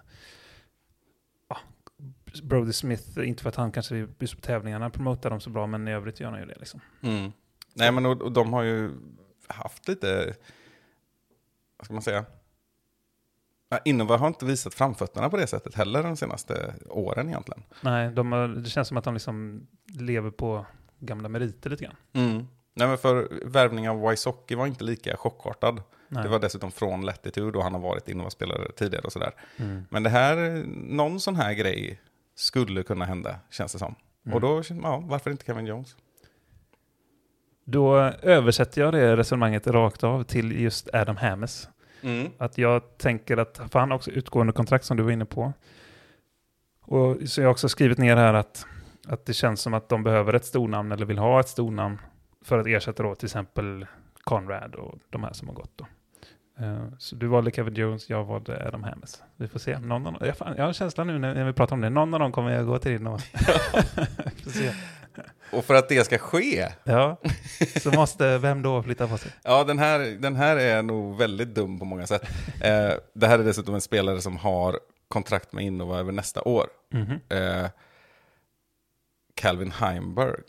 Brody 2.43 2.73
Smith, 2.73 3.29
inte 3.29 3.43
för 3.43 3.49
att 3.49 3.57
han 3.57 3.73
kanske 3.73 4.07
just 4.19 4.35
på 4.35 4.41
tävlingarna 4.41 4.91
promotar 4.91 5.31
dem 5.31 5.41
så 5.41 5.51
bra, 5.51 5.67
men 5.67 5.89
i 5.89 5.93
övrigt 5.93 6.21
gör 6.21 6.31
han 6.31 6.41
ju 6.41 6.47
det 6.47 6.59
liksom. 6.59 6.81
Mm. 7.03 7.33
Nej, 7.75 7.93
men 7.93 8.07
och, 8.07 8.23
och 8.23 8.33
de 8.33 8.53
har 8.53 8.63
ju 8.63 8.91
haft 9.47 9.89
lite, 9.89 10.35
vad 11.77 11.85
ska 11.85 11.95
man 11.95 12.03
säga? 12.03 12.25
Innova 13.85 14.17
har 14.17 14.29
inte 14.29 14.45
visat 14.45 14.75
framfötterna 14.75 15.31
på 15.31 15.37
det 15.37 15.47
sättet 15.47 15.75
heller 15.75 16.03
de 16.03 16.17
senaste 16.17 16.75
åren 16.89 17.29
egentligen. 17.29 17.63
Nej, 17.81 18.11
de 18.11 18.33
har, 18.33 18.49
det 18.49 18.71
känns 18.71 18.89
som 18.89 18.97
att 18.97 19.05
de 19.05 19.15
liksom 19.15 19.67
lever 19.85 20.31
på 20.31 20.67
gamla 20.99 21.29
meriter 21.29 21.71
lite 21.71 21.85
grann. 21.85 21.97
Mm. 22.13 22.47
Nej, 22.75 22.89
men 22.89 22.99
för 22.99 23.29
värvning 23.45 23.89
av 23.89 24.09
Wysocki 24.09 24.55
var 24.55 24.67
inte 24.67 24.85
lika 24.85 25.17
chockartad. 25.17 25.83
Nej. 26.09 26.23
Det 26.23 26.29
var 26.29 26.39
dessutom 26.39 26.73
från 26.73 27.07
Latitude 27.07 27.59
och 27.59 27.65
han 27.65 27.75
har 27.75 27.81
varit 27.81 28.09
Innova-spelare 28.09 28.73
tidigare 28.77 29.05
och 29.05 29.13
sådär. 29.13 29.35
Mm. 29.57 29.85
Men 29.91 30.03
det 30.03 30.11
här, 30.11 30.65
någon 30.75 31.21
sån 31.21 31.37
här 31.37 31.55
grej 31.55 32.01
skulle 32.35 32.83
kunna 32.83 33.05
hända, 33.05 33.37
känns 33.51 33.73
det 33.73 33.79
som. 33.79 33.95
Mm. 34.27 34.35
Och 34.35 34.41
då, 34.41 34.63
ja, 34.83 35.03
varför 35.05 35.31
inte 35.31 35.45
Kevin 35.45 35.67
Jones? 35.67 35.97
Då 37.65 37.97
översätter 38.23 38.81
jag 38.81 38.93
det 38.93 39.17
resonemanget 39.17 39.67
rakt 39.67 40.05
av 40.05 40.23
till 40.23 40.61
just 40.61 40.95
Adam 40.95 41.17
Hammes. 41.17 41.69
Mm. 42.03 42.31
Att 42.39 42.59
jag 42.59 42.99
tänker 42.99 43.37
att, 43.37 43.61
för 43.71 43.79
han 43.79 43.91
har 43.91 43.97
också 43.97 44.11
utgående 44.11 44.53
kontrakt 44.53 44.85
som 44.85 44.97
du 44.97 45.03
var 45.03 45.11
inne 45.11 45.25
på. 45.25 45.53
Och 46.81 47.17
så 47.27 47.41
jag 47.41 47.47
har 47.47 47.53
också 47.53 47.69
skrivit 47.69 47.99
ner 47.99 48.17
här 48.17 48.35
att, 48.35 48.67
att 49.07 49.27
det 49.27 49.33
känns 49.33 49.61
som 49.61 49.75
att 49.75 49.89
de 49.89 50.03
behöver 50.03 50.33
ett 50.33 50.45
stornamn 50.45 50.93
eller 50.93 51.07
vill 51.07 51.19
ha 51.19 51.41
ett 51.41 51.49
stornamn 51.49 51.99
för 52.43 52.59
att 52.59 52.67
ersätta 52.67 53.03
då 53.03 53.15
till 53.15 53.27
exempel 53.27 53.87
Conrad 54.25 54.75
och 54.75 54.99
de 55.11 55.23
här 55.23 55.33
som 55.33 55.49
har 55.49 55.55
gått 55.55 55.73
då. 55.77 55.87
Eh, 56.59 56.85
Så 56.99 57.15
du 57.17 57.27
valde 57.27 57.51
Kevin 57.51 57.75
Jones, 57.75 58.11
jag 58.11 58.25
valde 58.25 58.67
Adam 58.67 58.83
Hammes. 58.83 59.23
Vi 59.37 59.49
får 59.49 59.59
se. 59.59 59.79
Någon 59.79 60.07
av, 60.07 60.17
jag, 60.21 60.35
jag 60.39 60.47
har 60.63 60.69
en 60.69 60.75
känsla 60.75 61.05
nu 61.05 61.19
när 61.19 61.45
vi 61.45 61.53
pratar 61.53 61.75
om 61.77 61.81
det. 61.81 61.91
Någon 61.91 62.15
av 62.15 62.21
dem 62.21 62.33
kommer 62.33 62.51
jag 62.51 62.67
gå 62.67 62.79
till 62.79 62.93
in 62.93 63.07
och... 65.53 65.65
för 65.65 65.75
att 65.75 65.89
det 65.89 66.05
ska 66.05 66.19
ske, 66.19 66.69
Ja, 66.85 67.17
så 67.83 67.91
måste 67.91 68.39
vem 68.39 68.63
då 68.63 68.83
flytta 68.83 69.09
på 69.09 69.19
sig? 69.19 69.33
ja 69.45 69.65
den 69.65 69.79
här, 69.79 69.99
den 70.21 70.37
här 70.37 70.57
är 70.57 70.83
nog 70.83 71.19
väldigt 71.19 71.55
dum 71.55 71.79
på 71.79 71.85
många 71.85 72.07
sätt. 72.07 72.23
Eh, 72.63 72.93
det 73.15 73.27
här 73.27 73.39
är 73.39 73.45
dessutom 73.45 73.75
en 73.75 73.81
spelare 73.81 74.21
som 74.21 74.37
har 74.37 74.79
kontrakt 75.09 75.53
med 75.53 75.65
Innova 75.65 75.99
över 75.99 76.13
nästa 76.13 76.43
år. 76.43 76.67
Mhm. 76.91 77.21
Eh, 77.29 77.67
Calvin 79.35 79.71
Heimberg. 79.71 80.43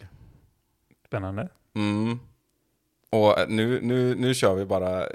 Spännande. 1.08 1.50
Mm. 1.76 2.20
Och 3.10 3.36
nu, 3.48 3.82
nu, 3.82 4.16
nu 4.16 4.34
kör 4.34 4.56
vi 4.56 4.66
bara 4.66 5.08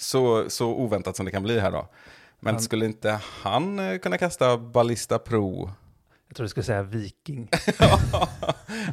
så, 0.00 0.50
så 0.50 0.68
oväntat 0.74 1.16
som 1.16 1.24
det 1.26 1.32
kan 1.32 1.42
bli 1.42 1.60
här 1.60 1.70
då. 1.72 1.88
Men 2.40 2.54
Han- 2.54 2.62
skulle 2.62 2.84
inte 2.84 3.20
han 3.42 3.78
eh, 3.78 3.98
kunna 3.98 4.18
kasta 4.18 4.58
Ballista 4.58 5.18
Pro? 5.18 5.70
Jag 6.28 6.36
tror 6.36 6.44
du 6.44 6.48
skulle 6.48 6.64
säga 6.64 6.82
Viking. 6.82 7.48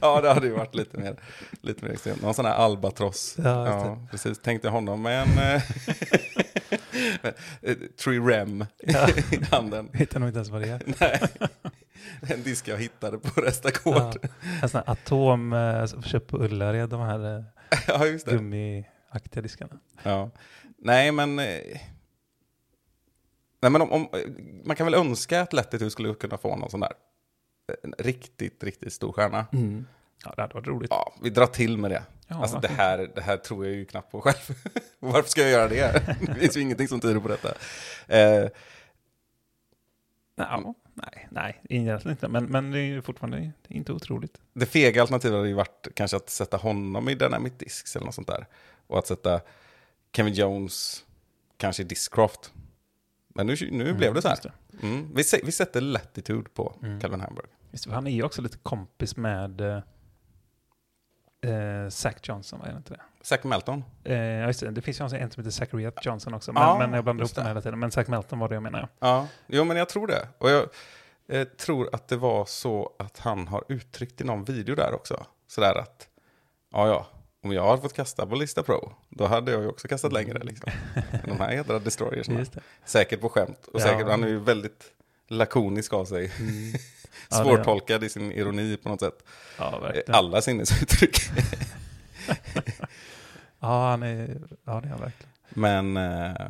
ja, 0.02 0.22
det 0.22 0.34
hade 0.34 0.48
ju 0.48 0.54
varit 0.54 0.76
lite 0.76 0.98
mer, 0.98 1.16
lite 1.62 1.86
mer 1.86 1.92
extremt. 1.92 2.22
Någon 2.22 2.34
sån 2.34 2.46
här 2.46 2.54
albatross. 2.54 3.36
Ja, 3.38 3.68
Ja, 3.68 4.08
precis. 4.12 4.40
Tänkte 4.40 4.70
honom 4.70 5.02
med 5.02 5.22
en 5.24 5.38
eh, 5.38 5.62
eh, 7.62 7.76
Tree 8.04 8.20
Rem 8.20 8.66
Ja. 8.84 9.08
i 9.32 9.40
handen. 9.52 9.90
Vet 9.94 10.16
nog 10.20 10.30
inte 10.30 10.38
ens 10.38 10.50
vad 10.50 10.62
det 10.62 10.68
är. 10.70 10.82
Nej, 11.00 11.22
en 12.36 12.44
disk 12.44 12.68
jag 12.68 12.78
hittade 12.78 13.18
på 13.18 13.42
Restakord. 13.42 13.96
Ja, 14.24 14.30
en 14.62 14.70
sån 14.70 14.82
här 14.86 14.92
atom 14.94 15.56
köpt 16.06 16.28
på 16.28 16.38
Ullared, 16.38 16.90
de 16.90 17.02
här 17.02 17.46
Ja, 17.88 18.04
gummiaktiga 18.26 19.42
diskarna. 19.42 19.74
Ja. 20.04 20.30
Nej, 20.78 21.12
men... 21.12 21.40
eh, 21.40 21.46
Nej, 23.60 23.72
men 23.72 23.82
om, 23.82 23.92
om, 23.92 24.08
man 24.66 24.76
kan 24.76 24.86
väl 24.86 24.94
önska 24.94 25.42
att 25.42 25.54
Latitude 25.54 25.92
skulle 25.92 26.14
kunna 26.14 26.38
få 26.38 26.56
någon 26.56 26.70
sån 26.70 26.80
där 26.80 26.92
en 27.84 27.94
riktigt, 27.98 28.64
riktigt 28.64 28.94
stor 28.94 29.12
stjärna. 29.12 29.46
Ja, 30.26 30.34
det 30.36 30.42
hade 30.42 30.54
varit 30.54 30.68
roligt. 30.68 30.92
Ja, 30.92 31.14
vi 31.24 31.30
drar 31.30 31.48
till 31.48 31.78
med 31.78 31.92
det. 31.92 32.04
Ja, 32.28 32.36
alltså 32.42 32.60
det 32.60 32.68
här, 32.68 33.12
det 33.16 33.22
här 33.22 33.38
tror 33.38 33.66
jag 33.66 33.76
ju 33.76 33.86
knappt 33.86 34.12
på 34.12 34.22
själv. 34.22 34.58
Varför 35.00 35.30
ska 35.30 35.42
jag 35.42 35.52
göra 35.52 35.68
det? 35.68 36.16
Det 36.28 36.36
finns 36.36 36.58
ju 36.58 36.62
ingenting 36.62 36.88
som 36.88 37.00
tyder 37.00 37.20
på 37.20 37.28
detta. 37.28 37.54
Eh, 38.08 38.50
Ja, 40.40 40.74
nej, 40.94 41.28
nej, 41.32 41.62
egentligen 41.70 42.12
inte. 42.14 42.28
Men, 42.28 42.46
men 42.46 42.72
det 42.72 42.80
är 42.80 42.84
ju 42.84 43.02
fortfarande 43.02 43.52
inte 43.68 43.94
otroligt. 43.94 44.42
det 44.54 44.66
fega 44.66 45.02
alternativet 45.02 45.36
hade 45.38 45.48
ju 45.48 45.54
varit 45.54 45.88
kanske 45.94 46.18
att 46.18 46.30
sätta 46.30 46.58
honom 46.58 47.10
i 47.10 47.16
denna 47.16 47.40
mitt 47.40 47.60
disks 47.60 47.96
eller 47.96 48.06
något 48.06 48.16
sånt 48.16 48.28
där. 48.28 48.46
Och 48.88 48.98
att 49.00 49.08
sätta 49.08 49.42
Kevin 50.16 50.34
Jones 50.34 51.06
kanske 51.58 51.82
i 51.84 51.86
Discraft. 51.86 52.54
Men 53.28 53.48
nu, 53.48 53.56
nu 53.72 53.94
blev 53.94 54.14
det 54.14 54.22
så 54.22 54.28
här. 54.28 54.38
Det. 54.44 54.52
Mm. 54.82 55.16
Vi, 55.16 55.24
vi 55.44 55.52
sätter 55.52 55.82
Latitude 55.82 56.50
på 56.50 56.76
Mm. 56.84 57.00
Calvin 57.00 57.22
Hamburg. 57.22 57.48
Just 57.72 57.86
han 57.86 58.08
är 58.08 58.12
ju 58.12 58.24
också 58.24 58.42
lite 58.42 58.58
kompis 58.58 59.18
med 59.18 59.62
eh, 59.62 59.82
eh, 61.52 61.90
Zach 61.90 62.16
Johnson, 62.24 62.60
var 62.60 62.68
det 62.68 62.78
inte 62.78 62.94
det? 62.94 63.02
Zach 63.22 63.44
Melton. 63.44 63.84
Eh, 64.04 64.46
just 64.48 64.60
det, 64.60 64.72
det 64.72 64.82
finns 64.82 65.00
ju 65.00 65.04
en 65.04 65.10
som 65.10 65.20
heter 65.20 65.50
Zachariah 65.52 65.94
Johnson 66.02 66.34
också, 66.34 66.54
men, 66.54 66.64
Ja, 66.64 66.78
men 66.80 66.94
jag 66.94 67.04
blandar 67.04 67.26
ihop 67.26 67.36
dem 67.36 67.46
hela 67.46 67.62
tiden. 67.62 67.80
Men 67.80 67.92
Zach 67.92 68.08
Melton 68.08 68.40
var 68.40 68.50
det 68.50 68.54
jag 68.56 68.64
menar. 68.64 68.90
Ja, 69.00 69.28
jo 69.48 69.64
men 69.64 69.78
jag 69.78 69.90
tror 69.90 70.08
det. 70.08 70.28
Och 70.38 70.50
jag 70.50 70.70
eh, 71.28 71.44
tror 71.48 71.96
att 71.96 72.08
det 72.08 72.18
var 72.18 72.46
så 72.46 72.96
att 73.00 73.20
han 73.20 73.48
har 73.48 73.64
uttryckt 73.70 74.22
i 74.22 74.24
någon 74.24 74.44
video 74.44 74.76
där 74.76 74.94
också. 74.94 75.26
Sådär 75.48 75.76
att, 75.76 76.10
ja 76.72 76.88
ja, 76.88 77.08
om 77.48 77.54
jag 77.54 77.68
hade 77.68 77.82
fått 77.82 77.94
kasta 77.94 78.26
Ballista 78.26 78.64
Pro, 78.64 78.94
då 79.10 79.26
hade 79.26 79.52
jag 79.52 79.62
ju 79.62 79.68
också 79.68 79.88
kastat 79.88 80.14
längre 80.14 80.40
liksom. 80.44 80.72
De 81.26 81.40
här 81.40 81.52
jädra 81.52 81.80
destroyers, 81.80 82.28
Just 82.30 82.54
det. 82.54 82.62
säkert 82.86 83.22
på 83.22 83.30
skämt. 83.30 83.68
Och 83.74 83.80
Ja. 83.80 83.84
säkert, 83.84 84.08
han 84.08 84.24
är 84.24 84.28
ju 84.28 84.40
väldigt 84.40 84.84
lakonisk 85.28 85.94
av 85.94 86.06
sig. 86.06 86.32
Ja, 87.30 87.38
det- 87.38 87.44
Svårtolkad 87.44 88.04
i 88.04 88.10
sin 88.10 88.32
ironi 88.32 88.78
på 88.78 88.90
något 88.90 89.00
sätt. 89.00 89.24
Ja, 89.58 89.74
Eh, 89.76 89.82
verkligen. 89.82 90.16
Alla 90.16 90.42
sinnesuttryck. 90.42 91.18
Ja, 93.60 93.90
han 93.90 94.04
är, 94.04 94.38
ja, 94.66 94.82
det 94.82 94.88
är 94.88 94.92
han 94.92 95.00
verkligen. 95.00 95.32
Men 95.50 95.98
eh, 95.98 96.50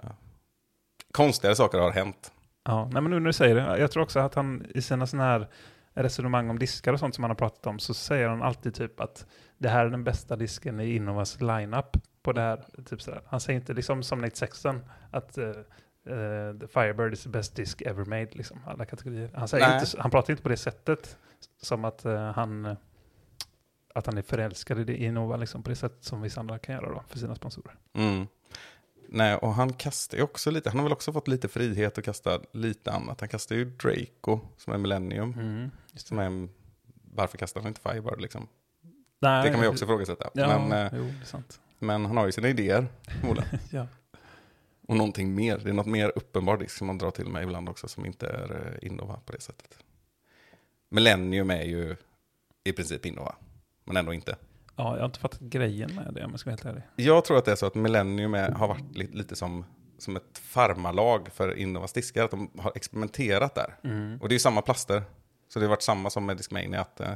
konstigare 1.11 1.55
saker 1.55 1.77
har 1.77 1.91
hänt. 1.91 2.31
Ja, 2.63 2.89
nej, 2.93 3.01
men 3.01 3.11
nu 3.11 3.19
när 3.19 3.25
du 3.27 3.33
säger 3.33 3.55
det, 3.55 3.77
jag 3.79 3.91
tror 3.91 4.03
också 4.03 4.19
att 4.19 4.35
han 4.35 4.65
i 4.75 4.81
sina 4.81 5.07
sådana 5.07 5.29
här 5.29 5.47
resonemang 5.93 6.49
om 6.49 6.59
diskar 6.59 6.93
och 6.93 6.99
sånt 6.99 7.15
som 7.15 7.23
han 7.23 7.31
har 7.31 7.35
pratat 7.35 7.65
om 7.67 7.79
så 7.79 7.93
säger 7.93 8.27
han 8.27 8.41
alltid 8.41 8.73
typ 8.75 8.99
att 8.99 9.25
det 9.57 9.69
här 9.69 9.85
är 9.85 9.89
den 9.89 10.03
bästa 10.03 10.35
disken 10.35 10.79
i 10.79 10.95
Innovas 10.95 11.41
lineup 11.41 11.97
på 12.21 12.33
det 12.33 12.41
här. 12.41 12.65
Typ 12.85 13.01
sådär. 13.01 13.21
Han 13.25 13.39
säger 13.39 13.59
inte 13.59 13.73
liksom 13.73 14.03
som 14.03 14.19
Nate 14.19 14.35
Sexton 14.35 14.81
att 15.11 15.37
eh, 15.37 15.51
the 16.59 16.67
Firebird 16.67 17.13
is 17.13 17.23
the 17.23 17.29
best 17.29 17.55
disk 17.55 17.81
ever 17.81 18.05
made, 18.05 18.29
liksom, 18.31 18.59
alla 18.65 18.85
kategorier. 18.85 19.31
Han, 19.33 19.47
säger 19.47 19.67
Nej. 19.67 19.79
inte, 19.79 20.01
han 20.01 20.11
pratar 20.11 20.33
inte 20.33 20.43
på 20.43 20.49
det 20.49 20.57
sättet 20.57 21.17
som 21.61 21.85
att 21.85 22.05
eh, 22.05 22.31
han 22.31 22.77
att 23.97 24.05
han 24.05 24.17
är 24.17 24.21
förälskad 24.21 24.89
i 24.89 25.05
Innova 25.05 25.37
liksom, 25.37 25.63
på 25.63 25.69
det 25.69 25.75
sätt 25.75 25.97
som 25.99 26.21
vissa 26.21 26.39
andra 26.39 26.59
kan 26.59 26.75
göra 26.75 26.89
då, 26.93 27.03
för 27.07 27.19
sina 27.19 27.35
sponsorer. 27.35 27.75
Mm. 27.93 28.27
Nej, 29.09 29.35
och 29.35 29.53
han 29.53 29.73
kastar 29.73 30.17
ju 30.17 30.23
också 30.23 30.51
lite, 30.51 30.69
han 30.69 30.79
har 30.79 30.83
väl 30.83 30.93
också 30.93 31.13
fått 31.13 31.27
lite 31.27 31.47
frihet 31.47 31.97
att 31.97 32.03
kasta 32.05 32.39
lite 32.51 32.91
annat. 32.91 33.19
Han 33.19 33.29
kastar 33.29 33.55
ju 33.55 33.65
Draco, 33.65 34.39
som 34.57 34.73
är 34.73 34.77
Millennium. 34.77 35.33
Mm. 35.33 35.71
Som 35.95 36.19
är 36.19 36.23
en, 36.23 36.49
varför 37.13 37.37
kastar 37.37 37.61
han 37.61 37.67
inte 37.67 37.81
Firebird 37.81 38.21
liksom? 38.21 38.47
Nej, 39.19 39.43
Det 39.43 39.49
kan 39.49 39.59
man 39.59 39.65
ju 39.65 39.69
också 39.71 39.85
ifrågasätta. 39.85 40.29
Ja, 40.33 40.59
Men, 40.59 40.85
eh, 40.85 40.93
jo, 40.95 41.41
men 41.79 42.05
han 42.05 42.17
har 42.17 42.25
ju 42.25 42.31
sina 42.31 42.49
idéer, 42.49 42.87
förmodligen. 43.21 43.59
Ja. 43.71 43.87
Och 44.87 44.97
någonting 44.97 45.35
mer. 45.35 45.57
Det 45.57 45.69
är 45.69 45.73
något 45.73 45.85
mer 45.85 46.11
uppenbar 46.15 46.57
disk 46.57 46.77
som 46.77 46.87
man 46.87 46.97
drar 46.97 47.11
till 47.11 47.27
med 47.27 47.43
ibland 47.43 47.69
också, 47.69 47.87
som 47.87 48.05
inte 48.05 48.27
är 48.27 48.77
eh, 48.81 48.87
Innova 48.87 49.19
på 49.25 49.31
det 49.31 49.41
sättet. 49.41 49.77
Millennium 50.89 51.49
är 51.49 51.63
ju 51.63 51.95
i 52.63 52.71
princip 52.73 53.05
Innova, 53.05 53.35
men 53.83 53.97
ändå 53.97 54.13
inte. 54.13 54.35
Ja, 54.75 54.93
jag 54.93 54.99
har 54.99 55.05
inte 55.05 55.19
fattat 55.19 55.39
grejen 55.39 55.95
med 55.95 56.13
det 56.13 56.23
om 56.25 56.31
jag 56.31 56.39
ska 56.39 56.49
vara 56.49 56.55
helt 56.55 56.65
ärlig. 56.65 56.83
Jag 56.95 57.25
tror 57.25 57.37
att 57.37 57.45
det 57.45 57.51
är 57.51 57.55
så 57.55 57.65
att 57.65 57.75
Millennium 57.75 58.33
är, 58.33 58.51
har 58.51 58.67
varit 58.67 58.95
lite, 58.97 59.17
lite 59.17 59.35
som, 59.35 59.65
som 59.97 60.15
ett 60.15 60.37
farmalag 60.37 61.29
för 61.33 61.55
Innovas 61.55 61.93
diskar. 61.93 62.23
Att 62.23 62.31
de 62.31 62.51
har 62.57 62.71
experimenterat 62.75 63.55
där. 63.55 63.75
Och 64.21 64.29
det 64.29 64.33
är 64.33 64.35
ju 64.35 64.39
samma 64.39 64.61
plaster. 64.61 65.03
Så 65.49 65.59
det 65.59 65.65
har 65.65 65.69
varit 65.69 65.81
samma 65.81 66.09
som 66.09 66.25
med 66.25 66.37
Discmania. 66.37 66.81
Att 66.81 66.99
eh, 66.99 67.13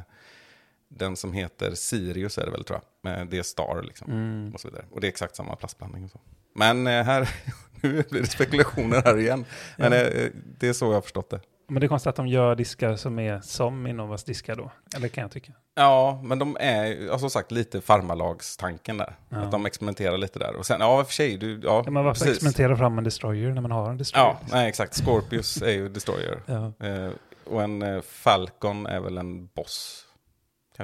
den 0.96 1.16
som 1.16 1.32
heter 1.32 1.74
Sirius 1.74 2.38
är 2.38 2.44
det 2.44 2.50
väl 2.50 2.64
tror 2.64 2.80
jag. 3.02 3.28
Det 3.28 3.38
är 3.38 3.42
Star 3.42 3.82
liksom. 3.82 4.10
Mm. 4.12 4.54
Och 4.54 4.60
så 4.60 4.68
vidare. 4.68 4.84
Och 4.90 5.00
det 5.00 5.06
är 5.06 5.08
exakt 5.08 5.36
samma 5.36 5.56
plastblandning. 5.56 6.04
Och 6.04 6.10
så. 6.10 6.20
Men 6.54 6.86
eh, 6.86 7.02
här, 7.04 7.28
nu 7.82 8.02
blir 8.10 8.20
det 8.20 8.26
spekulationer 8.26 9.02
här 9.04 9.18
igen. 9.18 9.44
Men 9.76 9.92
Ja. 9.92 9.98
eh, 9.98 10.30
det 10.58 10.68
är 10.68 10.72
så 10.72 10.84
jag 10.84 10.92
har 10.94 11.00
förstått 11.00 11.30
det. 11.30 11.40
Men 11.68 11.80
det 11.80 11.86
är 11.86 11.88
konstigt 11.88 12.06
att 12.10 12.16
de 12.16 12.26
gör 12.26 12.54
diskar 12.54 12.96
som 12.96 13.18
är 13.18 13.40
som 13.40 13.86
Innovas 13.86 14.24
diskar 14.24 14.56
då. 14.56 14.70
Eller 14.96 15.08
kan 15.08 15.22
jag 15.22 15.30
tycka. 15.30 15.52
Ja, 15.74 16.20
men 16.24 16.38
de 16.38 16.56
är 16.60 16.84
ja, 17.06 17.18
som 17.18 17.30
sagt 17.30 17.50
lite 17.50 17.80
farmalagstanken 17.80 18.96
där. 18.96 19.16
Ja. 19.28 19.36
Att 19.36 19.50
de 19.50 19.66
experimenterar 19.66 20.18
lite 20.18 20.38
där. 20.38 20.56
Och 20.56 20.66
sen, 20.66 20.80
ja 20.80 21.04
för 21.04 21.12
sig, 21.12 21.36
du, 21.36 21.60
ja, 21.62 21.82
Ja, 21.84 21.90
men 21.90 22.04
varför 22.04 22.20
precis. 22.24 22.36
experimentera 22.36 22.76
fram 22.76 22.98
en 22.98 23.04
destroyer 23.04 23.50
när 23.52 23.60
man 23.62 23.70
har 23.70 23.90
en 23.90 23.98
destroyer? 23.98 24.26
Ja, 24.26 24.40
nej 24.52 24.68
exakt. 24.68 24.94
Scorpius 25.04 25.62
är 25.62 25.70
ju 25.72 25.88
Destroyer. 25.88 26.42
Ja, 26.46 26.72
Eh, 26.86 27.10
och 27.44 27.62
en 27.62 27.82
eh, 27.82 28.00
Falcon 28.00 28.86
är 28.86 29.00
väl 29.00 29.18
en 29.18 29.46
boss, 29.46 30.04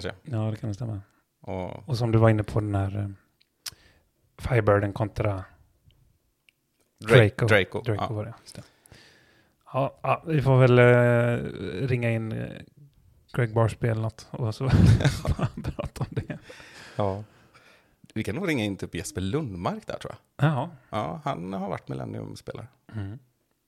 kanske. 0.03 0.31
ja 0.37 0.51
det 0.51 0.57
kan 0.57 0.75
stämma. 0.75 1.01
Och, 1.41 1.89
Och 1.89 1.99
som 1.99 2.13
du 2.13 2.19
var 2.19 2.31
inne 2.31 2.43
på 2.43 2.61
den 2.61 2.75
här 2.75 3.15
Firebirden 4.39 4.93
kontra 4.93 5.45
Draco. 7.09 7.47
Draco. 7.47 7.81
Draco. 7.81 8.03
Ja. 8.09 8.15
var 8.15 8.25
det. 8.25 8.35
Ja, 9.73 9.99
ja, 10.03 10.23
vi 10.27 10.43
får 10.43 10.59
väl 10.59 10.79
eh, 10.79 11.87
ringa 11.89 12.11
in 12.11 12.33
eh, 12.33 12.49
Greg 13.33 13.55
Barsby 13.55 13.89
eller 13.89 14.03
något 14.03 14.29
och 14.31 14.55
så 14.55 14.69
prata 15.63 16.05
om 16.05 16.07
det. 16.11 16.39
Ja. 16.97 17.25
Vi 18.15 18.25
kan 18.25 18.35
nog 18.35 18.49
ringa 18.49 18.65
in 18.65 18.77
typ 18.77 18.95
Jesper 18.95 19.21
Lundmark 19.21 19.87
där 19.87 19.97
tror 19.99 20.13
jag. 20.13 20.49
Jaha. 20.49 20.71
Ja, 20.91 21.21
han 21.25 21.53
har 21.53 21.69
varit 21.69 21.89
Millennium-spelare. 21.89 22.67
Mm. 22.95 23.19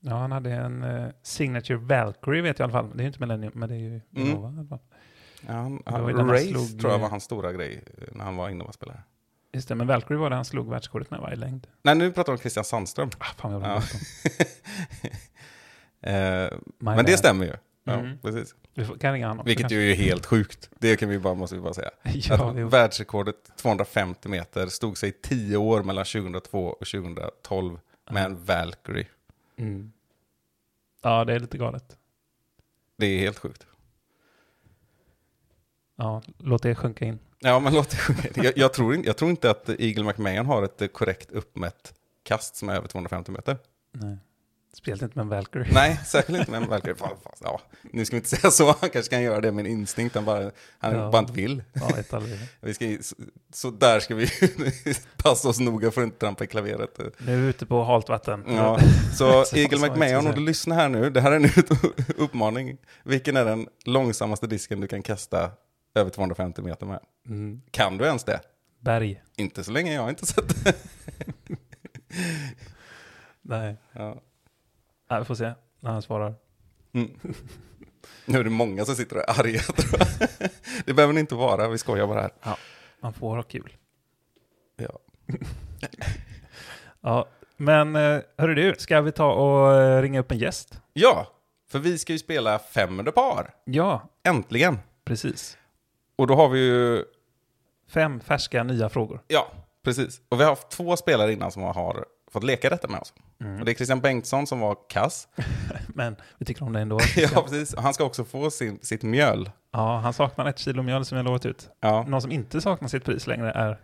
Ja, 0.00 0.16
han 0.16 0.32
hade 0.32 0.52
en 0.52 0.82
eh, 0.82 1.08
Signature 1.22 1.76
Valkyrie 1.78 2.42
vet 2.42 2.58
jag 2.58 2.70
i 2.70 2.72
alla 2.72 2.82
fall. 2.82 2.96
Det 2.96 3.00
är 3.00 3.02
ju 3.02 3.06
inte 3.06 3.20
Millennium, 3.20 3.52
men 3.54 3.68
det 3.68 3.74
är 3.74 3.78
ju 3.78 4.00
Innova 4.10 4.48
i 4.50 4.58
alla 4.58 4.68
fall. 4.68 4.78
Ja, 5.46 5.52
han, 5.52 5.82
han, 5.86 6.28
Race 6.30 6.48
slog, 6.48 6.80
tror 6.80 6.92
jag 6.92 6.98
var 6.98 7.08
hans 7.08 7.24
stora 7.24 7.52
grej 7.52 7.84
när 8.12 8.24
han 8.24 8.36
var 8.36 8.48
Innova-spelare. 8.50 9.02
Just 9.52 9.68
det, 9.68 9.74
men 9.74 9.86
Valkyrie 9.86 10.18
var 10.18 10.30
det 10.30 10.36
han 10.36 10.44
slog 10.44 10.70
världsrekordet 10.70 11.10
med 11.10 11.20
va, 11.20 11.32
i 11.32 11.36
längd. 11.36 11.66
Nej, 11.82 11.94
nu 11.94 12.12
pratar 12.12 12.32
vi 12.32 12.36
om 12.36 12.40
Christian 12.40 12.64
Sandström. 12.64 13.10
Ah, 13.18 13.24
fan 13.24 13.52
jag 13.52 13.62
Ja. 13.62 13.82
Eh, 16.02 16.50
men 16.78 16.96
bad. 16.96 17.06
det 17.06 17.16
stämmer 17.18 17.44
ju. 17.46 17.52
Ja, 17.84 17.92
Mm. 17.92 18.18
precis. 18.18 18.54
Vi 18.74 18.84
får, 18.84 18.96
kan 18.96 19.12
ringa 19.12 19.28
honom. 19.28 19.46
Vilket 19.46 19.70
ju 19.70 19.90
är 19.90 19.94
helt 19.94 20.26
sjukt. 20.26 20.70
Det 20.78 20.96
kan 20.96 21.08
vi 21.08 21.18
bara, 21.18 21.34
måste 21.34 21.56
vi 21.56 21.62
bara 21.62 21.74
säga. 21.74 21.90
ja, 22.14 22.50
att 22.50 22.56
vi, 22.56 22.62
världsrekordet 22.62 23.56
250 23.56 24.28
meter 24.28 24.66
stod 24.66 24.98
sig 24.98 25.12
10 25.12 25.56
år 25.56 25.82
mellan 25.82 26.04
2002 26.04 26.64
och 26.66 26.86
2012 26.86 27.78
med 28.10 28.24
en 28.24 28.44
Valkyrie. 28.44 29.06
mm. 29.56 29.92
ja, 31.02 31.24
det 31.24 31.34
är 31.34 31.40
lite 31.40 31.58
galet. 31.58 31.96
Det 32.96 33.06
är 33.06 33.18
helt 33.18 33.38
sjukt. 33.38 33.66
Ja, 36.00 36.22
låt 36.38 36.62
det 36.62 36.74
sjunka 36.74 37.04
in. 37.04 37.18
Ja, 37.38 37.58
men 37.60 37.74
låt 37.74 37.90
det 37.90 37.96
sjunka. 37.96 38.28
jag, 38.34 38.52
jag, 38.58 38.72
tror, 38.72 38.94
inte- 38.94 39.08
jag 39.08 39.16
tror 39.16 39.30
inte 39.30 39.50
att 39.50 39.68
Eagle 39.68 40.04
McMahon 40.04 40.46
har 40.46 40.62
ett 40.62 40.82
eh, 40.82 40.88
korrekt 40.88 41.30
uppmätt 41.32 41.94
kast 42.22 42.56
som 42.56 42.68
är 42.68 42.74
över 42.74 42.88
250 42.88 43.32
meter. 43.32 43.58
Nej. 43.92 44.18
Speciellt 44.74 45.02
inte 45.02 45.16
med 45.18 45.22
en 45.22 45.28
Valkyrie. 45.28 45.68
Nej, 45.74 46.00
säkert 46.06 46.36
inte 46.36 46.50
med 46.50 46.62
en 46.62 46.68
Valkyrie. 46.68 46.96
Ja, 47.40 47.60
nu 47.82 48.04
ska 48.04 48.16
vi 48.16 48.18
inte 48.18 48.28
säga 48.28 48.50
så. 48.50 48.66
Han 48.80 48.90
kanske 48.90 49.10
kan 49.10 49.22
göra 49.22 49.40
det 49.40 49.52
med 49.52 49.66
en 49.66 49.72
instinkt. 49.72 50.14
Han 50.14 50.24
bara, 50.24 50.50
han 50.78 50.94
Ja. 50.94 51.10
bara 51.10 51.18
inte 51.18 51.32
vill. 51.32 51.62
Ja. 51.72 52.28
Vi 52.60 52.74
ska, 52.74 52.96
så, 53.00 53.16
så 53.52 53.70
där 53.70 54.00
ska 54.00 54.14
vi 54.14 54.28
passa 55.16 55.48
oss 55.48 55.60
noga 55.60 55.90
för 55.90 56.00
att 56.00 56.04
inte 56.04 56.18
trampa 56.18 56.44
i 56.44 56.46
klaveret. 56.46 56.98
Nu 57.18 57.32
är 57.34 57.40
vi 57.40 57.46
ute 57.48 57.66
på 57.66 57.84
halt 57.84 58.08
vatten. 58.08 58.44
Ja, 58.48 58.78
så 59.14 59.44
Så 59.44 59.56
Eagle 59.56 59.78
McMahon, 59.90 60.26
om 60.26 60.34
du 60.34 60.40
lyssnar 60.40 60.76
här 60.76 60.88
nu, 60.88 61.10
det 61.10 61.20
här 61.20 61.32
är 61.32 61.36
en 61.36 61.50
uppmaning. 62.16 62.76
Vilken 63.04 63.36
är 63.36 63.44
den 63.44 63.66
långsammaste 63.84 64.46
disken 64.46 64.80
du 64.80 64.86
kan 64.88 65.02
kasta 65.02 65.50
över 65.94 66.10
250 66.10 66.62
meter 66.62 66.86
med? 66.86 67.00
Mm. 67.26 67.62
Kan 67.70 67.98
du 67.98 68.04
ens 68.04 68.24
det? 68.24 68.40
Berg. 68.80 69.22
Inte 69.36 69.64
så 69.64 69.72
länge 69.72 69.94
jag 69.94 70.02
har 70.02 70.08
inte 70.10 70.26
sett 70.26 70.64
det. 70.64 70.74
Nej. 73.42 73.76
Ja. 73.92 74.22
Nej, 75.10 75.18
vi 75.18 75.24
får 75.24 75.34
se 75.34 75.52
när 75.80 75.90
han 75.90 76.02
svarar. 76.02 76.34
Mm. 76.92 77.10
Nu 78.24 78.38
är 78.38 78.44
det 78.44 78.50
många 78.50 78.84
som 78.84 78.96
sitter 78.96 79.16
och 79.16 79.22
är 79.28 79.40
arga 79.40 79.60
tror 79.60 80.00
jag. 80.00 80.28
Det 80.86 80.94
behöver 80.94 81.14
ni 81.14 81.20
inte 81.20 81.34
vara, 81.34 81.68
vi 81.68 81.78
skojar 81.78 82.06
bara 82.06 82.20
här. 82.20 82.58
Man 83.00 83.12
får 83.12 83.36
ha 83.36 83.42
kul. 83.42 83.76
Ja. 84.76 84.98
Ja, 87.02 87.28
men 87.56 87.96
eh, 87.96 88.20
hörru 88.38 88.54
du, 88.54 88.74
ska 88.78 89.00
vi 89.00 89.12
ta 89.12 89.32
och 89.32 89.74
eh, 89.74 90.02
ringa 90.02 90.20
upp 90.20 90.30
en 90.32 90.38
gäst? 90.38 90.80
ja, 90.92 91.26
för 91.68 91.78
vi 91.78 91.98
ska 91.98 92.12
ju 92.12 92.18
spela 92.18 92.58
fem 92.58 92.98
under 92.98 93.12
par. 93.12 93.54
Ja, 93.64 94.08
Äntligen. 94.24 94.78
precis. 95.04 95.58
Och 96.20 96.26
då 96.26 96.34
har 96.34 96.48
vi 96.48 96.58
ju, 96.60 97.04
Fem 97.88 98.20
färska 98.20 98.62
nya 98.62 98.88
frågor. 98.88 99.22
ja, 99.28 99.52
precis. 99.84 100.20
Och 100.28 100.40
vi 100.40 100.44
har 100.44 100.50
haft 100.50 100.70
två 100.70 100.96
spelare 100.96 101.32
innan 101.32 101.50
som 101.52 101.62
har 101.62 102.04
fått 102.32 102.44
leka 102.44 102.70
detta 102.70 102.88
med 102.88 103.00
oss. 103.00 103.14
Och 103.58 103.64
det 103.64 103.72
är 103.72 103.74
Christian 103.74 104.00
Bengtsson 104.00 104.46
som 104.46 104.60
var 104.60 104.76
kass. 104.88 105.28
Men 105.88 106.16
vi 106.38 106.46
tycker 106.46 106.64
om 106.64 106.72
det 106.72 106.80
ändå. 106.80 106.98
ja, 107.16 107.42
precis. 107.42 107.74
Och 107.74 107.82
han 107.82 107.94
ska 107.94 108.04
också 108.04 108.24
få 108.24 108.50
sin, 108.50 108.78
sitt 108.82 109.02
mjöl. 109.02 109.50
Ja, 109.72 109.96
han 109.98 110.12
saknar 110.12 110.46
ett 110.46 110.58
kilo 110.58 110.82
mjöl 110.82 111.04
som 111.04 111.16
jag 111.16 111.24
lovat 111.24 111.46
ut. 111.46 111.68
Ja. 111.80 112.02
Någon 112.08 112.22
som 112.22 112.32
inte 112.32 112.60
saknar 112.60 112.88
sitt 112.88 113.04
pris 113.04 113.26
längre 113.26 113.50
är 113.52 113.80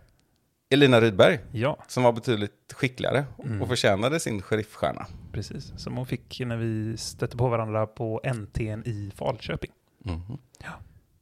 Elina 0.69 1.01
Rydberg, 1.01 1.39
jag. 1.51 1.77
som 1.87 2.03
var 2.03 2.11
betydligt 2.11 2.73
skickligare 2.73 3.25
Mm. 3.43 3.61
och 3.61 3.67
förtjänade 3.67 4.19
sin 4.19 4.41
sheriffstjärna. 4.41 5.05
Precis, 5.31 5.73
som 5.77 5.97
hon 5.97 6.05
fick 6.05 6.39
när 6.45 6.57
vi 6.57 6.97
stötte 6.97 7.37
på 7.37 7.47
varandra 7.49 7.87
på 7.87 8.21
NTN 8.33 8.83
i 8.85 9.11
Falköping. 9.15 9.71
Mhm. 10.03 10.37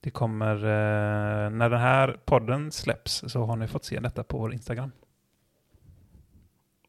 Det 0.06 0.12
kommer, 0.12 0.56
eh, 0.56 1.50
när 1.50 1.70
den 1.70 1.80
här 1.80 2.18
podden 2.26 2.72
släpps 2.72 3.24
så 3.28 3.46
har 3.46 3.56
ni 3.56 3.68
fått 3.68 3.86
se 3.86 4.00
detta 4.00 4.24
på 4.24 4.38
vår 4.38 4.54
Instagram. 4.54 4.92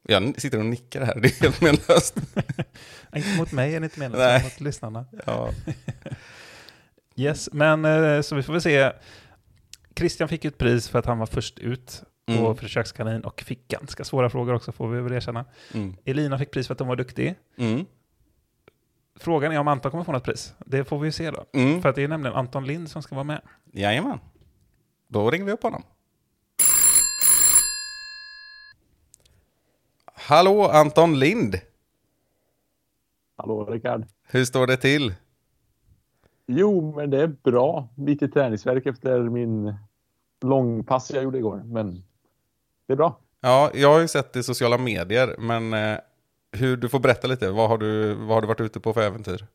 Jag 0.02 0.40
sitter 0.40 0.58
och 0.58 0.66
nickar 0.66 1.00
här, 1.04 1.14
det 1.20 1.28
är 1.28 1.42
helt 1.42 1.60
menlöst. 1.60 2.16
Inte 3.16 3.38
mot 3.38 3.52
mig, 3.52 3.74
är 3.74 3.80
det 3.80 3.84
inte 3.84 3.98
menat, 4.00 4.18
Nej. 4.18 4.42
mot 4.42 4.60
lyssnarna. 4.60 5.06
ja. 5.26 5.50
Yes, 7.16 7.48
men 7.52 7.84
eh, 7.84 8.20
så 8.20 8.34
vi 8.34 8.42
får 8.42 8.52
väl 8.52 8.62
se. 8.62 8.92
Christian 9.96 10.28
fick 10.28 10.44
ett 10.44 10.58
pris 10.58 10.88
för 10.88 10.98
att 10.98 11.06
han 11.06 11.18
var 11.18 11.26
först 11.26 11.58
ut 11.58 12.02
på 12.26 12.32
Mm. 12.32 12.56
Försökskanin 12.56 13.20
och 13.24 13.40
fick 13.40 13.68
ganska 13.68 14.04
svåra 14.04 14.30
frågor 14.30 14.54
också, 14.54 14.72
får 14.72 14.88
vi 14.88 15.00
väl 15.00 15.12
erkänna. 15.12 15.44
Mm. 15.74 15.96
Elina 16.04 16.38
fick 16.38 16.50
pris 16.50 16.66
för 16.66 16.74
att 16.74 16.78
hon 16.78 16.88
var 16.88 16.96
duktig. 16.96 17.34
Mm. 17.56 17.86
Frågan 19.16 19.52
är 19.52 19.58
om 19.58 19.68
Anton 19.68 19.90
kommer 19.90 20.04
få 20.04 20.12
något 20.12 20.24
pris. 20.24 20.54
Det 20.58 20.84
får 20.84 20.98
vi 20.98 21.08
ju 21.08 21.12
se 21.12 21.30
då. 21.30 21.44
Mm. 21.52 21.82
För 21.82 21.88
att 21.88 21.94
det 21.94 22.02
är 22.02 22.08
nämligen 22.08 22.36
Anton 22.36 22.66
Lind 22.66 22.90
som 22.90 23.02
ska 23.02 23.14
vara 23.14 23.24
med. 23.24 23.40
Jajamän. 23.72 24.18
Då 25.08 25.30
ringer 25.30 25.44
vi 25.44 25.52
upp 25.52 25.62
honom. 25.62 25.82
Hallå 30.14 30.68
Anton 30.68 31.18
Lind! 31.18 31.54
Hallå 33.36 33.64
Rickard. 33.64 34.06
Hur 34.28 34.44
står 34.44 34.66
det 34.66 34.76
till? 34.76 35.14
Jo, 36.46 36.96
men 36.96 37.10
det 37.10 37.22
är 37.22 37.26
bra. 37.26 37.88
Lite 37.96 38.28
träningsverk 38.28 38.86
efter 38.86 39.20
min 39.20 39.74
långpass 40.40 41.10
jag 41.10 41.24
gjorde 41.24 41.38
igår, 41.38 41.62
men 41.64 42.04
det 42.86 42.92
är 42.92 42.96
bra. 42.96 43.18
Ja, 43.40 43.70
jag 43.74 43.92
har 43.92 44.00
ju 44.00 44.08
sett 44.08 44.32
det 44.32 44.38
i 44.38 44.42
sociala 44.42 44.78
medier, 44.78 45.36
men 45.38 45.72
eh, 45.72 45.98
hur, 46.56 46.76
du 46.76 46.88
får 46.88 47.00
berätta 47.00 47.28
lite. 47.28 47.50
Vad 47.50 47.68
har, 47.68 47.78
du, 47.78 48.14
vad 48.14 48.28
har 48.28 48.40
du 48.40 48.46
varit 48.46 48.60
ute 48.60 48.80
på 48.80 48.92
för 48.92 49.00
äventyr? 49.00 49.46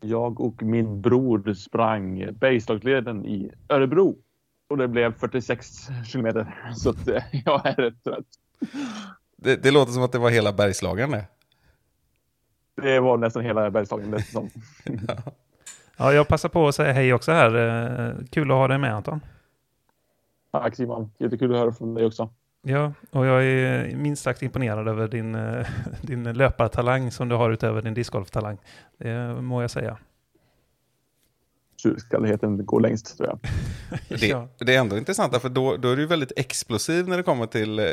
Jag 0.00 0.40
och 0.40 0.62
min 0.62 1.00
bror 1.00 1.54
sprang 1.54 2.32
Bergslagsleden 2.32 3.26
i 3.26 3.50
Örebro 3.68 4.16
och 4.68 4.76
det 4.76 4.88
blev 4.88 5.18
46 5.18 5.66
kilometer, 6.06 6.70
så 6.74 6.90
att, 6.90 7.08
eh, 7.08 7.22
jag 7.44 7.66
är 7.66 7.74
rätt 7.74 8.04
trött. 8.04 8.26
Det, 9.36 9.62
det 9.62 9.70
låter 9.70 9.92
som 9.92 10.02
att 10.02 10.12
det 10.12 10.18
var 10.18 10.30
hela 10.30 10.52
Bergslagen 10.52 11.10
det. 11.10 11.26
Det 12.82 13.00
var 13.00 13.16
nästan 13.16 13.44
hela 13.44 13.70
Bergslagen 13.70 14.10
det 14.10 14.22
som. 14.22 14.50
Ja, 15.98 16.12
jag 16.12 16.28
passar 16.28 16.48
på 16.48 16.68
att 16.68 16.74
säga 16.74 16.92
hej 16.92 17.14
också 17.14 17.32
här. 17.32 17.54
Eh, 17.54 18.14
Kul 18.30 18.50
att 18.50 18.56
ha 18.56 18.68
dig 18.68 18.78
med 18.78 18.94
Anton. 18.94 19.20
Tack 20.50 20.76
Simon, 20.76 21.10
jättekul 21.18 21.54
att 21.54 21.60
höra 21.60 21.72
från 21.72 21.94
dig 21.94 22.06
också. 22.06 22.30
Ja, 22.68 22.92
och 23.10 23.26
jag 23.26 23.44
är 23.44 23.96
minst 23.96 24.22
sagt 24.22 24.42
imponerad 24.42 24.88
över 24.88 25.08
din, 25.08 25.34
eh, 25.34 25.66
din 26.02 26.22
löpartalang 26.32 27.10
som 27.10 27.28
du 27.28 27.34
har 27.34 27.50
utöver 27.50 27.82
din 27.82 27.94
discgolftalang. 27.94 28.58
Det 28.98 29.34
må 29.42 29.60
jag 29.62 29.70
säga. 29.70 29.98
Tjurskalligheten 31.82 32.66
går 32.66 32.80
längst 32.80 33.16
tror 33.16 33.28
jag. 33.28 33.38
Det, 34.20 34.26
Ja. 34.26 34.48
det 34.58 34.74
är 34.74 34.80
ändå 34.80 34.98
intressant, 34.98 35.42
för 35.42 35.48
då, 35.48 35.76
då 35.76 35.90
är 35.90 35.96
du 35.96 36.06
väldigt 36.06 36.32
explosiv 36.36 37.08
när 37.08 37.16
det 37.16 37.22
kommer 37.22 37.46
till 37.46 37.78
eh, 37.78 37.84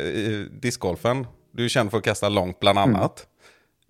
discgolfen. 0.62 1.28
Du 1.52 1.66
är 1.66 1.70
känd 1.70 1.92
för 1.92 1.98
att 1.98 2.04
kasta 2.04 2.30
långt 2.30 2.60
bland 2.60 2.80
annat. 2.80 3.28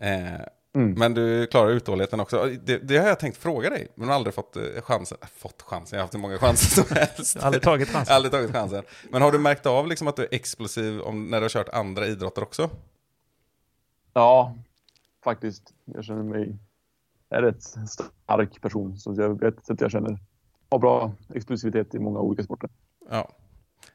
Eh, 0.01 0.41
Mm. 0.75 0.93
Men 0.93 1.13
du 1.13 1.47
klarar 1.47 1.69
uthålligheten 1.71 2.19
också. 2.19 2.49
Det, 2.63 2.77
det 2.77 2.97
har 2.97 3.07
jag 3.07 3.19
tänkt 3.19 3.37
fråga 3.37 3.69
dig, 3.69 3.87
men 3.95 4.07
har 4.07 4.15
aldrig 4.15 4.33
fått 4.33 4.55
eh, 4.55 4.63
chansen. 4.81 5.17
Äh, 5.21 5.27
Fått 5.35 5.61
chansen, 5.61 5.97
jag 5.97 6.01
har 6.01 6.03
haft 6.03 6.13
hur 6.13 6.19
många 6.19 6.37
chanser 6.37 6.83
som 6.83 6.95
helst. 6.95 7.35
Jag 7.35 7.41
har 7.41 7.47
aldrig 7.47 7.63
tagit 7.63 7.89
chansen. 7.89 8.15
aldrig 8.15 8.31
tagit 8.31 8.51
chansen. 8.51 8.83
Men 9.11 9.21
har 9.21 9.31
du 9.31 9.39
märkt 9.39 9.65
av 9.65 9.87
liksom 9.87 10.07
att 10.07 10.15
du 10.15 10.21
är 10.23 10.27
explosiv 10.31 11.01
om, 11.01 11.25
när 11.27 11.37
du 11.37 11.43
har 11.43 11.49
kört 11.49 11.69
andra 11.69 12.07
idrotter 12.07 12.43
också? 12.43 12.69
Ja, 14.13 14.55
faktiskt. 15.23 15.73
Jag 15.85 16.03
känner 16.03 16.23
mig 16.23 16.57
är 17.29 17.41
rätt 17.41 17.63
stark 17.63 18.61
person. 18.61 18.97
Så 18.97 19.13
jag 19.17 19.39
vet 19.39 19.69
att 19.69 19.81
jag 19.81 19.91
känner 19.91 20.19
har 20.69 20.79
bra 20.79 21.11
explosivitet 21.35 21.95
i 21.95 21.99
många 21.99 22.19
olika 22.19 22.43
sporter. 22.43 22.69
Ja. 23.09 23.31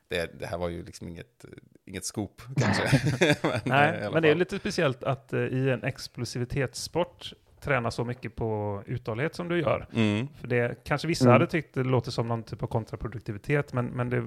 Det, 0.08 0.38
det 0.38 0.46
här 0.46 0.58
var 0.58 0.68
ju 0.68 0.84
liksom 0.84 1.08
inget, 1.08 1.44
inget 1.88 2.04
scoop 2.04 2.42
kanske. 2.56 2.82
men, 3.42 3.52
eh, 3.54 3.60
Nej, 3.64 4.10
men 4.12 4.22
det 4.22 4.28
är 4.28 4.34
lite 4.34 4.58
speciellt 4.58 5.04
att 5.04 5.32
eh, 5.32 5.40
i 5.40 5.70
en 5.70 5.84
explosivitetssport 5.84 7.32
träna 7.60 7.90
så 7.90 8.04
mycket 8.04 8.36
på 8.36 8.82
uthållighet 8.86 9.34
som 9.34 9.48
du 9.48 9.60
gör. 9.60 9.86
Mm. 9.92 10.28
För 10.40 10.48
det 10.48 10.84
kanske 10.84 11.08
vissa 11.08 11.24
Mm. 11.24 11.32
hade 11.32 11.46
tyckt 11.46 11.74
det 11.74 11.84
låter 11.84 12.10
som 12.10 12.28
någon 12.28 12.42
typ 12.42 12.62
av 12.62 12.66
kontraproduktivitet, 12.66 13.72
men, 13.72 13.86
men 13.86 14.10
det, 14.10 14.24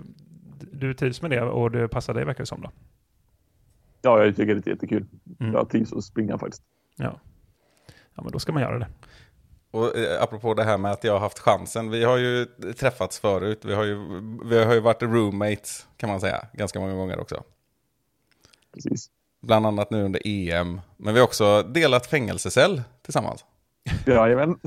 du 0.71 0.93
trivs 0.93 1.21
med 1.21 1.31
det 1.31 1.41
och 1.41 1.71
det 1.71 1.87
passar 1.87 2.13
dig 2.13 2.25
verkar 2.25 2.41
det 2.43 2.47
som 2.47 2.61
då. 2.61 2.71
Ja, 4.01 4.23
jag 4.25 4.35
tycker 4.35 4.55
det 4.55 4.67
är 4.67 4.71
jättekul. 4.71 5.05
Mm. 5.39 5.53
Jag 5.53 5.69
trivs 5.69 5.93
att 5.93 6.03
springa 6.03 6.37
faktiskt. 6.37 6.63
Ja. 6.97 7.19
ja, 8.15 8.23
men 8.23 8.31
då 8.31 8.39
ska 8.39 8.51
man 8.51 8.61
göra 8.61 8.79
det. 8.79 8.87
Och 9.71 9.97
eh, 9.97 10.23
apropå 10.23 10.53
det 10.53 10.63
här 10.63 10.77
med 10.77 10.91
att 10.91 11.03
jag 11.03 11.13
har 11.13 11.19
haft 11.19 11.39
chansen. 11.39 11.89
Vi 11.89 12.03
har 12.03 12.17
ju 12.17 12.45
träffats 12.79 13.19
förut. 13.19 13.59
Vi 13.65 13.73
har 13.73 13.83
ju, 13.83 13.97
vi 14.45 14.63
har 14.63 14.73
ju 14.73 14.79
varit 14.79 15.01
roommates 15.01 15.87
kan 15.97 16.09
man 16.09 16.21
säga. 16.21 16.45
Ganska 16.53 16.79
många 16.79 16.93
gånger 16.95 17.19
också. 17.19 17.43
precis. 18.73 19.09
Bland 19.41 19.65
annat 19.65 19.91
nu 19.91 20.03
under 20.03 20.21
EM. 20.25 20.81
Men 20.97 21.13
vi 21.13 21.19
har 21.19 21.27
också 21.27 21.63
delat 21.63 22.05
fängelsecell 22.07 22.81
tillsammans. 23.01 23.45
Jajamän, 24.05 24.59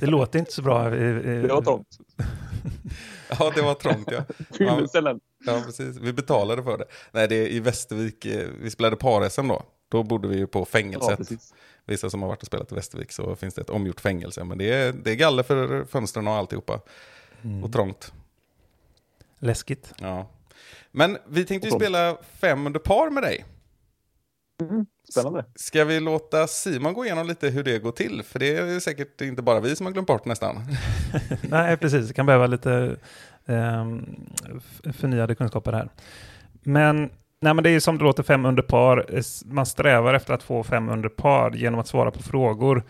Det 0.00 0.06
låter 0.06 0.38
inte 0.38 0.52
så 0.52 0.62
bra. 0.62 0.90
det 0.90 1.48
var 1.52 1.62
trångt. 1.62 1.88
Ja, 3.38 3.52
det 3.54 3.62
var 3.62 3.74
trångt 3.74 4.08
ja. 4.10 4.22
Fyllecellen. 4.58 5.20
Ja, 5.46 5.62
precis. 5.66 5.96
Vi 5.96 6.12
betalade 6.12 6.62
för 6.62 6.78
det. 6.78 6.84
Nej, 7.12 7.28
det 7.28 7.34
är 7.36 7.46
i 7.48 7.60
Västervik. 7.60 8.24
eh, 8.24 8.48
Vi 8.60 8.70
spelade 8.70 8.96
par-SM 8.96 9.48
då. 9.48 9.62
Då 9.88 10.02
bodde 10.02 10.28
vi 10.28 10.36
ju 10.36 10.46
på 10.46 10.58
Ja, 10.58 10.64
fängelset. 10.64 11.18
precis. 11.18 11.54
Vissa 11.84 12.10
som 12.10 12.22
har 12.22 12.28
varit 12.28 12.40
och 12.40 12.46
spelat 12.46 12.72
i 12.72 12.74
Västervik 12.74 13.12
så 13.12 13.36
finns 13.36 13.54
det 13.54 13.60
ett 13.60 13.70
omgjort 13.70 14.00
fängelse. 14.00 14.44
Men 14.44 14.58
det 14.58 14.72
är, 14.72 14.92
det 14.92 15.10
är 15.10 15.14
galler 15.14 15.42
för 15.42 15.84
fönstren 15.84 16.28
och 16.28 16.34
alltihopa. 16.34 16.80
Mm. 17.44 17.64
Och 17.64 17.72
trångt. 17.72 18.12
Läskigt. 19.38 19.94
Ja. 20.00 20.26
Men 20.90 21.18
vi 21.28 21.44
tänkte 21.44 21.68
ju 21.68 21.74
spela 21.74 22.16
fem 22.32 22.66
under 22.66 22.80
par 22.80 23.10
med 23.10 23.22
dig. 23.22 23.44
Spännande. 25.10 25.44
Ska 25.54 25.84
vi 25.84 26.00
låta 26.00 26.46
Simon 26.46 26.94
gå 26.94 27.04
igenom 27.04 27.26
lite 27.26 27.48
hur 27.48 27.64
det 27.64 27.78
går 27.78 27.92
till? 27.92 28.22
För 28.22 28.38
det 28.38 28.56
är 28.56 28.80
säkert 28.80 29.20
inte 29.20 29.42
bara 29.42 29.60
vi 29.60 29.76
som 29.76 29.86
har 29.86 29.92
glömt 29.92 30.08
bort 30.08 30.24
nästan. 30.24 30.56
Nej, 31.42 31.76
precis. 31.76 32.08
Det 32.08 32.14
kan 32.14 32.26
behöva 32.26 32.46
lite 32.46 32.96
f- 33.46 34.94
förnyade 34.96 35.34
kunskaper 35.34 35.72
här. 35.72 35.88
Men, 36.62 37.10
nej, 37.40 37.54
men 37.54 37.64
det 37.64 37.70
är 37.70 37.80
som 37.80 37.98
det 37.98 38.04
låter 38.04 38.22
fem 38.22 38.46
under 38.46 38.62
par. 38.62 39.06
Man 39.54 39.66
strävar 39.66 40.14
efter 40.14 40.34
att 40.34 40.42
få 40.42 40.64
fem 40.64 40.88
under 40.88 41.08
par 41.08 41.50
genom 41.50 41.80
att 41.80 41.88
svara 41.88 42.10
på 42.10 42.22
frågor. 42.22 42.82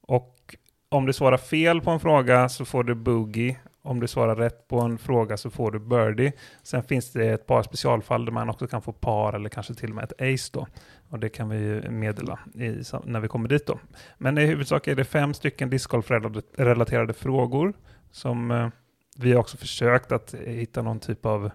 Och 0.00 0.56
om 0.88 1.06
du 1.06 1.12
svarar 1.12 1.36
fel 1.36 1.80
på 1.80 1.90
en 1.90 2.00
fråga 2.00 2.48
så 2.48 2.64
får 2.64 2.84
du 2.84 2.94
boogie. 2.94 3.56
Om 3.84 4.00
du 4.00 4.08
svarar 4.08 4.36
rätt 4.36 4.68
på 4.68 4.80
en 4.80 4.98
fråga 4.98 5.36
så 5.36 5.50
får 5.50 5.70
du 5.70 5.78
birdie. 5.78 6.32
Sen 6.62 6.82
finns 6.82 7.12
det 7.12 7.26
ett 7.26 7.46
par 7.46 7.62
specialfall 7.62 8.24
där 8.24 8.32
man 8.32 8.50
också 8.50 8.66
kan 8.66 8.82
få 8.82 8.92
par 8.92 9.32
eller 9.32 9.48
kanske 9.48 9.74
till 9.74 9.88
och 9.90 9.94
med 9.94 10.04
ett 10.04 10.22
ace 10.22 10.50
då. 10.52 10.66
Och 11.08 11.18
det 11.18 11.28
kan 11.28 11.48
vi 11.48 11.56
ju 11.56 11.90
meddela 11.90 12.38
i, 12.54 12.82
när 13.04 13.20
vi 13.20 13.28
kommer 13.28 13.48
dit 13.48 13.66
då. 13.66 13.78
Men 14.18 14.38
i 14.38 14.46
huvudsak 14.46 14.86
är 14.88 14.94
det 14.94 15.04
fem 15.04 15.34
stycken 15.34 15.70
discgolf-relaterade 15.70 17.12
frågor 17.12 17.72
som 18.10 18.50
eh, 18.50 18.68
vi 19.16 19.32
har 19.32 19.40
också 19.40 19.56
försökt 19.56 20.12
att 20.12 20.34
hitta 20.34 20.82
någon 20.82 21.00
typ 21.00 21.26
av, 21.26 21.50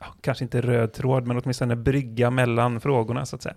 ja, 0.00 0.06
kanske 0.20 0.44
inte 0.44 0.60
röd 0.60 0.92
tråd, 0.92 1.26
men 1.26 1.38
åtminstone 1.38 1.76
brygga 1.76 2.30
mellan 2.30 2.80
frågorna 2.80 3.26
så 3.26 3.36
att 3.36 3.42
säga. 3.42 3.54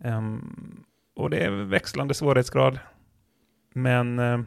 Ehm, 0.00 0.84
och 1.16 1.30
det 1.30 1.44
är 1.44 1.50
växlande 1.50 2.14
svårighetsgrad. 2.14 2.78
Men 3.74 4.18
eh, 4.18 4.40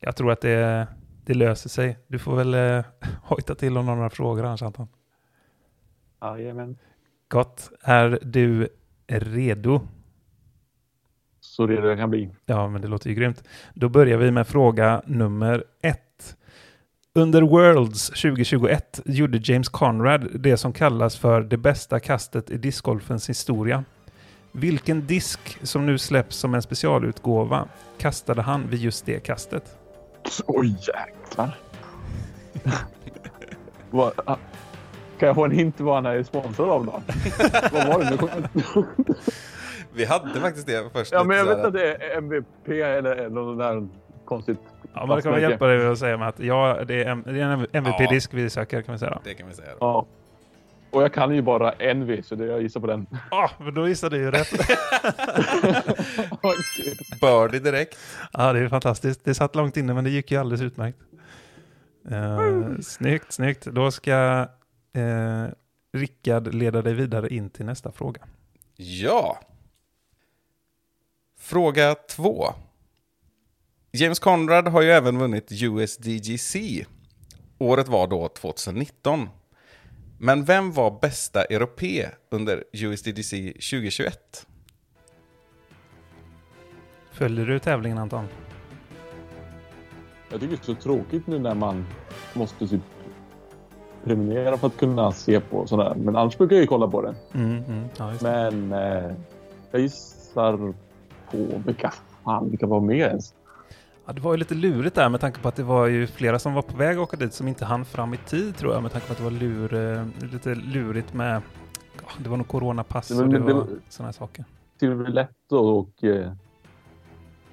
jag 0.00 0.16
tror 0.16 0.32
att 0.32 0.40
det, 0.40 0.86
det 1.24 1.34
löser 1.34 1.68
sig. 1.68 1.98
Du 2.06 2.18
får 2.18 2.36
väl 2.36 2.54
eh, 2.54 2.84
hojta 3.22 3.54
till 3.54 3.76
om 3.76 3.86
några 3.86 4.10
frågor 4.10 4.44
annars 4.44 4.62
Anton. 4.62 4.88
Jajamän. 6.20 6.78
Gott. 7.28 7.70
Är 7.82 8.18
du 8.22 8.68
redo? 9.06 9.80
Så 11.40 11.66
det 11.66 11.74
jag 11.74 11.98
kan 11.98 12.10
bli. 12.10 12.30
Ja, 12.46 12.68
men 12.68 12.80
det 12.80 12.88
låter 12.88 13.08
ju 13.08 13.14
grymt. 13.14 13.44
Då 13.74 13.88
börjar 13.88 14.18
vi 14.18 14.30
med 14.30 14.46
fråga 14.46 15.02
nummer 15.06 15.64
ett. 15.82 16.03
Under 17.16 17.42
Worlds 17.42 18.08
2021 18.08 19.00
gjorde 19.04 19.38
James 19.42 19.68
Conrad 19.68 20.28
det 20.34 20.56
som 20.56 20.72
kallas 20.72 21.18
för 21.18 21.40
det 21.40 21.56
bästa 21.56 22.00
kastet 22.00 22.50
i 22.50 22.56
discgolfens 22.56 23.28
historia. 23.28 23.84
Vilken 24.52 25.06
disk 25.06 25.58
som 25.62 25.86
nu 25.86 25.98
släpps 25.98 26.36
som 26.36 26.54
en 26.54 26.62
specialutgåva 26.62 27.68
kastade 27.98 28.42
han 28.42 28.68
vid 28.70 28.80
just 28.80 29.06
det 29.06 29.20
kastet? 29.20 29.78
Oj, 30.46 30.68
jäklar. 30.68 31.58
Ah, 34.26 34.36
kan 35.18 35.26
jag 35.26 35.34
få 35.34 35.44
en 35.44 35.50
hint 35.50 35.80
vad 35.80 35.94
han 35.94 36.06
är 36.06 36.22
sponsrad 36.22 36.68
av 36.68 36.86
då? 36.86 37.02
vad 37.72 37.86
var 37.86 37.98
det? 37.98 38.48
Nu 38.52 38.84
Vi 39.94 40.04
hade 40.04 40.40
faktiskt 40.40 40.66
det 40.66 40.90
först. 40.92 41.12
ja, 41.12 41.24
men 41.24 41.36
jag 41.36 41.44
vet 41.44 41.64
att 41.64 41.72
det 41.72 41.94
är 41.94 42.16
MVP 42.18 42.68
eller 42.68 43.30
något 43.30 43.58
där 43.58 43.88
konstigt. 44.24 44.58
Ja, 44.94 45.06
men 45.06 45.16
det 45.16 45.22
kan 45.22 45.40
hjälpa 45.40 45.66
dig 45.66 45.86
att 45.86 45.98
säga 45.98 46.16
med 46.16 46.28
att 46.28 46.40
ja, 46.40 46.84
det 46.86 47.04
är 47.04 47.10
en, 47.10 47.22
det 47.22 47.40
är 47.40 47.44
en 47.44 47.66
MVP-disk 47.72 48.34
vi 48.34 48.50
söker 48.50 48.82
kan 48.82 48.92
vi 48.92 48.98
säga. 48.98 49.20
Det 49.24 49.34
kan 49.34 49.48
vi 49.48 49.54
säga. 49.54 49.70
Då. 49.70 49.76
Ja. 49.80 50.06
Och 50.90 51.02
jag 51.02 51.12
kan 51.12 51.34
ju 51.34 51.42
bara 51.42 51.72
en 51.72 52.06
V, 52.06 52.22
så 52.22 52.34
det 52.34 52.46
jag 52.46 52.62
gissar 52.62 52.80
på 52.80 52.86
den. 52.86 53.06
Ja, 53.30 53.50
men 53.58 53.74
då 53.74 53.88
gissade 53.88 54.16
du 54.16 54.22
ju 54.22 54.30
rätt. 54.30 54.50
Birdie 57.20 57.58
direkt. 57.58 57.98
Ja, 58.32 58.52
det 58.52 58.60
är 58.60 58.68
fantastiskt. 58.68 59.24
Det 59.24 59.34
satt 59.34 59.54
långt 59.54 59.76
inne, 59.76 59.94
men 59.94 60.04
det 60.04 60.10
gick 60.10 60.30
ju 60.30 60.38
alldeles 60.38 60.60
utmärkt. 60.60 60.98
Uh, 62.12 62.78
snyggt, 62.80 63.32
snyggt. 63.32 63.64
Då 63.64 63.90
ska 63.90 64.46
uh, 64.96 65.46
Rickard 65.92 66.54
leda 66.54 66.82
dig 66.82 66.94
vidare 66.94 67.28
in 67.28 67.50
till 67.50 67.66
nästa 67.66 67.92
fråga. 67.92 68.20
Ja. 68.76 69.38
Fråga 71.38 71.94
två. 71.94 72.54
James 73.96 74.18
Conrad 74.18 74.68
har 74.68 74.82
ju 74.82 74.90
även 74.90 75.18
vunnit 75.18 75.52
USDGC. 75.52 76.84
Året 77.58 77.88
var 77.88 78.06
då 78.06 78.28
2019. 78.28 79.28
Men 80.18 80.44
vem 80.44 80.72
var 80.72 80.98
bästa 81.00 81.44
europé 81.44 82.06
under 82.30 82.64
USDGC 82.72 83.30
2021? 83.52 84.46
Följer 87.12 87.46
du 87.46 87.58
tävlingen 87.58 87.98
Anton? 87.98 88.24
Jag 90.30 90.40
tycker 90.40 90.56
det 90.56 90.62
är 90.62 90.74
så 90.74 90.74
tråkigt 90.74 91.26
nu 91.26 91.38
när 91.38 91.54
man 91.54 91.86
måste 92.32 92.68
typ 92.68 92.82
prenumerera 94.04 94.56
för 94.56 94.66
att 94.66 94.76
kunna 94.76 95.12
se 95.12 95.40
på 95.40 95.66
sådär. 95.66 95.94
Men 95.94 96.16
annars 96.16 96.38
brukar 96.38 96.56
jag 96.56 96.60
ju 96.60 96.66
kolla 96.66 96.88
på 96.88 97.02
det. 97.02 97.14
Mm, 97.34 97.64
mm, 97.64 97.84
ja. 97.96 98.14
Men 98.22 98.72
eh, 98.72 99.14
jag 99.70 99.80
gissar 99.80 100.74
på 101.30 101.62
vilka 101.66 101.92
fan, 102.24 102.50
vilka 102.50 102.66
var 102.66 102.80
med 102.80 102.98
ens? 102.98 103.34
Ja, 104.06 104.12
det 104.12 104.20
var 104.20 104.32
ju 104.32 104.36
lite 104.38 104.54
lurigt 104.54 104.94
där 104.94 105.08
med 105.08 105.20
tanke 105.20 105.40
på 105.40 105.48
att 105.48 105.56
det 105.56 105.62
var 105.62 105.86
ju 105.86 106.06
flera 106.06 106.38
som 106.38 106.54
var 106.54 106.62
på 106.62 106.76
väg 106.76 106.96
att 106.96 107.02
åka 107.02 107.16
dit 107.16 107.34
som 107.34 107.48
inte 107.48 107.64
hann 107.64 107.84
fram 107.84 108.14
i 108.14 108.16
tid 108.16 108.56
tror 108.56 108.72
jag 108.74 108.82
med 108.82 108.92
tanke 108.92 109.06
på 109.06 109.12
att 109.12 109.18
det 109.18 109.24
var 109.24 109.30
lur, 109.30 109.74
eh, 109.74 110.06
lite 110.32 110.54
lurigt 110.54 111.14
med 111.14 111.42
ja, 112.02 112.08
det 112.18 112.28
var 112.28 112.36
nog 112.36 112.48
coronapass 112.48 113.10
och 113.10 113.28
det 113.28 113.38
var 113.38 113.52
var- 113.52 113.66
sådana 113.88 114.06
här 114.08 114.12
saker. 114.12 114.44
Silverletto 114.80 115.56
och 115.56 116.04
eh, 116.04 116.32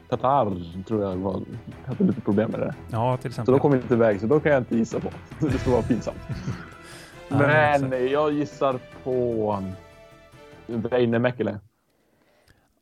Tatar 0.10 0.84
tror 0.88 1.04
jag 1.04 1.16
var, 1.18 1.42
hade 1.86 2.04
lite 2.04 2.22
problem 2.22 2.52
med 2.52 2.60
det. 2.60 2.76
Ja, 2.92 3.18
till 3.18 3.24
Så 3.24 3.28
exempel. 3.28 3.52
de 3.52 3.60
kom 3.60 3.74
inte 3.76 3.94
iväg, 3.94 4.20
så 4.22 4.28
då 4.28 4.40
kan 4.40 4.52
jag 4.52 4.62
inte 4.62 4.78
gissa 4.78 5.00
på. 5.00 5.10
Så 5.40 5.48
det 5.48 5.58
skulle 5.58 5.74
vara 5.76 5.86
pinsamt. 5.86 6.18
Men 7.30 7.92
jag 8.12 8.34
gissar 8.34 8.80
på 9.04 9.64
Väinö 10.68 11.20
Mäkelä. 11.20 11.60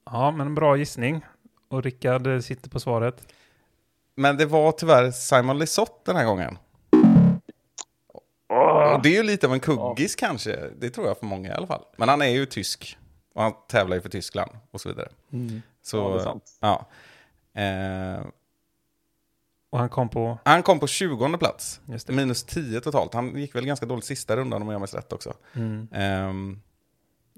Ja, 0.06 0.32
men 0.32 0.48
en 0.48 0.56
bra 0.56 0.78
gissning. 0.78 1.26
Och 1.68 1.84
Rickard 1.84 2.44
sitter 2.44 2.70
på 2.70 2.80
svaret. 2.80 3.34
Men 4.20 4.38
det 4.38 4.46
var 4.46 4.72
tyvärr 4.72 5.12
Simon 5.12 5.60
Lisotte 5.60 6.02
den 6.06 6.16
här 6.16 6.26
gången. 6.26 6.58
Och 8.96 9.02
det 9.04 9.10
är 9.10 9.14
ju 9.18 9.24
lite 9.24 9.48
av 9.48 9.54
en 9.54 9.60
kuggis 9.60 10.16
kanske. 10.16 10.70
Det 10.80 10.90
tror 10.90 11.08
jag 11.08 11.18
för 11.18 11.26
många 11.26 11.50
i 11.50 11.52
alla 11.52 11.68
fall. 11.68 11.84
Men 11.98 12.10
han 12.10 12.22
är 12.22 12.28
ju 12.30 12.46
tysk. 12.46 12.98
Och 13.36 13.42
han 13.44 13.54
tävlar 13.68 13.96
ju 13.96 14.02
för 14.02 14.10
Tyskland 14.10 14.52
och 14.72 14.82
så 14.82 14.90
vidare. 14.90 15.10
Så, 15.82 15.98
Ja, 15.98 16.10
det 16.10 16.20
är 16.20 16.24
sant. 16.24 16.58
ja. 16.60 16.86
Eh, 17.62 18.26
Och 19.70 19.80
han 19.80 19.90
kom 19.90 20.10
på, 20.10 20.38
han 20.46 20.64
kom 20.64 20.80
på 20.80 20.88
20 20.88 21.38
plats. 21.38 21.82
just 21.86 22.08
det. 22.08 22.14
Minus 22.14 22.44
10 22.44 22.82
totalt. 22.82 23.14
Han 23.14 23.36
gick 23.38 23.56
väl 23.56 23.66
ganska 23.66 23.86
dåligt 23.86 24.06
sista 24.06 24.36
rundan 24.36 24.62
om 24.62 24.70
jag 24.70 24.82
minns 24.82 24.94
rätt 24.94 25.14
också. 25.14 25.34
Mm, 25.54 25.88
Ehm, 25.92 26.62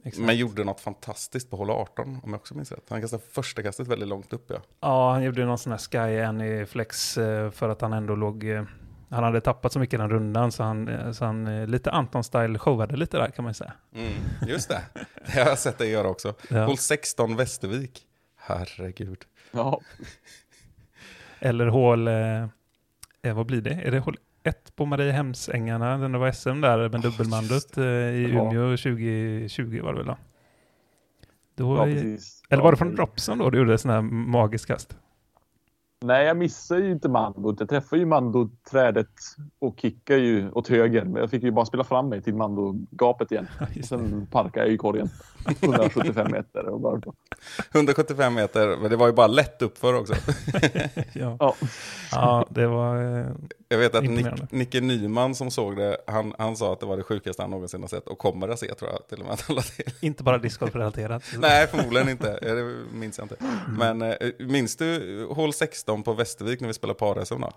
exakt. 0.04 0.26
men 0.26 0.38
gjorde 0.38 0.64
något 0.64 0.80
fantastiskt 0.80 1.50
på 1.50 1.58
hål 1.58 1.70
18 1.70 2.20
om 2.24 2.30
jag 2.30 2.36
också 2.40 2.56
minns 2.56 2.72
rätt. 2.72 2.86
Han 2.90 3.02
kastade 3.02 3.24
första 3.32 3.64
kastet 3.64 3.88
väldigt 3.88 4.08
långt 4.10 4.34
upp 4.34 4.46
ja. 4.50 4.58
Ja, 4.80 5.12
han 5.12 5.24
gjorde 5.24 5.46
någon 5.46 5.58
sån 5.58 5.72
här 5.72 5.78
Sky 5.80 6.20
Any 6.22 6.66
Flex 6.66 7.18
eh, 7.18 7.52
för 7.52 7.70
att 7.70 7.82
han 7.82 7.94
ändå 7.94 8.16
låg... 8.16 8.44
eh, 8.50 8.64
Han 9.10 9.24
hade 9.24 9.42
tappat 9.42 9.74
så 9.74 9.80
mycket 9.80 9.94
i 9.94 9.98
den 9.98 10.10
rundan 10.10 10.52
så 10.52 10.64
han, 10.64 10.88
eh, 10.88 11.12
så 11.12 11.26
han 11.26 11.66
lite 11.66 11.92
Anton-style 11.92 12.58
showade 12.58 12.96
lite 12.98 13.18
där 13.18 13.28
kan 13.30 13.46
man 13.46 13.54
säga. 13.54 13.74
Mm, 13.96 14.14
just 14.48 14.70
det. 14.70 14.82
Det 15.26 15.32
har 15.42 15.50
jag 15.50 15.60
sett 15.60 15.78
dig 15.78 15.90
göra 15.90 16.08
också. 16.08 16.34
Ja. 16.50 16.66
Hål 16.66 16.78
16 16.78 17.36
Västervik. 17.36 18.02
Herregud. 18.38 19.22
Ja, 19.52 19.82
Eller 21.40 21.66
hål... 21.68 22.08
Eh, 22.08 23.34
vad 23.36 23.46
blir 23.46 23.62
det? 23.62 23.74
Är 23.74 23.92
det 23.92 24.00
hål 24.00 24.18
1 24.44 24.76
på 24.76 24.86
Mariehemsängarna? 24.86 25.98
Den 25.98 26.12
det 26.12 26.18
var 26.18 26.32
SM 26.32 26.62
där 26.62 26.90
med 26.90 27.02
dubbelmandot 27.02 27.78
eh, 27.78 27.84
i 27.84 28.30
Ja. 28.34 28.40
Umeå 28.52 28.78
2020 28.78 29.82
var 29.84 29.94
det 29.94 29.98
väl 29.98 30.08
då? 30.08 30.18
då 31.56 31.78
ja 31.78 31.88
i- 31.88 32.18
eller 32.50 32.64
var 32.64 32.72
det 32.72 32.78
från 32.78 32.96
Dropson 32.96 33.38
då 33.38 33.50
du 33.50 33.58
gjorde 33.58 33.78
sån 33.78 33.92
här 33.92 34.02
magisk 34.02 34.68
kast? 34.68 34.98
Nej, 36.06 36.26
jag 36.26 36.38
missar 36.38 36.78
ju 36.78 36.92
inte 36.92 37.10
mandot. 37.10 37.60
Jag 37.60 37.70
träffar 37.70 37.98
ju 37.98 38.06
mandoträdet 38.06 39.08
och 39.60 39.76
kickar 39.80 40.18
ju 40.18 40.52
åt 40.52 40.68
höger. 40.68 41.04
Men 41.06 41.16
jag 41.16 41.30
fick 41.30 41.44
ju 41.44 41.52
bara 41.52 41.66
spela 41.66 41.84
fram 41.84 42.10
mig 42.10 42.22
till 42.22 42.36
mandogapet 42.36 43.32
igen. 43.32 43.48
Och 43.80 43.86
sen 43.86 44.28
parkar 44.32 44.62
jag 44.62 44.70
i 44.70 44.78
korgen. 44.78 45.10
175 45.62 46.32
meter. 46.32 46.66
Och 46.70 46.80
bara... 46.82 47.02
175 47.74 48.34
meter, 48.34 48.78
men 48.82 48.90
det 48.92 48.96
var 48.98 49.08
ju 49.08 49.14
bara 49.14 49.28
lätt 49.28 49.62
uppför 49.62 49.94
också. 50.00 50.14
ja. 51.14 51.38
Ja. 51.40 51.56
ja, 52.12 52.46
det 52.50 52.68
var... 52.68 53.20
eh, 53.20 53.28
Jag 53.68 53.78
vet 53.78 53.96
att. 53.96 54.04
Nick, 54.04 54.52
Nicke 54.52 54.82
Nyman 54.82 55.36
som 55.36 55.52
såg 55.52 55.76
det, 55.78 55.98
han, 56.08 56.34
han 56.38 56.56
sa 56.58 56.74
att 56.74 56.80
det 56.80 56.86
var 56.86 56.98
det 56.98 57.04
sjukaste 57.04 57.42
han 57.42 57.52
någonsin 57.52 57.82
har 57.82 57.88
sett 57.88 58.08
och 58.08 58.18
kommer 58.18 58.50
att 58.50 58.60
se 58.60 58.74
tror 58.76 58.92
jag 58.92 59.08
till 59.08 59.20
och 59.20 59.26
med 59.26 59.34
att 59.34 59.42
han 59.42 59.56
la 59.56 59.62
till. 59.62 59.94
Inte 60.02 60.24
bara 60.24 60.38
discgolf-relaterat. 60.38 61.24
Nej, 61.40 61.68
förmodligen 61.68 62.10
inte. 62.10 62.40
Det 62.42 62.76
minns 62.98 63.18
jag 63.18 63.26
inte. 63.26 63.36
Men 63.78 64.02
eh, 64.02 64.16
minns 64.40 64.76
du 64.76 65.28
hål 65.32 65.54
16 65.54 65.91
på 66.04 66.14
Västervik 66.14 66.60
när 66.62 66.68
vi 66.68 66.74
spelade 66.74 67.00
par-SM 67.00 67.42
då? 67.42 67.52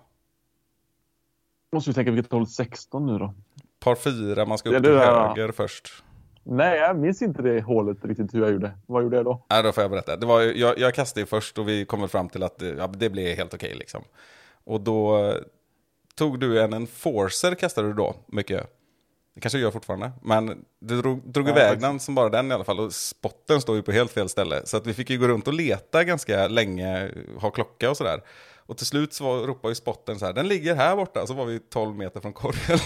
Måste 1.72 1.90
vi 1.90 1.94
tänka 1.94 2.10
vilket 2.10 2.32
håll 2.32 2.46
16 2.46 3.06
nu 3.06 3.18
då? 3.18 3.34
Par 3.80 3.94
4, 3.94 4.44
man 4.46 4.58
ska 4.58 4.70
Ja, 4.70 4.76
upp 4.76 4.82
det 4.82 4.88
till 4.88 4.98
höger 4.98 5.52
först. 5.52 6.04
Nej, 6.42 6.78
jag 6.78 6.98
minns 6.98 7.22
inte 7.22 7.42
det 7.42 7.60
hålet 7.60 8.04
riktigt 8.04 8.34
hur 8.34 8.42
jag 8.42 8.52
gjorde. 8.52 8.78
Vad 8.86 9.02
gjorde 9.02 9.16
jag 9.16 9.24
då? 9.24 9.46
Nej, 9.50 9.62
då 9.62 9.72
får 9.72 9.82
jag 9.84 9.90
berätta. 9.90 10.16
Det 10.16 10.26
var, 10.26 10.40
jag, 10.42 10.78
jag 10.78 10.94
kastade 10.94 11.26
först 11.26 11.58
och 11.58 11.68
vi 11.68 11.84
kom 11.84 12.08
fram 12.08 12.28
till 12.28 12.42
att 12.42 12.58
det- 12.58 12.68
ja, 12.74 12.86
det 12.86 13.10
blev 13.10 13.36
helt 13.36 13.54
okej 13.54 13.74
liksom. 13.74 14.02
Och 14.64 14.80
då 14.80 15.24
eh, 15.24 15.34
tog 16.14 16.40
du 16.40 16.60
en, 16.62 16.72
en 16.72 16.86
forcer 16.86 17.54
kastade 17.54 17.88
du 17.88 17.94
då, 17.94 18.14
mycket. 18.26 18.70
Det 19.34 19.40
kanske 19.40 19.58
gör 19.58 19.70
fortfarande. 19.70 20.12
Men 20.22 20.64
du 20.80 21.02
drog, 21.02 21.32
drog 21.32 21.48
Ja, 21.48 21.52
iväg 21.52 21.80
den 21.80 22.00
som 22.00 22.14
bara 22.14 22.28
den 22.28 22.50
i 22.50 22.54
alla 22.54 22.64
fall. 22.64 22.80
Och 22.80 22.92
spotten 22.94 23.60
står 23.60 23.76
ju 23.76 23.82
på 23.82 23.92
helt 23.92 24.12
fel 24.12 24.28
ställe. 24.28 24.62
Så 24.66 24.76
att 24.76 24.86
vi 24.86 24.94
fick 24.94 25.10
ju 25.10 25.18
gå 25.18 25.28
runt 25.28 25.48
och 25.48 25.54
leta 25.54 26.04
ganska 26.04 26.48
länge, 26.48 27.10
ha 27.36 27.50
klocka 27.50 27.90
och 27.90 27.96
sådär. 27.96 28.22
Och 28.66 28.76
till 28.76 28.86
slut 28.86 29.12
så 29.12 29.46
ropade 29.46 29.70
ju 29.70 29.74
spotten 29.74 30.18
så 30.18 30.26
här, 30.26 30.32
den 30.32 30.48
ligger 30.48 30.74
här 30.74 30.96
borta. 30.96 31.26
Så 31.26 31.34
var 31.34 31.44
vi 31.44 31.58
12 31.58 31.96
meter 31.96 32.20
från 32.20 32.32
korgen. 32.32 32.78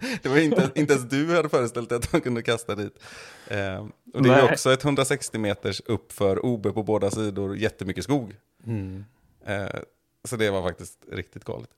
Det 0.22 0.28
var 0.28 0.38
inte, 0.38 0.70
inte 0.80 0.92
ens 0.92 1.08
du 1.08 1.36
hade 1.36 1.48
föreställt 1.48 1.88
dig 1.88 1.98
att 1.98 2.12
man 2.12 2.20
kunde 2.20 2.42
kasta 2.42 2.74
dit. 2.74 3.02
Eh, 3.48 3.86
och 4.14 4.22
det 4.22 4.28
är 4.30 4.36
ju 4.36 4.42
Nej. 4.42 4.52
också 4.52 4.72
ett 4.72 4.84
160 4.84 5.38
meters 5.38 5.80
upp 5.86 6.12
för 6.12 6.46
OB 6.46 6.74
på 6.74 6.82
båda 6.82 7.10
sidor, 7.10 7.56
jättemycket 7.56 8.04
skog. 8.04 8.36
Mm, 8.66 9.04
Eh, 9.46 9.80
så 10.28 10.36
det 10.36 10.50
var 10.50 10.62
faktiskt 10.62 10.98
riktigt 11.12 11.44
galet. 11.44 11.70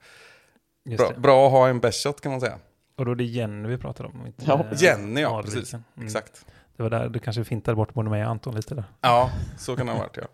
Bra, 0.99 1.09
det. 1.09 1.21
bra 1.21 1.47
att 1.47 1.53
ha 1.53 1.69
en 1.69 1.81
best 1.81 2.03
shot 2.03 2.21
kan 2.21 2.33
man 2.33 2.41
säga. 2.41 2.59
Och 2.97 3.05
då 3.05 3.11
är 3.11 3.15
det 3.15 3.25
Jenny 3.25 3.69
vi 3.69 3.79
pratar 3.79 4.05
om. 4.05 4.27
Inte, 4.27 4.45
Ja, 4.47 4.65
Jenny, 4.77 5.21
ja, 5.21 5.39
Adriken. 5.39 5.61
precis. 5.61 5.75
Mm. 5.75 5.85
Exakt. 6.07 6.47
Det 6.77 6.83
var 6.83 6.91
där 6.91 7.09
du 7.09 7.19
kanske 7.19 7.45
fintade 7.45 7.77
bort 7.77 7.95
både 7.95 8.11
mig 8.11 8.25
och 8.25 8.31
Anton 8.31 8.55
lite 8.55 8.75
där. 8.75 8.85
Ja, 9.01 9.31
så 9.59 9.77
kan 9.77 9.87
det 9.87 9.93
ha 9.93 9.99
varit 9.99 10.17
ja. 10.17 10.25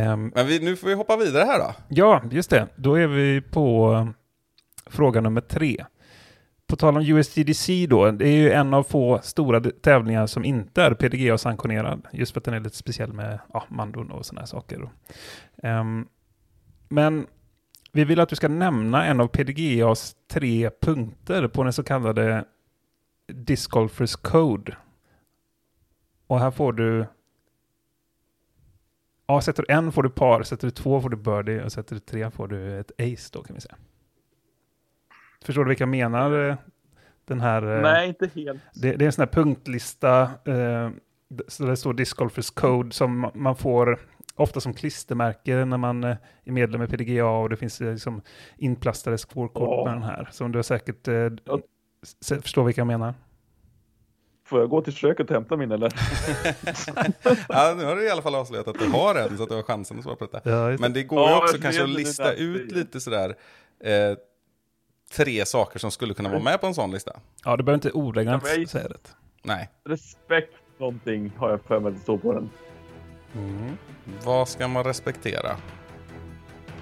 Ehm, 0.00 0.32
Men 0.34 0.46
vi, 0.46 0.60
nu 0.64 0.76
får 0.76 0.88
vi 0.88 0.94
hoppa 0.94 1.16
vidare 1.16 1.44
här 1.44 1.58
då. 1.58 1.74
Ja, 1.88 2.22
just 2.30 2.50
det. 2.50 2.66
Då 2.76 2.94
är 2.94 3.06
vi 3.06 3.40
på 3.40 3.92
eh, 3.94 4.08
fråga 4.90 5.20
nummer 5.20 5.40
tre. 5.40 5.84
På 6.66 6.76
tal 6.76 6.96
om 6.96 7.02
USDDC 7.02 7.86
då, 7.86 8.10
det 8.10 8.28
är 8.28 8.36
ju 8.36 8.50
en 8.52 8.74
av 8.74 8.82
få 8.82 9.20
stora 9.22 9.60
tävlingar 9.60 10.26
som 10.26 10.44
inte 10.44 10.82
är 10.82 10.94
PDGA-sanktionerad, 10.94 12.06
just 12.12 12.32
för 12.32 12.40
att 12.40 12.44
den 12.44 12.54
är 12.54 12.60
lite 12.60 12.76
speciell 12.76 13.12
med 13.12 13.38
ja, 13.52 13.64
mandon 13.68 14.10
och 14.10 14.26
sådana 14.26 14.40
här 14.40 14.46
saker. 14.46 14.90
Ehm, 15.62 16.06
men 16.88 17.26
vi 17.92 18.04
vill 18.04 18.20
att 18.20 18.28
du 18.28 18.36
ska 18.36 18.48
nämna 18.48 19.04
en 19.04 19.20
av 19.20 19.28
PDGAs 19.28 20.16
tre 20.30 20.70
punkter 20.80 21.48
på 21.48 21.62
den 21.64 21.72
så 21.72 21.82
kallade 21.82 22.44
Disc 23.32 23.66
Golfers 23.66 24.16
Code. 24.16 24.76
Och 26.26 26.40
här 26.40 26.50
får 26.50 26.72
du 26.72 27.06
Ja, 29.26 29.40
sätter 29.40 29.64
du 29.68 29.74
en 29.74 29.92
får 29.92 30.02
du 30.02 30.10
par, 30.10 30.42
sätter 30.42 30.66
du 30.66 30.70
två 30.70 31.00
får 31.00 31.08
du 31.10 31.16
birdie 31.16 31.62
och 31.64 31.72
sätter 31.72 31.94
du 31.94 32.00
tre 32.00 32.30
får 32.30 32.48
du 32.48 32.78
ett 32.80 32.90
ace 33.00 33.30
då 33.32 33.42
kan 33.42 33.54
vi 33.54 33.60
säga. 33.60 33.76
Förstår 35.44 35.64
du 35.64 35.68
vilka 35.68 35.82
jag 35.82 35.88
menar? 35.88 36.48
eh, 36.48 36.56
Den 37.24 37.40
här... 37.40 37.76
eh, 37.76 37.82
Nej, 37.82 38.08
inte 38.08 38.30
helt. 38.34 38.60
Det, 38.74 38.96
det 38.96 39.04
är 39.04 39.06
en 39.06 39.12
sån 39.12 39.22
här 39.22 39.32
punktlista, 39.32 40.22
eh, 40.44 40.90
d- 41.28 41.44
så 41.48 41.64
det 41.64 41.76
står 41.76 41.94
Disc 41.94 42.12
Golfers 42.12 42.50
Code 42.50 42.92
som 42.92 43.26
ma- 43.26 43.30
man 43.34 43.56
får 43.56 43.98
ofta 44.34 44.60
som 44.60 44.74
klistermärke 44.74 45.64
när 45.64 45.76
man 45.76 46.04
eh, 46.04 46.16
är 46.44 46.52
medlem 46.52 46.82
i 46.82 46.86
PDGA 46.86 47.26
och 47.26 47.48
det 47.50 47.56
finns 47.56 47.80
eh, 47.80 47.92
liksom 47.92 48.22
inplastade 48.56 49.18
scorekort 49.18 49.68
Ja. 49.70 49.84
med 49.84 49.94
den 49.94 50.02
här. 50.02 50.28
Som 50.32 50.52
du 50.52 50.58
har 50.58 50.62
säkert 50.62 51.08
eh, 51.08 51.14
Ja. 51.14 51.60
förstår 52.42 52.64
vilka 52.64 52.80
jag 52.80 52.86
menar. 52.86 53.14
Får 54.46 54.60
jag 54.60 54.68
gå 54.70 54.82
till 54.82 54.92
köket 54.92 55.28
och 55.30 55.34
hämta 55.34 55.56
min 55.56 55.72
eller? 55.72 55.92
Ja, 57.48 57.74
nu 57.76 57.84
har 57.84 57.96
du 57.96 58.06
i 58.06 58.10
alla 58.10 58.22
fall 58.22 58.34
avslöjat 58.34 58.68
att 58.68 58.78
du 58.78 58.88
har 58.88 59.14
en, 59.14 59.36
så 59.36 59.42
att 59.42 59.48
du 59.48 59.54
har 59.54 59.62
chansen 59.62 59.98
att 59.98 60.04
svara 60.04 60.16
på 60.16 60.26
detta. 60.26 60.50
Ja. 60.50 60.76
Men 60.80 60.92
det 60.92 61.02
går 61.02 61.20
ju 61.20 61.26
Ja, 61.26 61.42
också 61.42 61.58
kanske 61.58 61.82
att 61.82 61.90
lista 61.90 62.32
ut 62.32 62.72
lite 62.72 63.00
sådär, 63.00 63.34
eh, 63.84 64.16
tre 65.12 65.46
saker 65.46 65.78
som 65.78 65.90
skulle 65.90 66.14
kunna 66.14 66.28
vara 66.28 66.42
med 66.42 66.60
på 66.60 66.66
en 66.66 66.74
sån 66.74 66.90
lista. 66.90 67.12
ja, 67.44 67.56
du 67.56 67.62
behöver 67.62 67.86
inte 67.86 67.90
ordagrant 67.98 68.68
säga 68.68 68.88
det. 68.88 68.98
Nej. 69.42 69.70
Respekt 69.84 70.54
någonting 70.78 71.32
har 71.36 71.50
jag 71.50 71.60
för 71.62 71.80
mig 71.80 71.92
att 71.92 71.98
står 72.02 72.18
på 72.18 72.32
den. 72.32 72.50
Mm. 73.34 73.76
Vad 74.24 74.48
ska 74.48 74.68
man 74.68 74.84
respektera? 74.84 75.56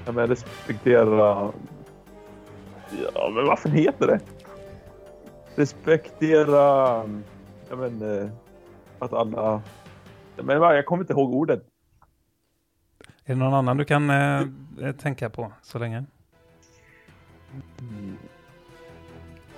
Ja, 0.07 0.13
men 0.13 0.27
respektera... 0.27 1.53
Ja, 3.15 3.31
men 3.35 3.47
vad 3.47 3.59
fan 3.59 3.73
heter 3.73 4.07
det? 4.07 4.21
Respektera... 5.55 6.55
Ja, 7.71 7.77
men... 7.77 8.23
eh, 8.23 8.31
Att 8.99 9.13
alla... 9.13 9.63
Ja, 10.37 10.43
men 10.43 10.63
jag 10.63 10.87
kommer 10.87 11.03
inte 11.03 11.13
ihåg 11.13 11.35
ordet. 11.35 11.63
Är 13.25 13.35
det 13.35 13.35
någon 13.35 13.55
annan 13.55 13.77
du 13.77 13.85
kan 13.85 14.11
eh, 14.11 14.41
eh, 14.81 14.93
tänka 14.99 15.31
på 15.31 15.53
så 15.63 15.79
länge? 15.79 16.05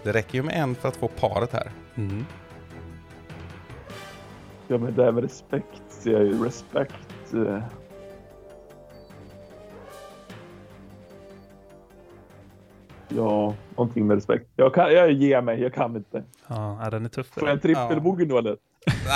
Det 0.03 0.13
räcker 0.13 0.35
ju 0.35 0.43
med 0.43 0.55
en 0.57 0.75
för 0.75 0.89
att 0.89 0.97
få 0.97 1.09
paret 1.09 1.53
här. 1.53 1.71
Mm. 1.95 2.25
Ja, 4.69 4.79
men 4.79 4.95
det 4.95 5.05
här 5.05 5.13
med 5.13 5.23
respekt 5.23 5.90
ser 6.01 6.13
jag 6.13 6.23
ju. 6.23 6.45
Respekt... 6.45 6.95
eh. 7.35 7.63
Ja, 13.09 13.55
någonting 13.77 14.07
med 14.07 14.15
respekt. 14.15 14.47
Jag, 14.57 14.75
kan, 14.75 14.93
jag 14.93 15.13
ger 15.13 15.43
mig, 15.43 15.61
jag 15.63 15.75
kan 15.75 15.97
inte. 15.97 16.23
Ja, 16.49 16.79
ja, 16.83 16.91
den 16.91 17.05
är 17.05 17.09
tuff. 17.09 17.27
för 17.27 17.41
Får 17.41 17.49
jag 17.49 17.55
en 17.55 17.61
trippelbogey 17.61 18.27
nu 18.27 18.35
eller? 18.37 18.57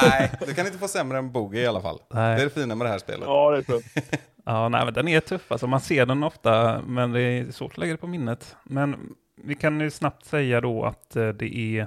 Nej, 0.03 0.33
du 0.47 0.55
kan 0.55 0.67
inte 0.67 0.79
få 0.79 0.89
sämre 0.89 1.19
än 1.19 1.33
bogey 1.33 1.61
i 1.61 1.67
alla 1.67 1.81
fall. 1.81 1.99
Nej. 2.15 2.37
Det 2.37 2.43
är 2.43 2.45
det 2.45 2.51
fina 2.51 2.75
med 2.75 2.87
det 2.87 2.91
här 2.91 2.99
spelet. 2.99 3.23
Ja, 3.27 3.51
det 3.51 3.63
tror 3.63 3.83
jag. 3.95 4.05
Ja, 4.47 4.69
nej, 4.69 4.85
men 4.85 4.95
den 4.95 5.09
är 5.09 5.21
tuff. 5.21 5.53
Alltså, 5.53 5.67
man 5.67 5.81
ser 5.81 6.07
den 6.07 6.23
ofta, 6.25 6.81
men 6.87 7.13
det 7.13 7.21
är 7.21 7.51
svårt 7.51 7.73
att 7.73 7.79
lägga 7.79 7.93
det 7.93 7.99
på 7.99 8.07
minnet. 8.07 8.57
Men 8.65 9.15
vi 9.43 9.55
kan 9.55 9.81
ju 9.81 9.91
snabbt 9.91 10.25
säga 10.27 10.61
då 10.61 10.85
att 10.85 11.17
eh, 11.17 11.29
det 11.29 11.57
är 11.57 11.81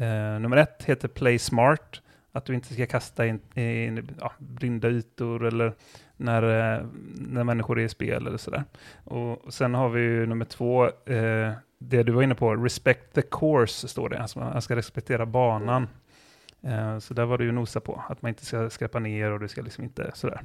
eh, 0.00 0.40
nummer 0.40 0.56
ett 0.56 0.82
heter 0.84 1.08
Play 1.08 1.38
Smart. 1.38 2.00
Att 2.32 2.44
du 2.44 2.54
inte 2.54 2.74
ska 2.74 2.86
kasta 2.86 3.26
in, 3.26 3.40
in 3.54 4.10
ja, 4.20 4.32
blinda 4.38 4.88
ytor 4.88 5.44
eller 5.44 5.72
när, 6.16 6.42
eh, 6.42 6.86
när 7.14 7.44
människor 7.44 7.80
är 7.80 7.84
i 7.84 7.88
spel 7.88 8.26
eller 8.26 8.38
sådär. 8.38 8.64
Och 9.04 9.54
sen 9.54 9.74
har 9.74 9.88
vi 9.88 10.00
ju 10.00 10.26
nummer 10.26 10.44
två, 10.44 10.84
eh, 10.86 11.52
det 11.78 12.02
du 12.02 12.12
var 12.12 12.22
inne 12.22 12.34
på, 12.34 12.56
Respect 12.56 13.12
the 13.12 13.22
course 13.22 13.88
står 13.88 14.08
det. 14.08 14.18
Alltså 14.18 14.38
man 14.38 14.62
ska 14.62 14.76
respektera 14.76 15.26
banan. 15.26 15.88
Eh, 16.62 16.98
så 16.98 17.14
där 17.14 17.24
var 17.24 17.38
du 17.38 17.44
ju 17.44 17.52
nosa 17.52 17.80
på, 17.80 18.02
att 18.08 18.22
man 18.22 18.28
inte 18.28 18.46
ska 18.46 18.70
skräpa 18.70 18.98
ner 18.98 19.30
och 19.30 19.40
du 19.40 19.48
ska 19.48 19.62
liksom 19.62 19.84
inte 19.84 20.10
sådär. 20.14 20.42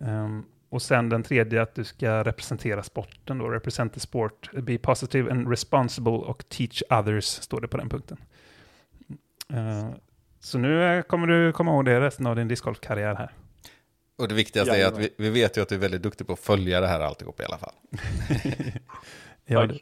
Ehm, 0.00 0.44
och 0.68 0.82
sen 0.82 1.08
den 1.08 1.22
tredje 1.22 1.62
att 1.62 1.74
du 1.74 1.84
ska 1.84 2.24
representera 2.24 2.82
sporten 2.82 3.38
då, 3.38 3.48
represent 3.48 3.94
the 3.94 4.00
sport, 4.00 4.50
be 4.52 4.78
positive 4.78 5.30
and 5.30 5.48
responsible 5.50 6.12
och 6.12 6.48
teach 6.48 6.82
others, 6.90 7.24
står 7.24 7.60
det 7.60 7.68
på 7.68 7.76
den 7.76 7.88
punkten. 7.88 8.18
Eh, 9.52 9.90
så 10.44 10.58
nu 10.58 10.84
eh, 10.84 11.02
kommer 11.02 11.26
du 11.26 11.52
komma 11.52 11.70
ihåg 11.70 11.84
det 11.84 12.00
resten 12.00 12.26
av 12.26 12.36
din 12.36 12.48
discgolfkarriär 12.48 13.14
här. 13.14 13.32
Och 14.18 14.28
det 14.28 14.34
viktigaste 14.34 14.70
är 14.70 14.74
att 14.74 14.78
Jajamän. 14.78 15.00
vi, 15.00 15.24
vi 15.24 15.30
vet 15.30 15.56
ju 15.56 15.62
att 15.62 15.68
du 15.68 15.74
är 15.74 15.78
väldigt 15.78 16.02
duktig 16.02 16.26
på 16.26 16.32
att 16.32 16.38
följa 16.38 16.80
det 16.80 16.86
här 16.86 17.00
alltihop 17.00 17.40
i 17.40 17.44
alla 17.44 17.58
fall. 17.58 17.72
Ja, 19.46 19.66
du, 19.66 19.78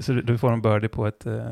så 0.00 0.12
du, 0.12 0.38
får 0.38 0.52
en 0.52 0.62
birdie 0.62 0.88
på 0.88 1.06
ett, 1.06 1.26
eh, 1.26 1.50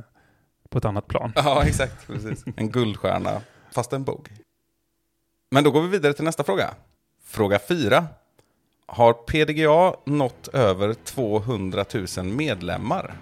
på 0.69 0.79
ett 0.79 0.85
annat 0.85 1.09
plan. 1.09 1.33
Ja, 1.37 1.65
exakt. 1.65 2.07
Precis. 2.07 2.45
En 2.57 2.71
guldstjärna, 2.71 3.41
fast 3.71 3.93
en 3.93 4.05
bogey. 4.05 4.33
Men 5.51 5.65
då 5.65 5.71
går 5.71 5.83
vi 5.83 5.89
vidare 5.89 6.13
till 6.13 6.25
nästa 6.25 6.45
fråga. 6.45 6.75
Fråga 7.25 7.59
fyra. 7.59 8.07
Har 8.87 9.13
PDGA 9.13 9.95
nått 10.05 10.49
över 10.49 10.95
200 10.95 11.85
000 12.17 12.27
medlemmar? 12.27 13.15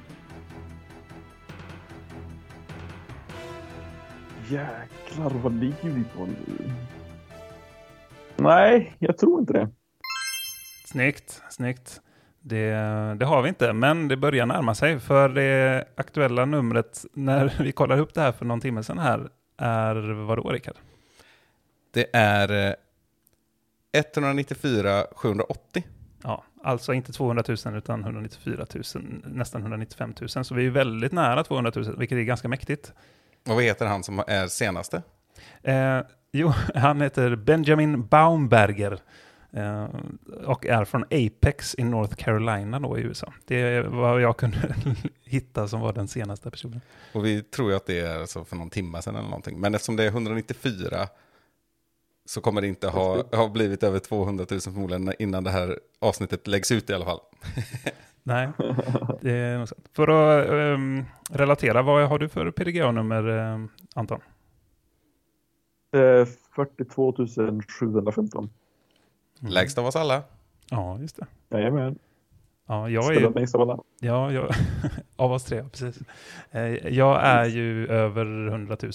Jäklar, 4.50 5.30
vad 5.30 5.52
ligger 5.52 5.88
vi 5.88 6.04
på 6.04 6.26
nu? 6.26 6.72
Nej, 8.36 8.96
jag 8.98 9.18
tror 9.18 9.40
inte 9.40 9.52
det. 9.52 9.68
Snyggt, 10.86 11.42
snyggt. 11.50 12.00
Det, 12.40 12.70
det 13.18 13.24
har 13.26 13.42
vi 13.42 13.48
inte, 13.48 13.72
men 13.72 14.08
det 14.08 14.16
börjar 14.16 14.46
närma 14.46 14.74
sig. 14.74 15.00
För 15.00 15.28
det 15.28 15.84
aktuella 15.94 16.44
numret, 16.44 17.04
när 17.12 17.54
vi 17.62 17.72
kollade 17.72 18.00
upp 18.00 18.14
det 18.14 18.20
här 18.20 18.32
för 18.32 18.44
någon 18.44 18.60
timme 18.60 18.82
sedan 18.82 18.98
här, 18.98 19.28
är 19.56 19.94
vad 20.26 20.38
då, 20.38 20.50
Rickard? 20.50 20.76
Det 21.90 22.06
är 22.12 22.68
eh, 22.68 22.74
194 23.92 25.04
780. 25.12 25.84
Ja, 26.22 26.44
alltså 26.62 26.92
inte 26.92 27.12
200 27.12 27.44
000 27.64 27.76
utan 27.76 28.00
194 28.00 28.66
000, 28.94 29.04
nästan 29.24 29.60
195 29.60 30.14
000. 30.20 30.44
Så 30.44 30.54
vi 30.54 30.66
är 30.66 30.70
väldigt 30.70 31.12
nära 31.12 31.44
200 31.44 31.72
000, 31.74 31.96
vilket 31.98 32.18
är 32.18 32.22
ganska 32.22 32.48
mäktigt. 32.48 32.92
Och 33.48 33.54
vad 33.54 33.64
heter 33.64 33.86
han 33.86 34.02
som 34.02 34.22
är 34.26 34.46
senaste? 34.46 35.02
Eh, 35.62 36.00
jo, 36.32 36.52
han 36.74 37.00
heter 37.00 37.36
Benjamin 37.36 38.06
Baumberger 38.06 39.00
eh, 39.52 39.88
och 40.44 40.66
är 40.66 40.84
från 40.84 41.04
Apex 41.04 41.74
i 41.78 41.84
North 41.84 42.14
Carolina 42.14 42.80
då 42.80 42.98
i 42.98 43.02
USA. 43.02 43.32
Det 43.46 43.60
är 43.60 43.82
vad 43.82 44.20
jag 44.20 44.36
kunde 44.36 44.74
hitta 45.24 45.68
som 45.68 45.80
var 45.80 45.92
den 45.92 46.08
senaste 46.08 46.50
personen. 46.50 46.80
Och 47.12 47.26
vi 47.26 47.42
tror 47.42 47.70
ju 47.70 47.76
att 47.76 47.86
det 47.86 48.00
är 48.00 48.26
så 48.26 48.44
för 48.44 48.56
någon 48.56 48.70
timme 48.70 49.02
sedan 49.02 49.16
eller 49.16 49.28
någonting. 49.28 49.60
Men 49.60 49.74
eftersom 49.74 49.96
det 49.96 50.04
är 50.04 50.08
194 50.08 51.08
så 52.24 52.40
kommer 52.40 52.60
det 52.60 52.66
inte 52.66 52.88
ha, 52.88 53.36
ha 53.36 53.48
blivit 53.48 53.82
över 53.82 53.98
200 53.98 54.46
000 54.50 54.60
förmodligen 54.60 55.12
innan 55.18 55.44
det 55.44 55.50
här 55.50 55.78
avsnittet 55.98 56.46
läggs 56.46 56.72
ut 56.72 56.90
i 56.90 56.94
alla 56.94 57.04
fall. 57.04 57.20
Nej, 58.22 58.48
det 59.20 59.32
är 59.32 59.58
nog 59.58 59.68
sant. 59.68 59.88
För 59.92 60.08
att 60.08 60.50
ehm, 60.50 61.04
relatera, 61.30 61.82
vad 61.82 62.08
har 62.08 62.18
du 62.18 62.28
för 62.28 62.50
PDGA-nummer, 62.50 63.28
eh, 63.28 63.58
Anton? 63.94 64.20
Eh, 65.92 66.26
42 66.54 67.14
715. 67.80 68.50
Mm. 69.40 69.52
Lägst 69.52 69.78
av 69.78 69.86
oss 69.86 69.96
alla. 69.96 70.22
Ja, 70.70 70.98
just 71.00 71.16
det. 71.16 71.26
Jajamän. 71.56 71.98
Ja, 72.66 72.88
jag 72.88 73.04
Spelar 73.04 73.30
är, 73.30 73.34
längst 73.34 73.54
av 73.54 73.60
alla. 73.60 73.78
ja, 74.00 74.32
jag, 74.32 74.50
av 75.16 75.32
oss 75.32 75.44
tre, 75.44 75.62
precis. 75.62 76.02
Eh, 76.50 76.62
Jag 76.88 77.20
är 77.24 77.44
ju 77.44 77.86
över 77.88 78.46
100 78.48 78.76
000. 78.82 78.92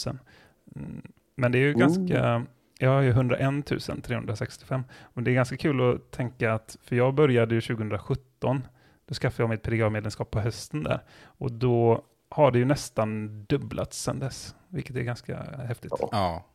Mm, 0.75 1.01
Men 1.35 1.51
det 1.51 1.57
är 1.57 1.61
ju 1.61 1.73
Ooh. 1.73 1.79
ganska, 1.79 2.45
jag 2.79 2.97
är 2.97 3.01
ju 3.01 3.09
101 3.09 3.65
365. 4.03 4.83
Och 5.01 5.23
det 5.23 5.31
är 5.31 5.35
ganska 5.35 5.57
kul 5.57 5.93
att 5.93 6.11
tänka 6.11 6.53
att, 6.53 6.77
för 6.83 6.95
jag 6.95 7.13
började 7.13 7.55
ju 7.55 7.61
2017, 7.61 8.67
då 9.05 9.15
skaffade 9.15 9.43
jag 9.43 9.49
mitt 9.49 9.63
PDGA-medlemskap 9.63 10.31
på 10.31 10.39
hösten 10.39 10.83
där. 10.83 11.03
Och 11.23 11.51
då 11.51 12.05
har 12.29 12.51
det 12.51 12.59
ju 12.59 12.65
nästan 12.65 13.43
dubblats 13.45 14.03
sedan 14.03 14.19
dess, 14.19 14.55
vilket 14.67 14.95
är 14.95 15.01
ganska 15.01 15.37
häftigt. 15.43 15.91
Ja. 16.11 16.45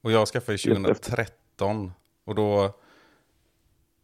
Och 0.00 0.12
jag 0.12 0.28
skaffade 0.28 0.58
ju 0.58 0.70
Jättehäftigt. 0.70 1.04
2013. 1.04 1.92
Och 2.24 2.34
då... 2.34 2.76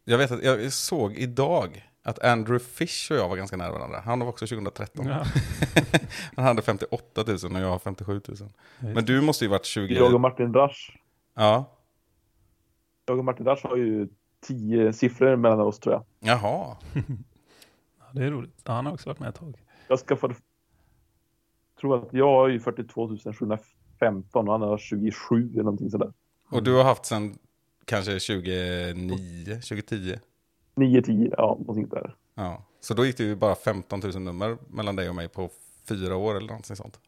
Jag 0.03 0.17
vet 0.17 0.31
att 0.31 0.43
jag 0.43 0.73
såg 0.73 1.13
idag 1.13 1.89
att 2.03 2.19
Andrew 2.23 2.65
Fish 2.65 3.11
och 3.11 3.17
jag 3.17 3.29
var 3.29 3.35
ganska 3.35 3.57
nära 3.57 3.71
varandra. 3.71 3.99
Han 3.99 4.19
var 4.19 4.27
också 4.27 4.47
2013. 4.47 5.05
Ja, 5.05 5.23
Han 6.35 6.45
hade 6.45 6.61
58 6.61 7.23
000 7.27 7.35
och 7.55 7.61
jag 7.61 7.69
har 7.69 7.79
57 7.79 8.21
000. 8.27 8.37
Men 8.79 9.05
du 9.05 9.21
måste 9.21 9.45
ju 9.45 9.49
varit 9.49 9.65
20... 9.65 9.93
Jag 9.93 10.13
och 10.13 10.21
Martin 10.21 10.53
Rasch. 10.53 10.97
Ja. 11.35 11.77
Jag 13.05 13.17
och 13.17 13.25
Martin 13.25 13.45
Rasch 13.45 13.63
har 13.63 13.75
ju 13.75 14.07
tio 14.47 14.93
siffror 14.93 15.35
mellan 15.35 15.59
oss 15.59 15.79
tror 15.79 15.95
jag. 15.95 16.03
Jaha. 16.19 16.77
Det 18.17 18.25
är 18.25 18.31
roligt. 18.31 18.61
Ja, 18.63 18.73
han 18.73 18.85
har 18.85 18.93
också 18.93 19.09
varit 19.09 19.19
med 19.19 19.29
ett 19.29 19.35
tag. 19.35 19.63
Jag 19.87 19.99
skaffade... 19.99 20.35
tror 21.79 21.95
att 21.95 22.13
jag 22.13 22.27
har 22.27 22.47
ju 22.47 22.59
42 22.59 23.17
715 23.33 24.47
och 24.47 24.53
han 24.53 24.61
har 24.61 24.77
27 24.77 25.51
eller 25.53 25.63
någonting 25.63 25.89
sådär. 25.89 26.13
Och 26.49 26.63
du 26.63 26.75
har 26.75 26.83
haft 26.83 27.05
sen 27.05 27.37
kanske 27.85 28.11
2009, 28.11 29.45
2010? 29.45 30.19
9-10, 30.75 31.33
ja, 31.37 31.57
någonting 31.59 31.89
där. 31.89 32.15
Ja. 32.35 32.63
Så 32.79 32.93
då 32.93 33.05
gick 33.05 33.17
det 33.17 33.23
ju 33.23 33.35
bara 33.35 33.55
15 33.55 33.99
000 33.99 34.21
nummer 34.21 34.57
mellan 34.69 34.95
dig 34.95 35.09
och 35.09 35.15
mig 35.15 35.27
på 35.27 35.49
fyra 35.89 36.15
år 36.15 36.37
eller 36.37 36.47
någonting 36.47 36.75
sånt. 36.75 36.99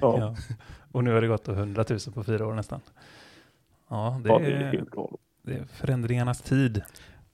Ja, 0.00 0.18
Ja. 0.18 0.36
Och 0.92 1.04
nu 1.04 1.12
har 1.12 1.20
det 1.20 1.28
gått 1.28 1.44
till 1.44 1.52
100 1.52 1.84
000 1.90 1.98
på 2.14 2.24
fyra 2.24 2.46
år 2.46 2.54
nästan. 2.54 2.80
Ja, 3.88 4.20
det, 4.24 4.28
ja, 4.28 4.38
det 4.38 4.46
är 4.46 4.74
är, 4.74 4.86
det 5.42 5.54
är 5.54 5.64
förändringarnas 5.64 6.42
tid. 6.42 6.82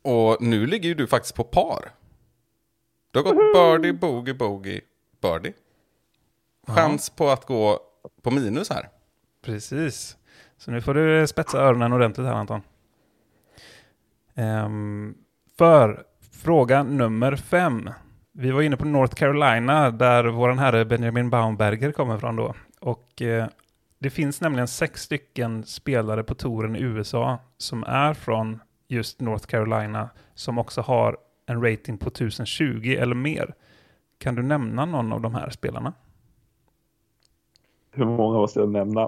Och 0.02 0.36
nu 0.42 0.66
ligger 0.66 0.88
ju 0.88 0.94
du 0.94 1.06
faktiskt 1.06 1.34
på 1.34 1.44
par. 1.44 1.90
Du 3.10 3.18
har 3.18 3.24
gått 3.24 3.54
birdie, 3.54 3.92
bogey, 3.92 4.34
bogey, 4.34 4.80
birdie. 5.22 5.52
Chans 6.66 7.10
på 7.10 7.30
att 7.30 7.44
gå 7.44 7.80
på 8.22 8.30
minus 8.30 8.70
här. 8.70 8.88
Precis. 9.42 10.16
Så 10.58 10.70
nu 10.70 10.80
får 10.80 10.94
du 10.94 11.26
spetsa 11.26 11.58
öronen 11.58 11.92
ordentligt 11.92 12.26
här 12.26 12.34
Anton. 12.34 12.62
Ehm, 14.34 15.14
för 15.58 16.04
fråga 16.32 16.82
nummer 16.82 17.36
fem. 17.36 17.90
Vi 18.32 18.50
var 18.50 18.62
inne 18.62 18.76
på 18.76 18.84
North 18.84 19.14
Carolina 19.14 19.90
där 19.90 20.24
vår 20.24 20.50
herre 20.52 20.84
Benjamin 20.84 21.30
Baumberger 21.30 21.92
kommer 21.92 22.18
från 22.18 22.36
då. 22.36 22.54
Och 22.80 23.22
eh, 23.22 23.46
det 23.98 24.10
finns 24.10 24.40
nämligen 24.40 24.68
sex 24.68 25.02
stycken 25.02 25.64
spelare 25.64 26.24
på 26.24 26.34
touren 26.34 26.76
i 26.76 26.80
USA 26.80 27.38
som 27.56 27.84
är 27.84 28.14
från 28.14 28.60
just 28.88 29.20
North 29.20 29.46
Carolina 29.46 30.08
som 30.34 30.58
också 30.58 30.80
har 30.80 31.16
en 31.48 31.62
rating 31.70 31.98
på 31.98 32.08
1020 32.08 32.96
eller 32.98 33.14
mer. 33.14 33.54
Kan 34.18 34.34
du 34.34 34.42
nämna 34.42 34.84
någon 34.84 35.12
av 35.12 35.20
de 35.20 35.34
här 35.34 35.50
spelarna? 35.50 35.92
Hur 37.90 38.04
många 38.04 38.38
måste 38.38 38.60
jag 38.60 38.68
nämna? 38.68 39.02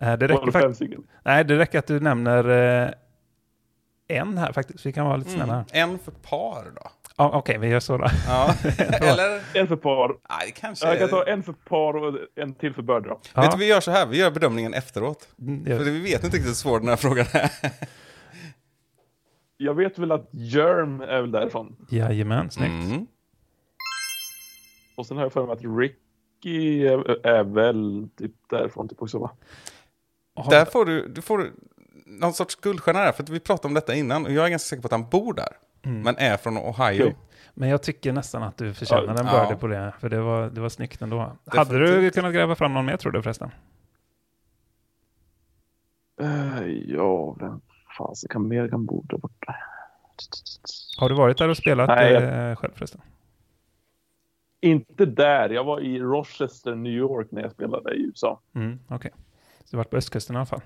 Eh, 0.00 0.18
det 0.18 0.26
räcker 0.26 0.72
stycken? 0.72 1.06
Nej, 1.24 1.44
det 1.44 1.58
räcker 1.58 1.78
att 1.78 1.86
du 1.86 2.00
nämner 2.00 2.48
eh, 2.48 2.90
en 4.08 4.38
här 4.38 4.52
faktiskt. 4.52 4.86
Vi 4.86 4.92
kan 4.92 5.06
vara 5.06 5.16
lite 5.16 5.30
snälla. 5.30 5.54
Mm. 5.54 5.90
En 5.90 5.98
för 5.98 6.12
par 6.12 6.64
då. 6.74 6.90
Ja, 7.16 7.30
Okej, 7.34 7.58
vi 7.58 7.68
gör 7.68 7.80
så 7.80 7.98
då. 7.98 8.06
Ja. 8.26 8.54
eller? 8.78 9.58
En 9.60 9.68
för 9.68 9.76
par. 9.76 10.16
Nej, 10.30 10.54
kanske. 10.56 10.86
Jag 10.86 10.98
kan 10.98 11.08
ta 11.08 11.24
en 11.26 11.42
för 11.42 11.52
par 11.52 11.96
och 11.96 12.18
en 12.36 12.54
till 12.54 12.74
för 12.74 12.82
börd. 12.82 13.06
Ja, 13.34 13.42
Vet 13.42 13.50
du, 13.52 13.58
vi 13.58 13.66
gör 13.66 13.80
så 13.80 13.90
här, 13.90 14.06
vi 14.06 14.18
gör 14.18 14.30
bedömningen 14.30 14.74
efteråt. 14.74 15.28
mm, 15.40 15.64
För 15.64 15.72
ja. 15.72 15.78
vi 15.78 16.00
vet 16.00 16.24
inte 16.24 16.36
riktigt 16.36 16.46
hur 16.50 16.54
svår 16.54 16.80
den 16.80 16.88
här 16.88 16.96
frågan 16.96 17.26
är. 17.32 17.50
Jag 19.56 19.74
vet 19.74 19.98
väl 19.98 20.12
att 20.12 20.28
Germ 20.30 21.00
är 21.00 21.20
väl 21.20 21.30
därifrån. 21.30 21.76
Jajamän, 21.88 22.50
snyggt. 22.50 22.90
Mm. 22.90 23.06
Och 24.96 25.06
sen 25.06 25.16
har 25.16 25.24
jag 25.24 25.32
för 25.32 25.46
mig 25.46 25.52
att 25.52 25.78
Ricky 25.78 26.86
är, 26.86 27.26
är 27.26 27.44
väl 27.44 28.08
typ 28.16 28.32
därifrån 28.50 28.88
typ 28.88 29.02
också 29.02 29.18
va? 29.18 29.30
Där 30.50 30.64
får 30.64 30.84
du, 30.84 31.08
du 31.08 31.22
får 31.22 31.50
någon 32.06 32.32
sorts 32.32 32.56
guldstjärna 32.56 33.00
där, 33.00 33.12
för 33.12 33.22
att 33.22 33.28
vi 33.28 33.40
pratade 33.40 33.68
om 33.68 33.74
detta 33.74 33.94
innan. 33.94 34.26
Och 34.26 34.32
jag 34.32 34.46
är 34.46 34.50
ganska 34.50 34.68
säker 34.68 34.82
på 34.82 34.86
att 34.86 34.92
han 34.92 35.08
bor 35.08 35.34
där. 35.34 35.56
Mm. 35.82 36.02
Men 36.02 36.16
är 36.16 36.36
från 36.36 36.56
Ohio. 36.56 37.06
Jo. 37.06 37.12
Men 37.54 37.68
jag 37.68 37.82
tycker 37.82 38.12
nästan 38.12 38.42
att 38.42 38.56
du 38.56 38.74
förtjänar 38.74 39.20
en 39.20 39.26
ja. 39.26 39.42
birdie 39.42 39.60
på 39.60 39.66
det, 39.66 39.92
för 40.00 40.08
det 40.08 40.20
var, 40.20 40.50
det 40.50 40.60
var 40.60 40.68
snyggt 40.68 41.02
ändå. 41.02 41.36
Hade 41.46 41.78
du 41.78 42.10
kunnat 42.10 42.34
gräva 42.34 42.54
fram 42.54 42.74
någon 42.74 42.86
mer 42.86 42.96
tror 42.96 43.12
du 43.12 43.22
förresten? 43.22 43.50
Uh, 46.22 46.68
ja, 46.68 47.36
vem 47.40 47.60
fasen 47.98 48.28
kan 48.28 48.48
mer 48.48 48.68
kan 48.68 48.86
bo 48.86 49.02
där 49.02 49.18
borta? 49.18 49.54
Har 50.98 51.08
du 51.08 51.14
varit 51.14 51.38
där 51.38 51.48
och 51.48 51.56
spelat 51.56 51.88
Nej, 51.88 52.14
eh, 52.14 52.56
själv 52.56 52.72
förresten? 52.74 53.00
Inte 54.60 55.06
där. 55.06 55.48
Jag 55.50 55.64
var 55.64 55.80
i 55.80 55.98
Rochester, 56.00 56.74
New 56.74 56.92
York 56.92 57.28
när 57.30 57.42
jag 57.42 57.52
spelade 57.52 57.94
i 57.94 58.02
USA. 58.02 58.40
Mm, 58.54 58.78
Okej. 58.88 59.10
Så 59.58 59.70
du 59.70 59.76
har 59.76 59.84
varit 59.84 59.90
på 59.90 59.96
östkusten 59.96 60.36
i 60.36 60.38
alla 60.38 60.46
fall? 60.46 60.60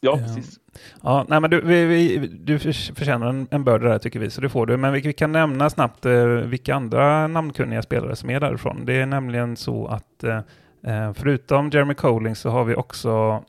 Ja, 0.00 0.10
Ja. 0.10 0.16
precis. 0.18 0.60
Ja, 1.02 1.26
nej 1.28 1.40
men 1.40 1.50
du, 1.50 1.60
vi, 1.60 1.84
vi, 1.86 2.26
du 2.26 2.58
förtjänar 2.58 3.26
en, 3.26 3.48
en 3.50 3.64
birdie 3.64 3.88
där 3.88 3.98
tycker 3.98 4.20
vi, 4.20 4.30
så 4.30 4.40
det 4.40 4.48
får 4.48 4.66
du. 4.66 4.76
Men 4.76 4.92
vi, 4.92 5.00
vi 5.00 5.12
kan 5.12 5.32
nämna 5.32 5.70
snabbt 5.70 6.06
eh, 6.06 6.24
vilka 6.26 6.74
andra 6.74 7.26
namnkunniga 7.26 7.82
spelare 7.82 8.16
som 8.16 8.30
är 8.30 8.40
därifrån. 8.40 8.84
Det 8.84 9.00
är 9.00 9.06
nämligen 9.06 9.56
så 9.56 9.86
att 9.86 10.24
eh, 10.24 10.40
eh, 10.86 11.12
förutom 11.12 11.70
Jeremy 11.70 11.94
Colling 11.94 12.36
så 12.36 12.50
har 12.50 12.64
vi 12.64 12.74
också 12.74 13.44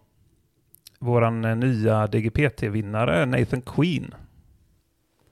våran 1.04 1.45
eh, 1.45 1.56
nya 1.56 2.08
DGPT-vinnare 2.08 3.26
Nathan 3.26 3.62
Queen. 3.62 4.14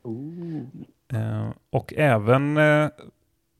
Ooh. 0.03 0.65
Eh, 1.13 1.49
och 1.69 1.93
även 1.97 2.57
eh, 2.57 2.89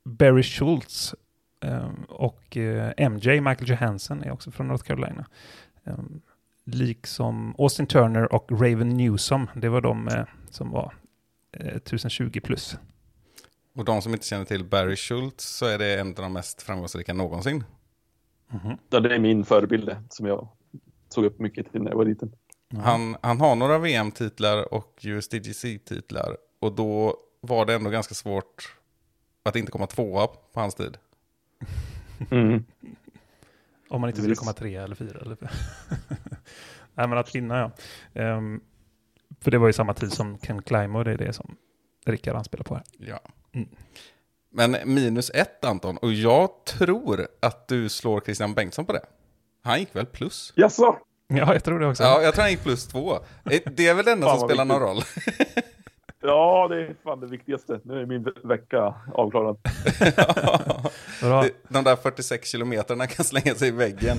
Barry 0.03 0.43
Schultz 0.43 1.15
eh, 1.63 1.89
och 2.09 2.57
MJ, 2.97 3.41
Michael 3.41 3.69
Johansson, 3.69 4.23
är 4.23 4.31
också 4.31 4.51
från 4.51 4.67
North 4.67 4.83
Carolina. 4.83 5.25
Eh, 5.83 5.99
liksom 6.65 7.55
Austin 7.57 7.87
Turner 7.87 8.33
och 8.33 8.51
Raven 8.51 8.89
Newsom, 8.89 9.47
det 9.55 9.69
var 9.69 9.81
de 9.81 10.25
som 10.49 10.71
var 10.71 10.93
eh, 11.51 11.75
1020 11.75 12.39
plus. 12.43 12.77
Och 13.75 13.85
de 13.85 14.01
som 14.01 14.13
inte 14.13 14.25
känner 14.25 14.45
till 14.45 14.63
Barry 14.65 14.95
Schultz 14.95 15.45
så 15.45 15.65
är 15.65 15.77
det 15.77 15.99
en 15.99 16.07
av 16.07 16.15
de 16.15 16.33
mest 16.33 16.61
framgångsrika 16.61 17.13
någonsin. 17.13 17.63
Mhm. 18.47 18.77
Ja, 18.89 18.99
det 18.99 19.15
är 19.15 19.19
min 19.19 19.45
förebild 19.45 19.95
som 20.09 20.25
jag 20.25 20.47
såg 21.13 21.25
upp 21.25 21.39
mycket 21.39 21.71
till 21.71 21.81
när 21.81 21.91
jag 21.91 21.97
var 21.97 22.05
liten. 22.05 22.35
Han, 22.77 23.17
han 23.21 23.39
har 23.41 23.55
några 23.55 23.77
VM-titlar 23.79 24.73
och 24.73 24.99
USDGC-titlar. 25.01 26.37
Och 26.59 26.75
då 26.75 27.17
var 27.41 27.65
det 27.65 27.73
ändå 27.73 27.89
ganska 27.89 28.15
svårt 28.15 28.75
att 29.43 29.55
inte 29.55 29.71
komma 29.71 29.87
tvåa 29.87 30.27
på 30.27 30.59
hans 30.59 30.75
tid. 30.75 30.97
Mm. 32.31 32.65
Om 33.89 34.01
man 34.01 34.09
inte 34.09 34.21
ville 34.21 34.31
Precis. 34.31 34.39
komma 34.39 34.53
tre 34.53 34.75
eller 34.75 34.95
fyra. 34.95 35.19
Eller 35.19 35.37
Nej, 36.93 37.07
men 37.07 37.17
att 37.17 37.35
vinna 37.35 37.57
ja. 37.59 37.71
Ehm, 38.21 38.61
för 39.39 39.51
det 39.51 39.57
var 39.57 39.67
ju 39.67 39.73
samma 39.73 39.93
tid 39.93 40.13
som 40.13 40.37
Ken 40.37 40.61
Climber 40.61 40.99
och 40.99 41.05
det 41.05 41.11
är 41.11 41.17
det 41.17 41.33
som 41.33 41.55
Rickard 42.05 42.35
anspelar 42.35 42.63
på 42.63 42.75
här. 42.75 42.83
Ja. 42.97 43.19
Mm. 43.51 43.69
Men 44.49 44.77
minus 44.85 45.29
ett 45.29 45.65
Anton, 45.65 45.97
och 45.97 46.13
jag 46.13 46.65
tror 46.65 47.27
att 47.39 47.67
du 47.67 47.89
slår 47.89 48.21
Christian 48.21 48.53
Bengtsson 48.53 48.85
på 48.85 48.93
det. 48.93 49.05
Han 49.63 49.79
gick 49.79 49.95
väl 49.95 50.05
plus? 50.05 50.53
Jaså? 50.55 50.95
Ja, 51.27 51.53
jag 51.53 51.63
tror 51.63 51.79
det 51.79 51.87
också. 51.87 52.03
Ja, 52.03 52.21
jag 52.21 52.33
tror 52.33 52.41
han 52.41 52.51
gick 52.51 52.63
plus 52.63 52.87
två. 52.87 53.13
Eh, 53.13 53.59
Det 53.65 53.87
är 53.87 53.93
väl 53.93 54.05
det 54.05 54.11
enda 54.11 54.37
som 54.37 54.47
spelar 54.49 54.65
någon 54.65 54.79
roll. 54.81 55.01
Ja, 56.23 56.67
det 56.67 56.75
är 56.81 56.95
fan 57.03 57.19
det 57.19 57.27
viktigaste. 57.27 57.79
Nu 57.83 58.01
är 58.01 58.05
min 58.05 58.23
ve- 58.23 58.31
vecka 58.43 58.93
avklarad. 59.13 59.57
Det- 61.21 61.51
De 61.67 61.83
där 61.83 61.95
46 61.95 62.47
kilometerna 62.51 63.07
kan 63.07 63.25
slänga 63.25 63.55
sig 63.55 63.67
i 63.67 63.71
väggen. 63.71 64.17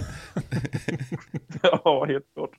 ja, 1.63 2.05
helt 2.09 2.25
klart. 2.35 2.51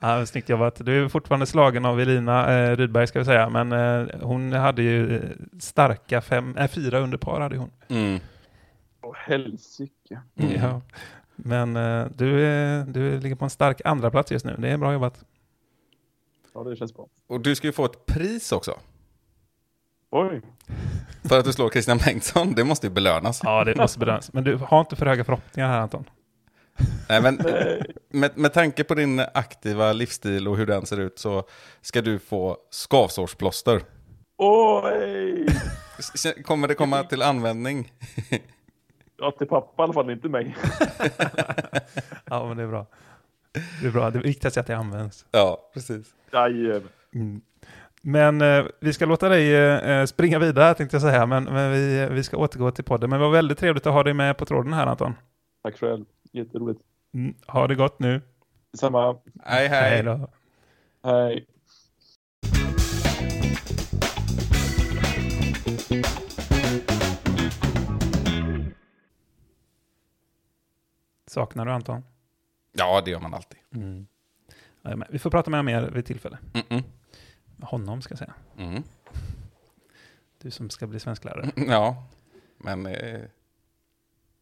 Ja, 0.00 0.26
snyggt 0.26 0.48
jobbat. 0.48 0.84
Du 0.84 1.04
är 1.04 1.08
fortfarande 1.08 1.46
slagen 1.46 1.84
av 1.84 2.00
Elina 2.00 2.52
eh, 2.58 2.76
Rydberg 2.76 3.06
ska 3.06 3.18
vi 3.18 3.24
säga, 3.24 3.48
men 3.48 3.72
eh, 3.72 4.06
hon 4.22 4.52
hade 4.52 4.82
ju 4.82 5.16
eh, 5.16 5.22
starka 5.60 6.20
fem, 6.20 6.56
äh, 6.56 6.68
fyra 6.68 6.98
under 6.98 7.18
par 7.18 7.40
hade 7.40 7.56
hon. 7.56 7.70
Mm. 7.88 8.20
Åh, 9.02 9.14
helsike. 9.16 10.20
Mm. 10.38 10.52
Ja. 10.62 10.80
Men 11.44 11.76
eh, 11.76 12.06
du, 12.14 12.46
är- 12.46 12.84
du 12.84 13.20
ligger 13.20 13.36
på 13.36 13.44
en 13.44 13.50
stark 13.50 13.80
andra 13.84 14.10
plats 14.10 14.32
just 14.32 14.44
nu. 14.44 14.56
Det 14.58 14.68
är 14.68 14.78
bra 14.78 14.92
jobbat. 14.92 15.24
Ja, 16.54 16.64
det 16.64 16.76
känns 16.76 16.94
bra. 16.94 17.06
Och 17.26 17.40
du 17.40 17.54
ska 17.54 17.66
ju 17.66 17.72
få 17.72 17.84
ett 17.84 18.06
pris 18.06 18.52
också. 18.52 18.78
Oj. 20.10 20.42
För 21.24 21.38
att 21.38 21.44
du 21.44 21.52
slår 21.52 21.70
Christian 21.70 21.98
Bengtsson. 21.98 22.52
Det 22.54 22.64
måste 22.64 22.86
ju 22.86 22.92
belönas. 22.92 23.40
Ja, 23.44 23.64
det 23.64 23.76
måste 23.76 23.98
bedömas. 23.98 24.32
Men 24.32 24.44
du 24.44 24.56
har 24.56 24.80
inte 24.80 24.96
för 24.96 25.06
höga 25.06 25.24
förhoppningar 25.24 25.68
här 25.68 25.80
Anton. 25.80 26.04
Nej, 27.08 27.22
men 27.22 27.34
med, 28.08 28.38
med 28.38 28.52
tanke 28.52 28.84
på 28.84 28.94
din 28.94 29.20
aktiva 29.34 29.92
livsstil 29.92 30.48
och 30.48 30.56
hur 30.56 30.66
den 30.66 30.86
ser 30.86 31.00
ut 31.00 31.18
så 31.18 31.44
ska 31.80 32.02
du 32.02 32.18
få 32.18 32.56
skavsårsplåster. 32.70 33.82
Oj! 34.36 35.46
Kommer 36.44 36.68
det 36.68 36.74
komma 36.74 37.02
till 37.04 37.22
användning? 37.22 37.92
Ja, 39.22 39.30
till 39.30 39.46
pappa 39.46 39.82
i 39.82 39.84
alla 39.84 39.92
fall, 39.92 40.10
inte 40.10 40.28
mig. 40.28 40.56
Ja, 42.24 42.46
men 42.48 42.56
det 42.56 42.62
är 42.62 42.66
bra. 42.66 42.86
Det 43.80 43.86
är 43.86 43.90
bra. 43.90 44.10
Det 44.10 44.18
viktigaste 44.18 44.60
är 44.60 44.62
att 44.62 44.66
det 44.66 44.76
används. 44.76 45.26
Ja, 45.30 45.70
precis. 45.74 46.14
Mm. 47.14 47.40
Men 48.02 48.40
eh, 48.40 48.64
vi 48.80 48.92
ska 48.92 49.06
låta 49.06 49.28
dig 49.28 49.54
eh, 49.54 50.04
springa 50.04 50.38
vidare 50.38 50.74
tänkte 50.74 50.94
jag 50.94 51.02
säga, 51.02 51.26
men, 51.26 51.44
men 51.44 51.72
vi, 51.72 52.08
vi 52.10 52.22
ska 52.22 52.36
återgå 52.36 52.70
till 52.70 52.84
podden. 52.84 53.10
Men 53.10 53.18
det 53.18 53.26
var 53.26 53.32
väldigt 53.32 53.58
trevligt 53.58 53.86
att 53.86 53.92
ha 53.92 54.02
dig 54.02 54.14
med 54.14 54.36
på 54.36 54.44
tråden 54.44 54.72
här 54.72 54.86
Anton. 54.86 55.14
Tack 55.62 55.78
själv. 55.78 56.04
Jätteroligt. 56.32 56.80
Mm. 57.14 57.34
Ha 57.46 57.66
det 57.66 57.74
gott 57.74 57.98
nu. 57.98 58.20
Detsamma. 58.72 59.16
Hej, 59.44 59.68
hej. 59.68 59.90
Hej 59.90 60.02
då. 60.02 60.28
Hej. 61.04 61.46
Saknar 71.32 71.66
du 71.66 71.72
Anton? 71.72 72.04
Ja, 72.72 73.02
det 73.04 73.10
gör 73.10 73.20
man 73.20 73.34
alltid. 73.34 73.58
Mm. 73.74 74.06
Vi 75.10 75.18
får 75.18 75.30
prata 75.30 75.50
med 75.50 75.58
honom 75.58 75.66
mer 75.74 75.90
vid 75.90 76.06
tillfälle. 76.06 76.38
Mm-mm. 76.52 76.82
Honom 77.60 78.02
ska 78.02 78.12
jag 78.12 78.18
säga. 78.18 78.34
Mm. 78.58 78.82
Du 80.38 80.50
som 80.50 80.70
ska 80.70 80.86
bli 80.86 81.00
svensklärare. 81.00 81.50
Ja, 81.68 82.06
men 82.58 82.86
eh, 82.86 83.18
jag 83.20 83.28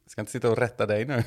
ska 0.06 0.20
inte 0.20 0.32
sitta 0.32 0.50
och 0.50 0.58
rätta 0.58 0.86
dig 0.86 1.04
nu. 1.04 1.22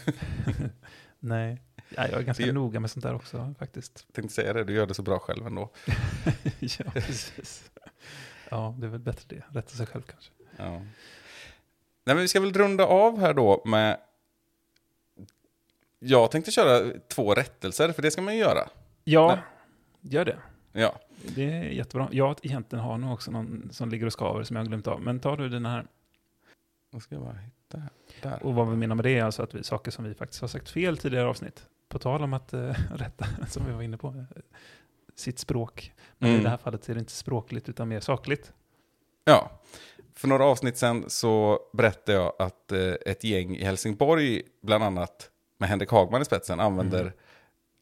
Nej, 1.19 1.61
ja, 1.89 2.07
jag 2.07 2.19
är 2.19 2.23
ganska 2.23 2.45
Det- 2.45 2.51
noga 2.51 2.79
med 2.79 2.91
sånt 2.91 3.03
där 3.03 3.13
också 3.15 3.53
faktiskt. 3.59 4.03
Jag 4.07 4.13
tänkte 4.15 4.33
säga 4.35 4.53
det, 4.53 4.63
du 4.63 4.73
gör 4.73 4.85
det 4.87 4.93
så 4.93 5.01
bra 5.01 5.19
själv 5.19 5.47
ändå. 5.47 5.69
ja, 6.59 6.85
precis. 6.93 7.71
Ja, 8.49 8.75
det 8.79 8.85
är 8.85 8.89
väl 8.89 8.99
bättre 8.99 9.35
det. 9.35 9.43
Rätta 9.59 9.69
sig 9.69 9.85
själv 9.85 10.01
kanske. 10.03 10.31
Ja. 10.57 10.69
Nej, 10.69 10.85
men 12.15 12.17
vi 12.17 12.27
ska 12.27 12.39
väl 12.39 12.53
runda 12.53 12.85
av 12.85 13.19
här 13.19 13.33
då 13.33 13.61
med... 13.65 13.99
Jag 16.05 16.31
tänkte 16.31 16.51
köra 16.51 16.91
två 17.07 17.33
rättelser, 17.33 17.91
för 17.91 18.01
det 18.01 18.11
ska 18.11 18.21
man 18.21 18.33
ju 18.33 18.39
göra. 18.39 18.69
Ja, 19.03 19.27
Nej. 19.27 19.43
gör 20.13 20.25
det. 20.25 20.37
Ja, 20.71 20.95
Det 21.35 21.43
är 21.51 21.63
jättebra. 21.63 22.07
Jag 22.11 22.35
egentligen 22.43 22.85
har 22.85 22.97
nog 22.97 23.13
också 23.13 23.31
någon 23.31 23.69
som 23.71 23.89
ligger 23.89 24.05
och 24.05 24.13
skaver 24.13 24.43
som 24.43 24.55
jag 24.55 24.63
har 24.63 24.67
glömt 24.67 24.87
av. 24.87 25.01
Men 25.01 25.19
tar 25.19 25.37
du 25.37 25.49
dina 25.49 25.69
här. 25.71 25.85
då 26.91 26.99
ska 26.99 27.15
jag 27.15 27.23
bara 27.23 27.33
hitta 27.37 27.77
här. 27.77 27.89
Där. 28.21 28.43
Och 28.43 28.53
vad 28.53 28.69
vi 28.69 28.75
menar 28.77 28.95
med 28.95 29.05
det 29.05 29.19
är 29.19 29.23
alltså 29.23 29.43
att 29.43 29.53
vi, 29.55 29.63
saker 29.63 29.91
som 29.91 30.05
vi 30.05 30.13
faktiskt 30.13 30.41
har 30.41 30.47
sagt 30.47 30.69
fel 30.69 30.97
tidigare 30.97 31.27
avsnitt. 31.27 31.65
På 31.89 31.99
tal 31.99 32.23
om 32.23 32.33
att 32.33 32.53
eh, 32.53 32.75
rätta, 32.95 33.25
som 33.47 33.65
vi 33.65 33.71
var 33.71 33.81
inne 33.81 33.97
på, 33.97 34.07
eh, 34.07 34.23
sitt 35.15 35.39
språk. 35.39 35.91
Men 36.17 36.29
Mm. 36.29 36.41
i 36.41 36.43
det 36.43 36.49
här 36.49 36.57
fallet 36.57 36.89
är 36.89 36.93
det 36.93 36.99
inte 36.99 37.11
språkligt 37.11 37.69
utan 37.69 37.87
mer 37.87 37.99
sakligt. 37.99 38.53
Ja, 39.25 39.51
för 40.15 40.27
några 40.27 40.45
avsnitt 40.45 40.77
sen 40.77 41.09
så 41.09 41.59
berättade 41.73 42.17
jag 42.17 42.33
att 42.39 42.71
eh, 42.71 42.93
ett 43.05 43.23
gäng 43.23 43.55
i 43.55 43.63
Helsingborg, 43.63 44.41
bland 44.61 44.83
annat 44.83 45.29
med 45.63 45.69
Henrik 45.69 45.89
Hagman 45.91 46.21
i 46.21 46.25
spetsen, 46.25 46.59
använder, 46.59 47.01
Mm. 47.01 47.13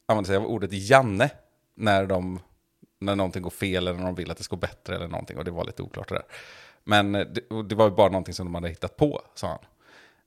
använder 0.05 0.27
sig 0.27 0.37
av 0.37 0.45
ordet 0.45 0.69
Janne 0.73 1.29
när, 1.75 2.05
de, 2.05 2.39
när 2.99 3.15
någonting 3.15 3.41
går 3.43 3.49
fel 3.49 3.87
eller 3.87 3.99
när 3.99 4.05
de 4.05 4.15
vill 4.15 4.31
att 4.31 4.37
det 4.37 4.43
ska 4.43 4.55
gå 4.55 4.59
bättre 4.59 4.95
eller 4.95 5.07
någonting. 5.07 5.37
Och 5.37 5.45
det 5.45 5.51
var 5.51 5.65
lite 5.65 5.81
oklart 5.83 6.09
det 6.09 6.15
där. 6.15 6.23
Men 6.83 7.11
det, 7.11 7.41
det 7.69 7.75
var 7.75 7.85
ju 7.85 7.91
bara 7.95 8.09
någonting 8.09 8.33
som 8.33 8.45
de 8.45 8.55
hade 8.55 8.69
hittat 8.69 8.97
på, 8.97 9.21
sa 9.35 9.47
han. 9.47 9.59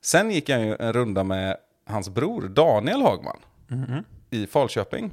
Sen 0.01 0.31
gick 0.31 0.49
jag 0.49 0.61
ju 0.61 0.77
en 0.81 0.93
runda 0.93 1.25
med 1.25 1.57
hans 1.87 2.09
bror 2.09 2.43
Daniel 2.49 3.03
Hagman 3.03 3.39
Mhm. 3.69 4.05
i 4.31 4.47
Falköping. 4.47 5.11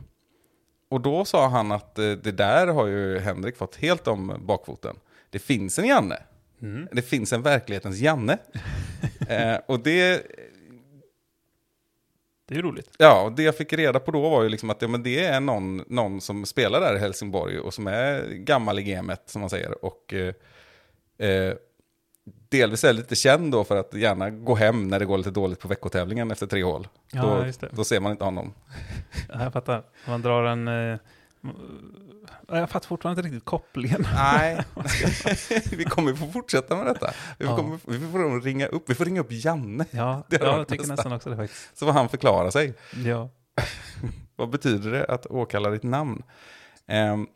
Och 0.89 1.01
då 1.01 1.25
sa 1.25 1.47
han 1.47 1.71
att 1.71 1.99
eh, 1.99 2.11
det 2.11 2.31
där 2.31 2.67
har 2.67 2.85
ju 2.87 3.19
Henrik 3.19 3.57
fått 3.57 3.75
helt 3.75 4.07
om 4.07 4.33
bakfoten. 4.45 4.95
Det 5.29 5.39
finns 5.39 5.79
en 5.79 5.85
Janne. 5.87 6.17
Mm. 6.61 6.87
Det 6.91 7.01
finns 7.01 7.33
en 7.33 7.41
verklighetens 7.41 7.99
Janne. 7.99 8.37
eh, 9.29 9.55
och 9.65 9.79
det, 9.79 10.23
Det 12.51 12.57
är 12.57 12.61
roligt. 12.61 12.89
ja, 12.97 13.21
och 13.21 13.31
det 13.31 13.43
jag 13.43 13.57
fick 13.57 13.73
reda 13.73 13.99
på 13.99 14.11
då 14.11 14.29
var 14.29 14.43
ju 14.43 14.49
liksom 14.49 14.69
att 14.69 14.81
ja, 14.81 14.87
men 14.87 15.03
det 15.03 15.25
är 15.25 15.39
någon, 15.39 15.83
någon 15.87 16.21
som 16.21 16.45
spelar 16.45 16.81
där 16.81 16.95
i 16.95 16.99
Helsingborg 16.99 17.59
och 17.59 17.73
som 17.73 17.87
är 17.87 18.27
gammal 18.29 18.79
i 18.79 18.83
gamet, 18.83 19.21
som 19.25 19.41
man 19.41 19.49
säger. 19.49 19.85
Och 19.85 20.13
eh, 20.13 20.33
eh, 21.29 21.53
delvis 22.49 22.83
är 22.83 22.93
lite 22.93 23.15
känd 23.15 23.51
då 23.51 23.63
för 23.63 23.77
att 23.77 23.93
gärna 23.93 24.29
gå 24.29 24.55
hem 24.55 24.87
när 24.87 24.99
det 24.99 25.05
går 25.05 25.17
lite 25.17 25.31
dåligt 25.31 25.59
på 25.59 25.67
veckotävlingen 25.67 26.31
efter 26.31 26.47
tre 26.47 26.63
hål. 26.63 26.87
Ja, 27.11 27.45
då, 27.59 27.67
då 27.71 27.83
ser 27.83 27.99
man 27.99 28.11
inte 28.11 28.23
honom. 28.23 28.53
Ja, 29.29 29.43
Jag 29.43 29.53
fattar. 29.53 29.83
Man 30.07 30.21
drar 30.21 30.43
en... 30.43 30.67
Eh, 30.67 30.97
jag 32.59 32.69
fattar 32.69 32.87
fortfarande 32.87 33.19
inte 33.21 33.27
riktigt 33.29 33.45
kopplingen. 33.45 34.07
Nej, 34.13 34.63
vi 35.71 35.83
kommer 35.83 36.13
få 36.13 36.27
fortsätta 36.31 36.75
med 36.75 36.85
detta. 36.85 37.11
Vi 37.37 37.45
får, 37.45 37.53
Ja. 37.53 37.57
komma, 37.57 37.79
vi 37.85 37.99
får 38.11 38.41
ringa 38.41 38.67
upp, 38.67 38.89
vi 38.89 38.95
får 38.95 39.05
ringa 39.05 39.21
upp 39.21 39.31
Janne, 39.31 39.85
Ja, 39.91 40.23
Det 40.29 40.37
ja 40.41 40.57
jag 40.57 40.67
tycker 40.67 40.79
nästan. 40.87 40.95
nästan 40.95 41.13
också 41.13 41.29
det 41.29 41.35
faktiskt. 41.35 41.77
så 41.77 41.85
får 41.85 41.93
han 41.93 42.09
förklara 42.09 42.51
sig. 42.51 42.73
Ja. 43.05 43.29
Vad 44.35 44.49
betyder 44.49 44.91
det 44.91 45.05
att 45.05 45.25
åkalla 45.25 45.69
ditt 45.69 45.83
namn? 45.83 46.23
Ehm, 46.87 47.27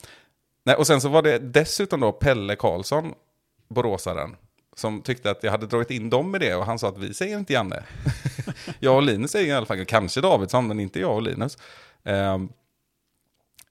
nej, 0.66 0.76
och 0.76 0.88
sen 0.88 1.02
så 1.02 1.10
var 1.10 1.22
det 1.22 1.40
dessutom 1.40 2.00
då 2.00 2.12
Pelle 2.12 2.56
Karlsson, 2.56 3.14
boråsaren, 3.70 4.36
som 4.76 5.02
tyckte 5.02 5.32
att 5.32 5.44
jag 5.44 5.52
hade 5.52 5.68
dragit 5.68 5.92
in 5.92 6.10
dem 6.10 6.36
i 6.36 6.40
det 6.40 6.56
och 6.56 6.66
han 6.66 6.80
sa 6.80 6.88
att 6.90 6.98
vi 6.98 7.14
säger 7.14 7.38
inte 7.40 7.54
Janne. 7.54 7.84
jag 8.80 8.96
och 8.96 9.04
Linus 9.04 9.32
säger 9.32 9.48
i 9.48 9.52
alla 9.58 9.66
fall, 9.66 9.86
kanske 9.86 10.22
Davidsson, 10.22 10.68
men 10.68 10.80
inte 10.80 11.00
jag 11.00 11.16
och 11.16 11.22
Linus. 11.22 11.58
Ehm, 12.04 12.50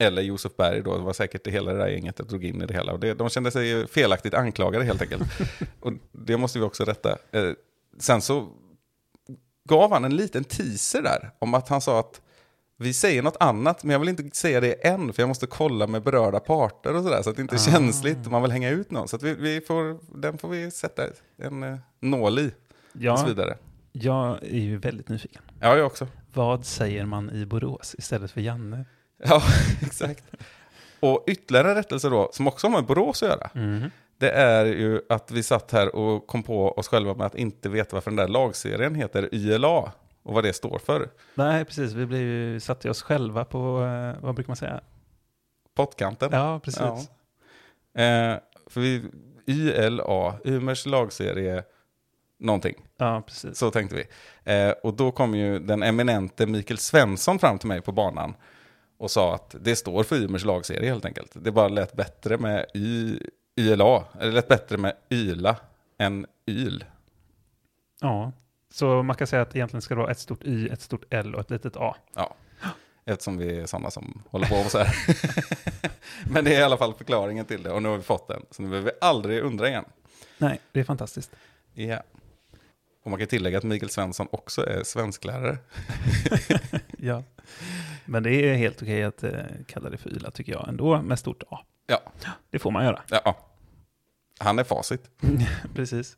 eller 0.04 0.22
Josef 0.22 0.56
Berg 0.56 0.82
då, 0.82 0.96
det 0.98 1.02
var 1.04 1.12
säkert 1.12 1.44
det 1.44 1.50
hela 1.50 1.72
det 1.72 1.78
där 1.78 1.88
gänget 1.88 2.14
jag 2.18 2.28
drog 2.28 2.44
in 2.44 2.62
i 2.62 2.66
det 2.66 2.74
hela. 2.74 2.92
Och 2.92 3.00
det, 3.00 3.14
de 3.14 3.28
kände 3.30 3.50
sig 3.50 3.86
felaktigt 3.88 4.34
anklagade 4.34 4.84
helt 4.84 5.02
enkelt. 5.02 5.22
och 5.80 5.92
det 6.12 6.36
måste 6.36 6.58
vi 6.58 6.64
också 6.64 6.84
rätta. 6.84 7.18
Eh, 7.32 7.50
sen 7.98 8.20
så 8.22 8.48
gav 9.68 9.92
han 9.92 10.04
en 10.04 10.16
liten 10.16 10.44
teaser 10.44 11.02
där, 11.02 11.30
om 11.38 11.54
att 11.54 11.68
han 11.68 11.80
sa 11.80 12.00
att 12.00 12.20
vi 12.76 12.92
säger 12.92 13.22
något 13.22 13.36
annat, 13.40 13.84
men 13.84 13.92
jag 13.92 14.00
vill 14.00 14.08
inte 14.08 14.36
säga 14.36 14.60
det 14.60 14.72
än, 14.86 15.12
för 15.12 15.22
jag 15.22 15.28
måste 15.28 15.46
kolla 15.46 15.86
med 15.86 16.02
berörda 16.02 16.40
parter 16.40 16.96
och 16.96 17.02
sådär, 17.04 17.22
så 17.22 17.30
att 17.30 17.36
det 17.36 17.42
inte 17.42 17.54
är 17.56 17.68
Ah. 17.68 17.72
känsligt, 17.72 18.30
man 18.30 18.42
vill 18.42 18.50
hänga 18.50 18.70
ut 18.70 18.90
någon. 18.90 19.08
Så 19.08 19.18
vi, 19.18 19.34
vi 19.34 19.60
får, 19.60 19.98
den 20.20 20.38
får 20.38 20.48
vi 20.48 20.70
sätta 20.70 21.02
en 21.36 21.62
eh, 21.62 21.76
nål 22.00 22.38
i, 22.38 22.46
och 22.46 22.50
så 22.92 22.98
Ja, 23.04 23.24
vidare. 23.26 23.56
jag 23.92 24.42
är 24.42 24.58
ju 24.58 24.76
väldigt 24.76 25.08
nyfiken. 25.08 25.42
Ja, 25.60 25.76
jag 25.76 25.86
också. 25.86 26.06
Vad 26.34 26.64
säger 26.64 27.06
man 27.06 27.30
i 27.30 27.46
Borås 27.46 27.94
istället 27.98 28.30
för 28.30 28.40
Janne? 28.40 28.84
Ja, 29.28 29.42
exakt. 29.82 30.24
Och 31.00 31.24
ytterligare 31.26 31.68
en 31.68 31.74
rättelse 31.74 32.08
då, 32.08 32.30
som 32.32 32.48
också 32.48 32.66
har 32.66 32.72
med 32.72 32.84
Borås 32.84 33.22
att 33.22 33.28
göra, 33.28 33.50
Mhm. 33.54 33.90
det 34.18 34.30
är 34.30 34.64
ju 34.64 35.00
att 35.08 35.30
vi 35.30 35.42
satt 35.42 35.72
här 35.72 35.94
och 35.96 36.26
kom 36.26 36.42
på 36.42 36.68
oss 36.72 36.88
själva 36.88 37.14
med 37.14 37.26
att 37.26 37.34
inte 37.34 37.68
veta 37.68 37.96
varför 37.96 38.10
den 38.10 38.16
där 38.16 38.28
lagserien 38.28 38.94
heter 38.94 39.28
YLA 39.34 39.92
och 40.22 40.34
vad 40.34 40.44
det 40.44 40.52
står 40.52 40.78
för. 40.78 41.08
Nej, 41.34 41.64
precis. 41.64 41.92
Vi 41.92 42.06
blev 42.06 42.20
ju, 42.20 42.60
satte 42.60 42.90
oss 42.90 43.02
själva 43.02 43.44
på, 43.44 43.82
eh, 43.82 44.22
vad 44.24 44.34
brukar 44.34 44.48
man 44.50 44.56
säga? 44.56 44.80
Pottkanten. 45.74 46.28
Ja, 46.32 46.60
precis. 46.60 46.80
Ja. 47.92 48.02
Eh, 48.02 48.38
för 48.66 48.80
vi, 48.80 49.02
YLA, 49.46 50.34
Ymers 50.44 50.86
lagserie, 50.86 51.62
någonting. 52.38 52.74
Ja, 52.96 53.22
precis. 53.26 53.58
Så 53.58 53.70
tänkte 53.70 53.96
vi. 53.96 54.04
Eh, 54.52 54.70
och 54.70 54.94
då 54.94 55.10
kom 55.12 55.34
ju 55.34 55.58
den 55.58 55.82
eminente 55.82 56.46
Mikael 56.46 56.78
Svensson 56.78 57.38
fram 57.38 57.58
till 57.58 57.68
mig 57.68 57.80
på 57.80 57.92
banan 57.92 58.34
och 58.98 59.10
sa 59.10 59.34
att 59.34 59.56
det 59.60 59.76
står 59.76 60.02
för 60.02 60.16
Ymers 60.16 60.44
lagserie 60.44 60.88
helt 60.88 61.04
enkelt. 61.04 61.30
Det 61.34 61.52
bara 61.52 61.68
lät 61.68 61.92
bättre 61.92 62.38
med 62.38 62.66
y, 62.74 63.18
YLA, 63.56 64.04
eller 64.20 64.32
lät 64.32 64.48
bättre 64.48 64.76
med 64.76 64.96
YLA 65.10 65.56
än 65.98 66.26
YL. 66.46 66.84
Ja, 68.00 68.32
så 68.70 69.02
man 69.02 69.16
kan 69.16 69.26
säga 69.26 69.42
att 69.42 69.56
egentligen 69.56 69.82
ska 69.82 69.94
det 69.94 70.00
vara 70.00 70.10
ett 70.10 70.18
stort 70.18 70.44
Y, 70.44 70.68
ett 70.68 70.80
stort 70.80 71.04
L 71.10 71.34
och 71.34 71.40
ett 71.40 71.50
litet 71.50 71.76
A. 71.76 71.96
Ja, 72.14 72.34
eftersom 73.04 73.36
vi 73.36 73.60
är 73.60 73.66
sådana 73.66 73.90
som 73.90 74.22
håller 74.30 74.46
på 74.46 74.56
och 74.56 74.70
så 74.70 74.78
här. 74.78 74.96
Men 76.30 76.44
det 76.44 76.54
är 76.54 76.60
i 76.60 76.62
alla 76.62 76.76
fall 76.76 76.94
förklaringen 76.94 77.44
till 77.44 77.62
det 77.62 77.70
och 77.70 77.82
nu 77.82 77.88
har 77.88 77.96
vi 77.96 78.02
fått 78.02 78.28
den. 78.28 78.42
Så 78.50 78.62
nu 78.62 78.68
behöver 78.68 78.90
vi 78.90 78.98
aldrig 79.00 79.42
undra 79.42 79.68
igen. 79.68 79.84
Nej, 80.38 80.60
det 80.72 80.80
är 80.80 80.84
fantastiskt. 80.84 81.30
Ja. 81.74 82.02
Och 83.04 83.10
man 83.10 83.18
kan 83.18 83.28
tillägga 83.28 83.58
att 83.58 83.64
Mikael 83.64 83.90
Svensson 83.90 84.26
också 84.30 84.66
är 84.66 84.82
svensklärare. 84.84 85.58
Ja. 86.98 87.22
Men 88.04 88.22
det 88.22 88.30
är 88.30 88.54
helt 88.54 88.82
okej 88.82 89.04
att 89.04 89.24
eh, 89.24 89.32
kalla 89.66 89.90
det 89.90 89.96
för 89.96 90.10
yla 90.10 90.30
tycker 90.30 90.52
jag 90.52 90.68
ändå, 90.68 91.02
med 91.02 91.18
stort 91.18 91.42
A. 91.50 91.58
Ja, 91.86 92.02
Det 92.50 92.58
får 92.58 92.70
man 92.70 92.84
göra. 92.84 93.02
ja. 93.10 93.36
Han 94.38 94.58
är 94.58 94.64
facit. 94.64 95.10
Precis. 95.74 96.16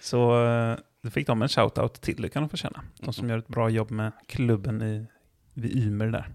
Så 0.00 0.44
eh, 0.46 0.76
då 1.02 1.10
fick 1.10 1.26
de 1.26 1.42
en 1.42 1.48
shout-out 1.48 2.00
till, 2.00 2.22
det 2.22 2.28
kan 2.28 2.42
de 2.42 2.48
få 2.48 2.56
känna. 2.56 2.84
De 3.00 3.12
som 3.12 3.28
gör 3.30 3.38
ett 3.38 3.48
bra 3.48 3.68
jobb 3.70 3.90
med 3.90 4.12
klubben 4.26 4.82
i, 4.82 5.06
vid 5.54 5.76
Ymer 5.76 6.06
där. 6.06 6.28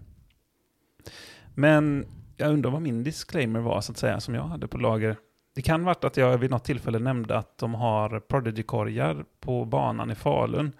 Men 1.54 2.06
jag 2.36 2.52
undrar 2.52 2.70
vad 2.70 2.82
min 2.82 3.04
disclaimer 3.04 3.60
var, 3.60 3.80
så 3.80 3.92
att 3.92 3.98
säga, 3.98 4.20
som 4.20 4.34
jag 4.34 4.42
hade 4.42 4.68
på 4.68 4.78
lager. 4.78 5.16
Det 5.60 5.64
kan 5.64 5.84
varit 5.84 6.04
att 6.04 6.16
jag 6.16 6.38
vid 6.38 6.50
något 6.50 6.64
tillfälle 6.64 6.98
nämnde 6.98 7.38
att 7.38 7.58
de 7.58 7.74
har 7.74 8.20
Prodigy-korgar 8.20 9.24
på 9.40 9.64
banan 9.64 10.10
i 10.10 10.14
Falun. 10.14 10.72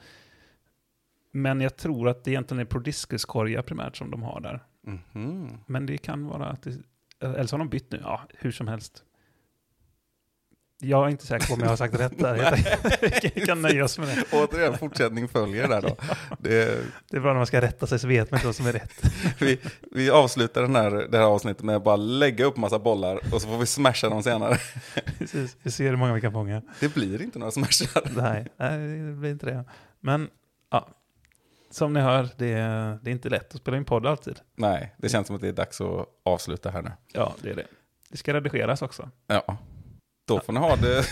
Men 1.32 1.60
jag 1.60 1.76
tror 1.76 2.08
att 2.08 2.24
det 2.24 2.30
egentligen 2.30 2.60
är 2.60 2.64
Prodiscus-korgar 2.64 3.62
primärt 3.62 3.96
som 3.96 4.10
de 4.10 4.22
har 4.22 4.40
där. 4.40 4.60
Mhm. 4.82 5.58
Men 5.66 5.86
det 5.86 5.98
kan 5.98 6.26
vara 6.26 6.46
att 6.46 6.62
det, 6.62 6.70
eller 7.20 7.46
så 7.46 7.56
har 7.56 7.58
de 7.58 7.68
bytt 7.68 7.92
nu, 7.92 8.00
ja, 8.02 8.20
hur 8.34 8.50
som 8.50 8.68
helst. 8.68 9.04
Jag 10.82 11.06
är 11.06 11.08
inte 11.08 11.26
säker 11.26 11.46
på 11.46 11.54
om 11.54 11.60
jag 11.60 11.68
har 11.68 11.76
sagt 11.76 11.94
rätt 11.94 12.18
där. 12.18 13.30
Vi 13.34 13.46
kan 13.46 13.62
nöja 13.62 13.84
oss 13.84 13.98
med 13.98 14.08
det. 14.08 14.24
Återigen, 14.32 14.78
fortsättning 14.78 15.28
följer 15.28 15.68
där 15.68 15.82
då. 15.82 15.96
Det, 16.38 16.84
Det 17.10 17.16
är 17.16 17.20
bra 17.20 17.30
när 17.30 17.38
man 17.38 17.46
ska 17.46 17.60
rätta 17.60 17.86
sig 17.86 17.98
så 17.98 18.08
vet 18.08 18.30
man 18.30 18.38
inte 18.38 18.46
vad 18.46 18.56
som 18.56 18.66
är 18.66 18.72
rätt. 18.72 19.02
vi, 19.40 19.60
vi 19.92 20.10
avslutar 20.10 20.62
den 20.62 20.76
här, 20.76 20.90
det 20.90 21.18
här 21.18 21.24
avsnittet 21.24 21.62
med 21.62 21.76
att 21.76 21.84
bara 21.84 21.96
lägga 21.96 22.44
upp 22.44 22.56
massa 22.56 22.78
bollar 22.78 23.20
och 23.32 23.42
så 23.42 23.48
får 23.48 23.58
vi 23.58 23.66
smasha 23.66 24.08
dem 24.08 24.22
senare. 24.22 24.58
Precis, 25.18 25.56
vi 25.62 25.70
ser 25.70 25.90
hur 25.90 25.96
många 25.96 26.14
vi 26.14 26.20
kan 26.20 26.32
fånga. 26.32 26.62
Det 26.80 26.94
blir 26.94 27.22
inte 27.22 27.38
några 27.38 27.52
smashar. 27.52 28.02
Nej, 28.16 28.46
nej, 28.56 28.78
det 28.78 29.12
blir 29.12 29.30
inte 29.30 29.46
det. 29.46 29.64
Men 30.00 30.28
ja, 30.70 30.88
som 31.70 31.92
ni 31.92 32.00
hör, 32.00 32.28
det 32.36 32.52
är, 32.52 32.98
det 33.02 33.10
är 33.10 33.12
inte 33.12 33.28
lätt 33.28 33.54
att 33.54 33.60
spela 33.60 33.76
in 33.76 33.84
podd 33.84 34.06
alltid. 34.06 34.40
Nej, 34.54 34.94
det 34.98 35.08
känns 35.08 35.26
som 35.26 35.36
att 35.36 35.42
det 35.42 35.48
är 35.48 35.52
dags 35.52 35.80
att 35.80 36.06
avsluta 36.22 36.70
här 36.70 36.82
nu. 36.82 36.90
Ja, 37.12 37.34
det 37.42 37.50
är 37.50 37.54
det. 37.54 37.66
Det 38.10 38.16
ska 38.16 38.34
redigeras 38.34 38.82
också. 38.82 39.10
Ja, 39.26 39.56
då 40.30 40.40
får 40.40 40.52
ni 40.52 40.60
ha 40.60 40.76
det. 40.76 41.04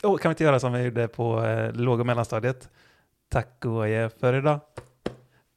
Kan 0.00 0.18
vi 0.22 0.28
inte 0.28 0.44
göra 0.44 0.60
som 0.60 0.72
vi 0.72 0.82
gjorde 0.82 1.08
på 1.08 1.44
eh, 1.44 1.72
låg 1.72 2.00
och 2.00 2.06
mellanstadiet? 2.06 2.68
Tack 3.28 3.64
och 3.64 3.84
adjö 3.84 4.10
för 4.20 4.34
idag. 4.34 4.60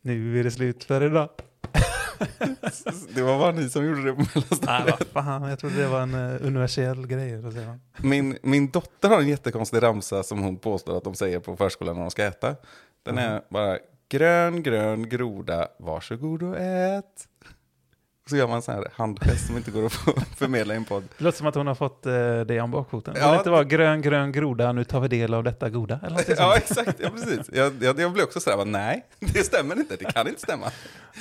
Nu 0.01 0.39
är 0.39 0.43
det 0.43 0.51
slut 0.51 0.83
för 0.83 1.03
idag. 1.03 1.29
Det 3.15 3.21
var 3.21 3.39
bara 3.39 3.51
ni 3.51 3.69
som 3.69 3.85
gjorde 3.85 4.03
det 4.03 4.13
på 4.13 4.21
Nej, 4.21 4.27
mellanstadiet. 4.35 5.13
vad 5.13 5.23
fan, 5.23 5.49
jag 5.49 5.59
trodde 5.59 5.81
det 5.81 5.87
var 5.87 6.01
en 6.01 6.15
uh, 6.15 6.47
universell 6.47 7.07
grej. 7.07 7.43
Min, 7.97 8.37
min 8.43 8.69
dotter 8.71 9.09
har 9.09 9.21
en 9.21 9.27
jättekonstig 9.27 9.83
ramsa 9.83 10.23
som 10.23 10.43
hon 10.43 10.57
påstår 10.57 10.97
att 10.97 11.03
de 11.03 11.15
säger 11.15 11.39
på 11.39 11.57
förskolan 11.57 11.95
när 11.95 12.01
de 12.01 12.11
ska 12.11 12.23
äta. 12.23 12.55
Den 13.03 13.17
är 13.17 13.41
bara 13.49 13.77
grön, 14.09 14.63
grön 14.63 15.09
groda, 15.09 15.67
varsågod 15.79 16.43
och 16.43 16.57
ät. 16.57 17.27
Så 18.29 18.37
gör 18.37 18.47
man 18.47 18.55
en 18.55 18.61
sån 18.61 18.75
här 18.75 18.87
handgest 18.95 19.47
som 19.47 19.57
inte 19.57 19.71
går 19.71 19.85
att 19.85 19.93
förmedla 20.37 20.73
i 20.73 20.77
en 20.77 20.85
podd. 20.85 21.03
Det 21.17 21.23
låter 21.23 21.37
som 21.37 21.47
att 21.47 21.55
hon 21.55 21.67
har 21.67 21.75
fått 21.75 22.05
uh, 22.05 22.41
det 22.41 22.61
om 22.61 22.71
bakfoten. 22.71 23.15
Ja. 23.17 23.31
Det 23.31 23.37
inte 23.37 23.49
vara 23.49 23.63
grön, 23.63 24.01
grön 24.01 24.31
groda, 24.31 24.71
nu 24.71 24.83
tar 24.83 24.99
vi 24.99 25.07
del 25.07 25.33
av 25.33 25.43
detta 25.43 25.69
goda? 25.69 25.99
Eller 26.03 26.15
något 26.15 26.27
Ja, 26.37 26.57
exakt. 26.57 26.99
Ja, 26.99 27.09
precis. 27.09 27.49
Jag, 27.53 27.73
jag, 27.83 27.99
jag 27.99 28.13
blev 28.13 28.25
också 28.25 28.39
sådär, 28.39 28.65
nej, 28.65 29.05
det 29.19 29.43
stämmer 29.43 29.75
inte. 29.75 29.95
Det 29.95 30.05
kan 30.05 30.27
inte 30.27 30.41
stämma. 30.41 30.65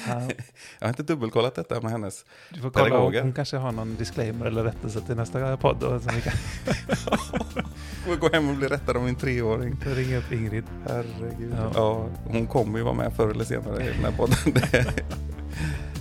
Ja, 0.09 0.15
Jag 0.79 0.87
har 0.87 0.89
inte 0.89 1.03
dubbelkollat 1.03 1.55
detta 1.55 1.81
med 1.81 1.91
hennes. 1.91 2.25
du 2.51 2.61
får 2.61 2.71
kolla, 2.71 2.85
Pedagoger. 2.85 3.23
hon 3.23 3.33
kanske 3.33 3.57
har 3.57 3.73
någon 3.73 3.97
disclaimer 3.97 4.47
eller 4.47 4.65
rättelse 4.65 5.01
till 5.01 5.17
nästa 5.17 5.57
podd. 5.57 5.83
Och 5.83 6.03
sen 6.03 6.15
vi 6.15 6.21
kan 6.21 6.33
Får 8.05 8.17
gå 8.17 8.29
hem 8.33 8.51
och 8.51 8.57
bli 8.57 8.69
rättad 8.69 8.97
av 8.97 9.03
min 9.03 9.17
treåring. 9.17 9.77
ringa 9.87 10.19
upp 10.19 10.33
Ingrid. 10.33 10.65
Herregud. 10.89 11.55
Ja. 11.59 11.71
Ja. 11.75 12.07
hon 12.25 12.47
kommer 12.47 12.79
ju 12.79 12.85
vara 12.85 12.95
med 12.95 13.13
förr 13.17 13.29
eller 13.31 13.45
senare 13.45 13.85
i 13.85 13.87
den 13.87 14.05
här 14.05 14.13
podden. 14.13 14.37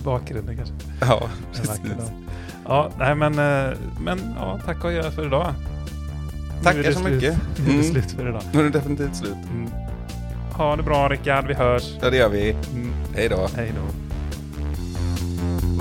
Bakgrunden 0.04 0.56
kanske. 0.56 0.74
ja, 1.00 1.22
precis. 1.52 1.80
Ja, 2.64 2.90
nej 2.98 3.14
men, 3.14 3.32
eh, 3.38 3.76
men 4.00 4.34
ja, 4.38 4.58
tack 4.66 4.84
och 4.84 4.90
adjö 4.90 5.10
för 5.10 5.26
idag. 5.26 5.54
Tackar 6.62 6.82
så 6.92 7.00
slut. 7.00 7.12
mycket. 7.14 7.36
Nu 7.56 7.64
är 7.64 7.66
det 7.66 7.72
Mm. 7.72 7.84
slut 7.92 8.10
för 8.10 8.28
idag. 8.28 8.42
Nu 8.52 8.60
är 8.60 8.64
det 8.64 8.70
definitivt 8.70 9.16
slut. 9.16 9.36
Mm. 9.50 9.70
Ha 10.52 10.76
det 10.76 10.82
bra 10.82 11.08
Rickard, 11.08 11.46
vi 11.46 11.54
hörs. 11.54 11.92
Ja, 12.02 12.10
det 12.10 12.16
gör 12.16 12.28
vi. 12.28 12.50
Mm. 12.50 12.92
Hej 13.14 13.28
då. 13.28 13.48
Hej 13.56 13.72
då. 13.76 13.92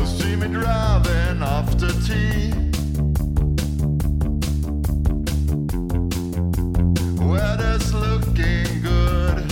See 0.05 0.35
me 0.37 0.45
driving 0.47 1.41
after 1.41 1.87
tea. 2.07 2.51
Weather's 7.19 7.91
looking 7.93 8.81
good. 8.83 9.51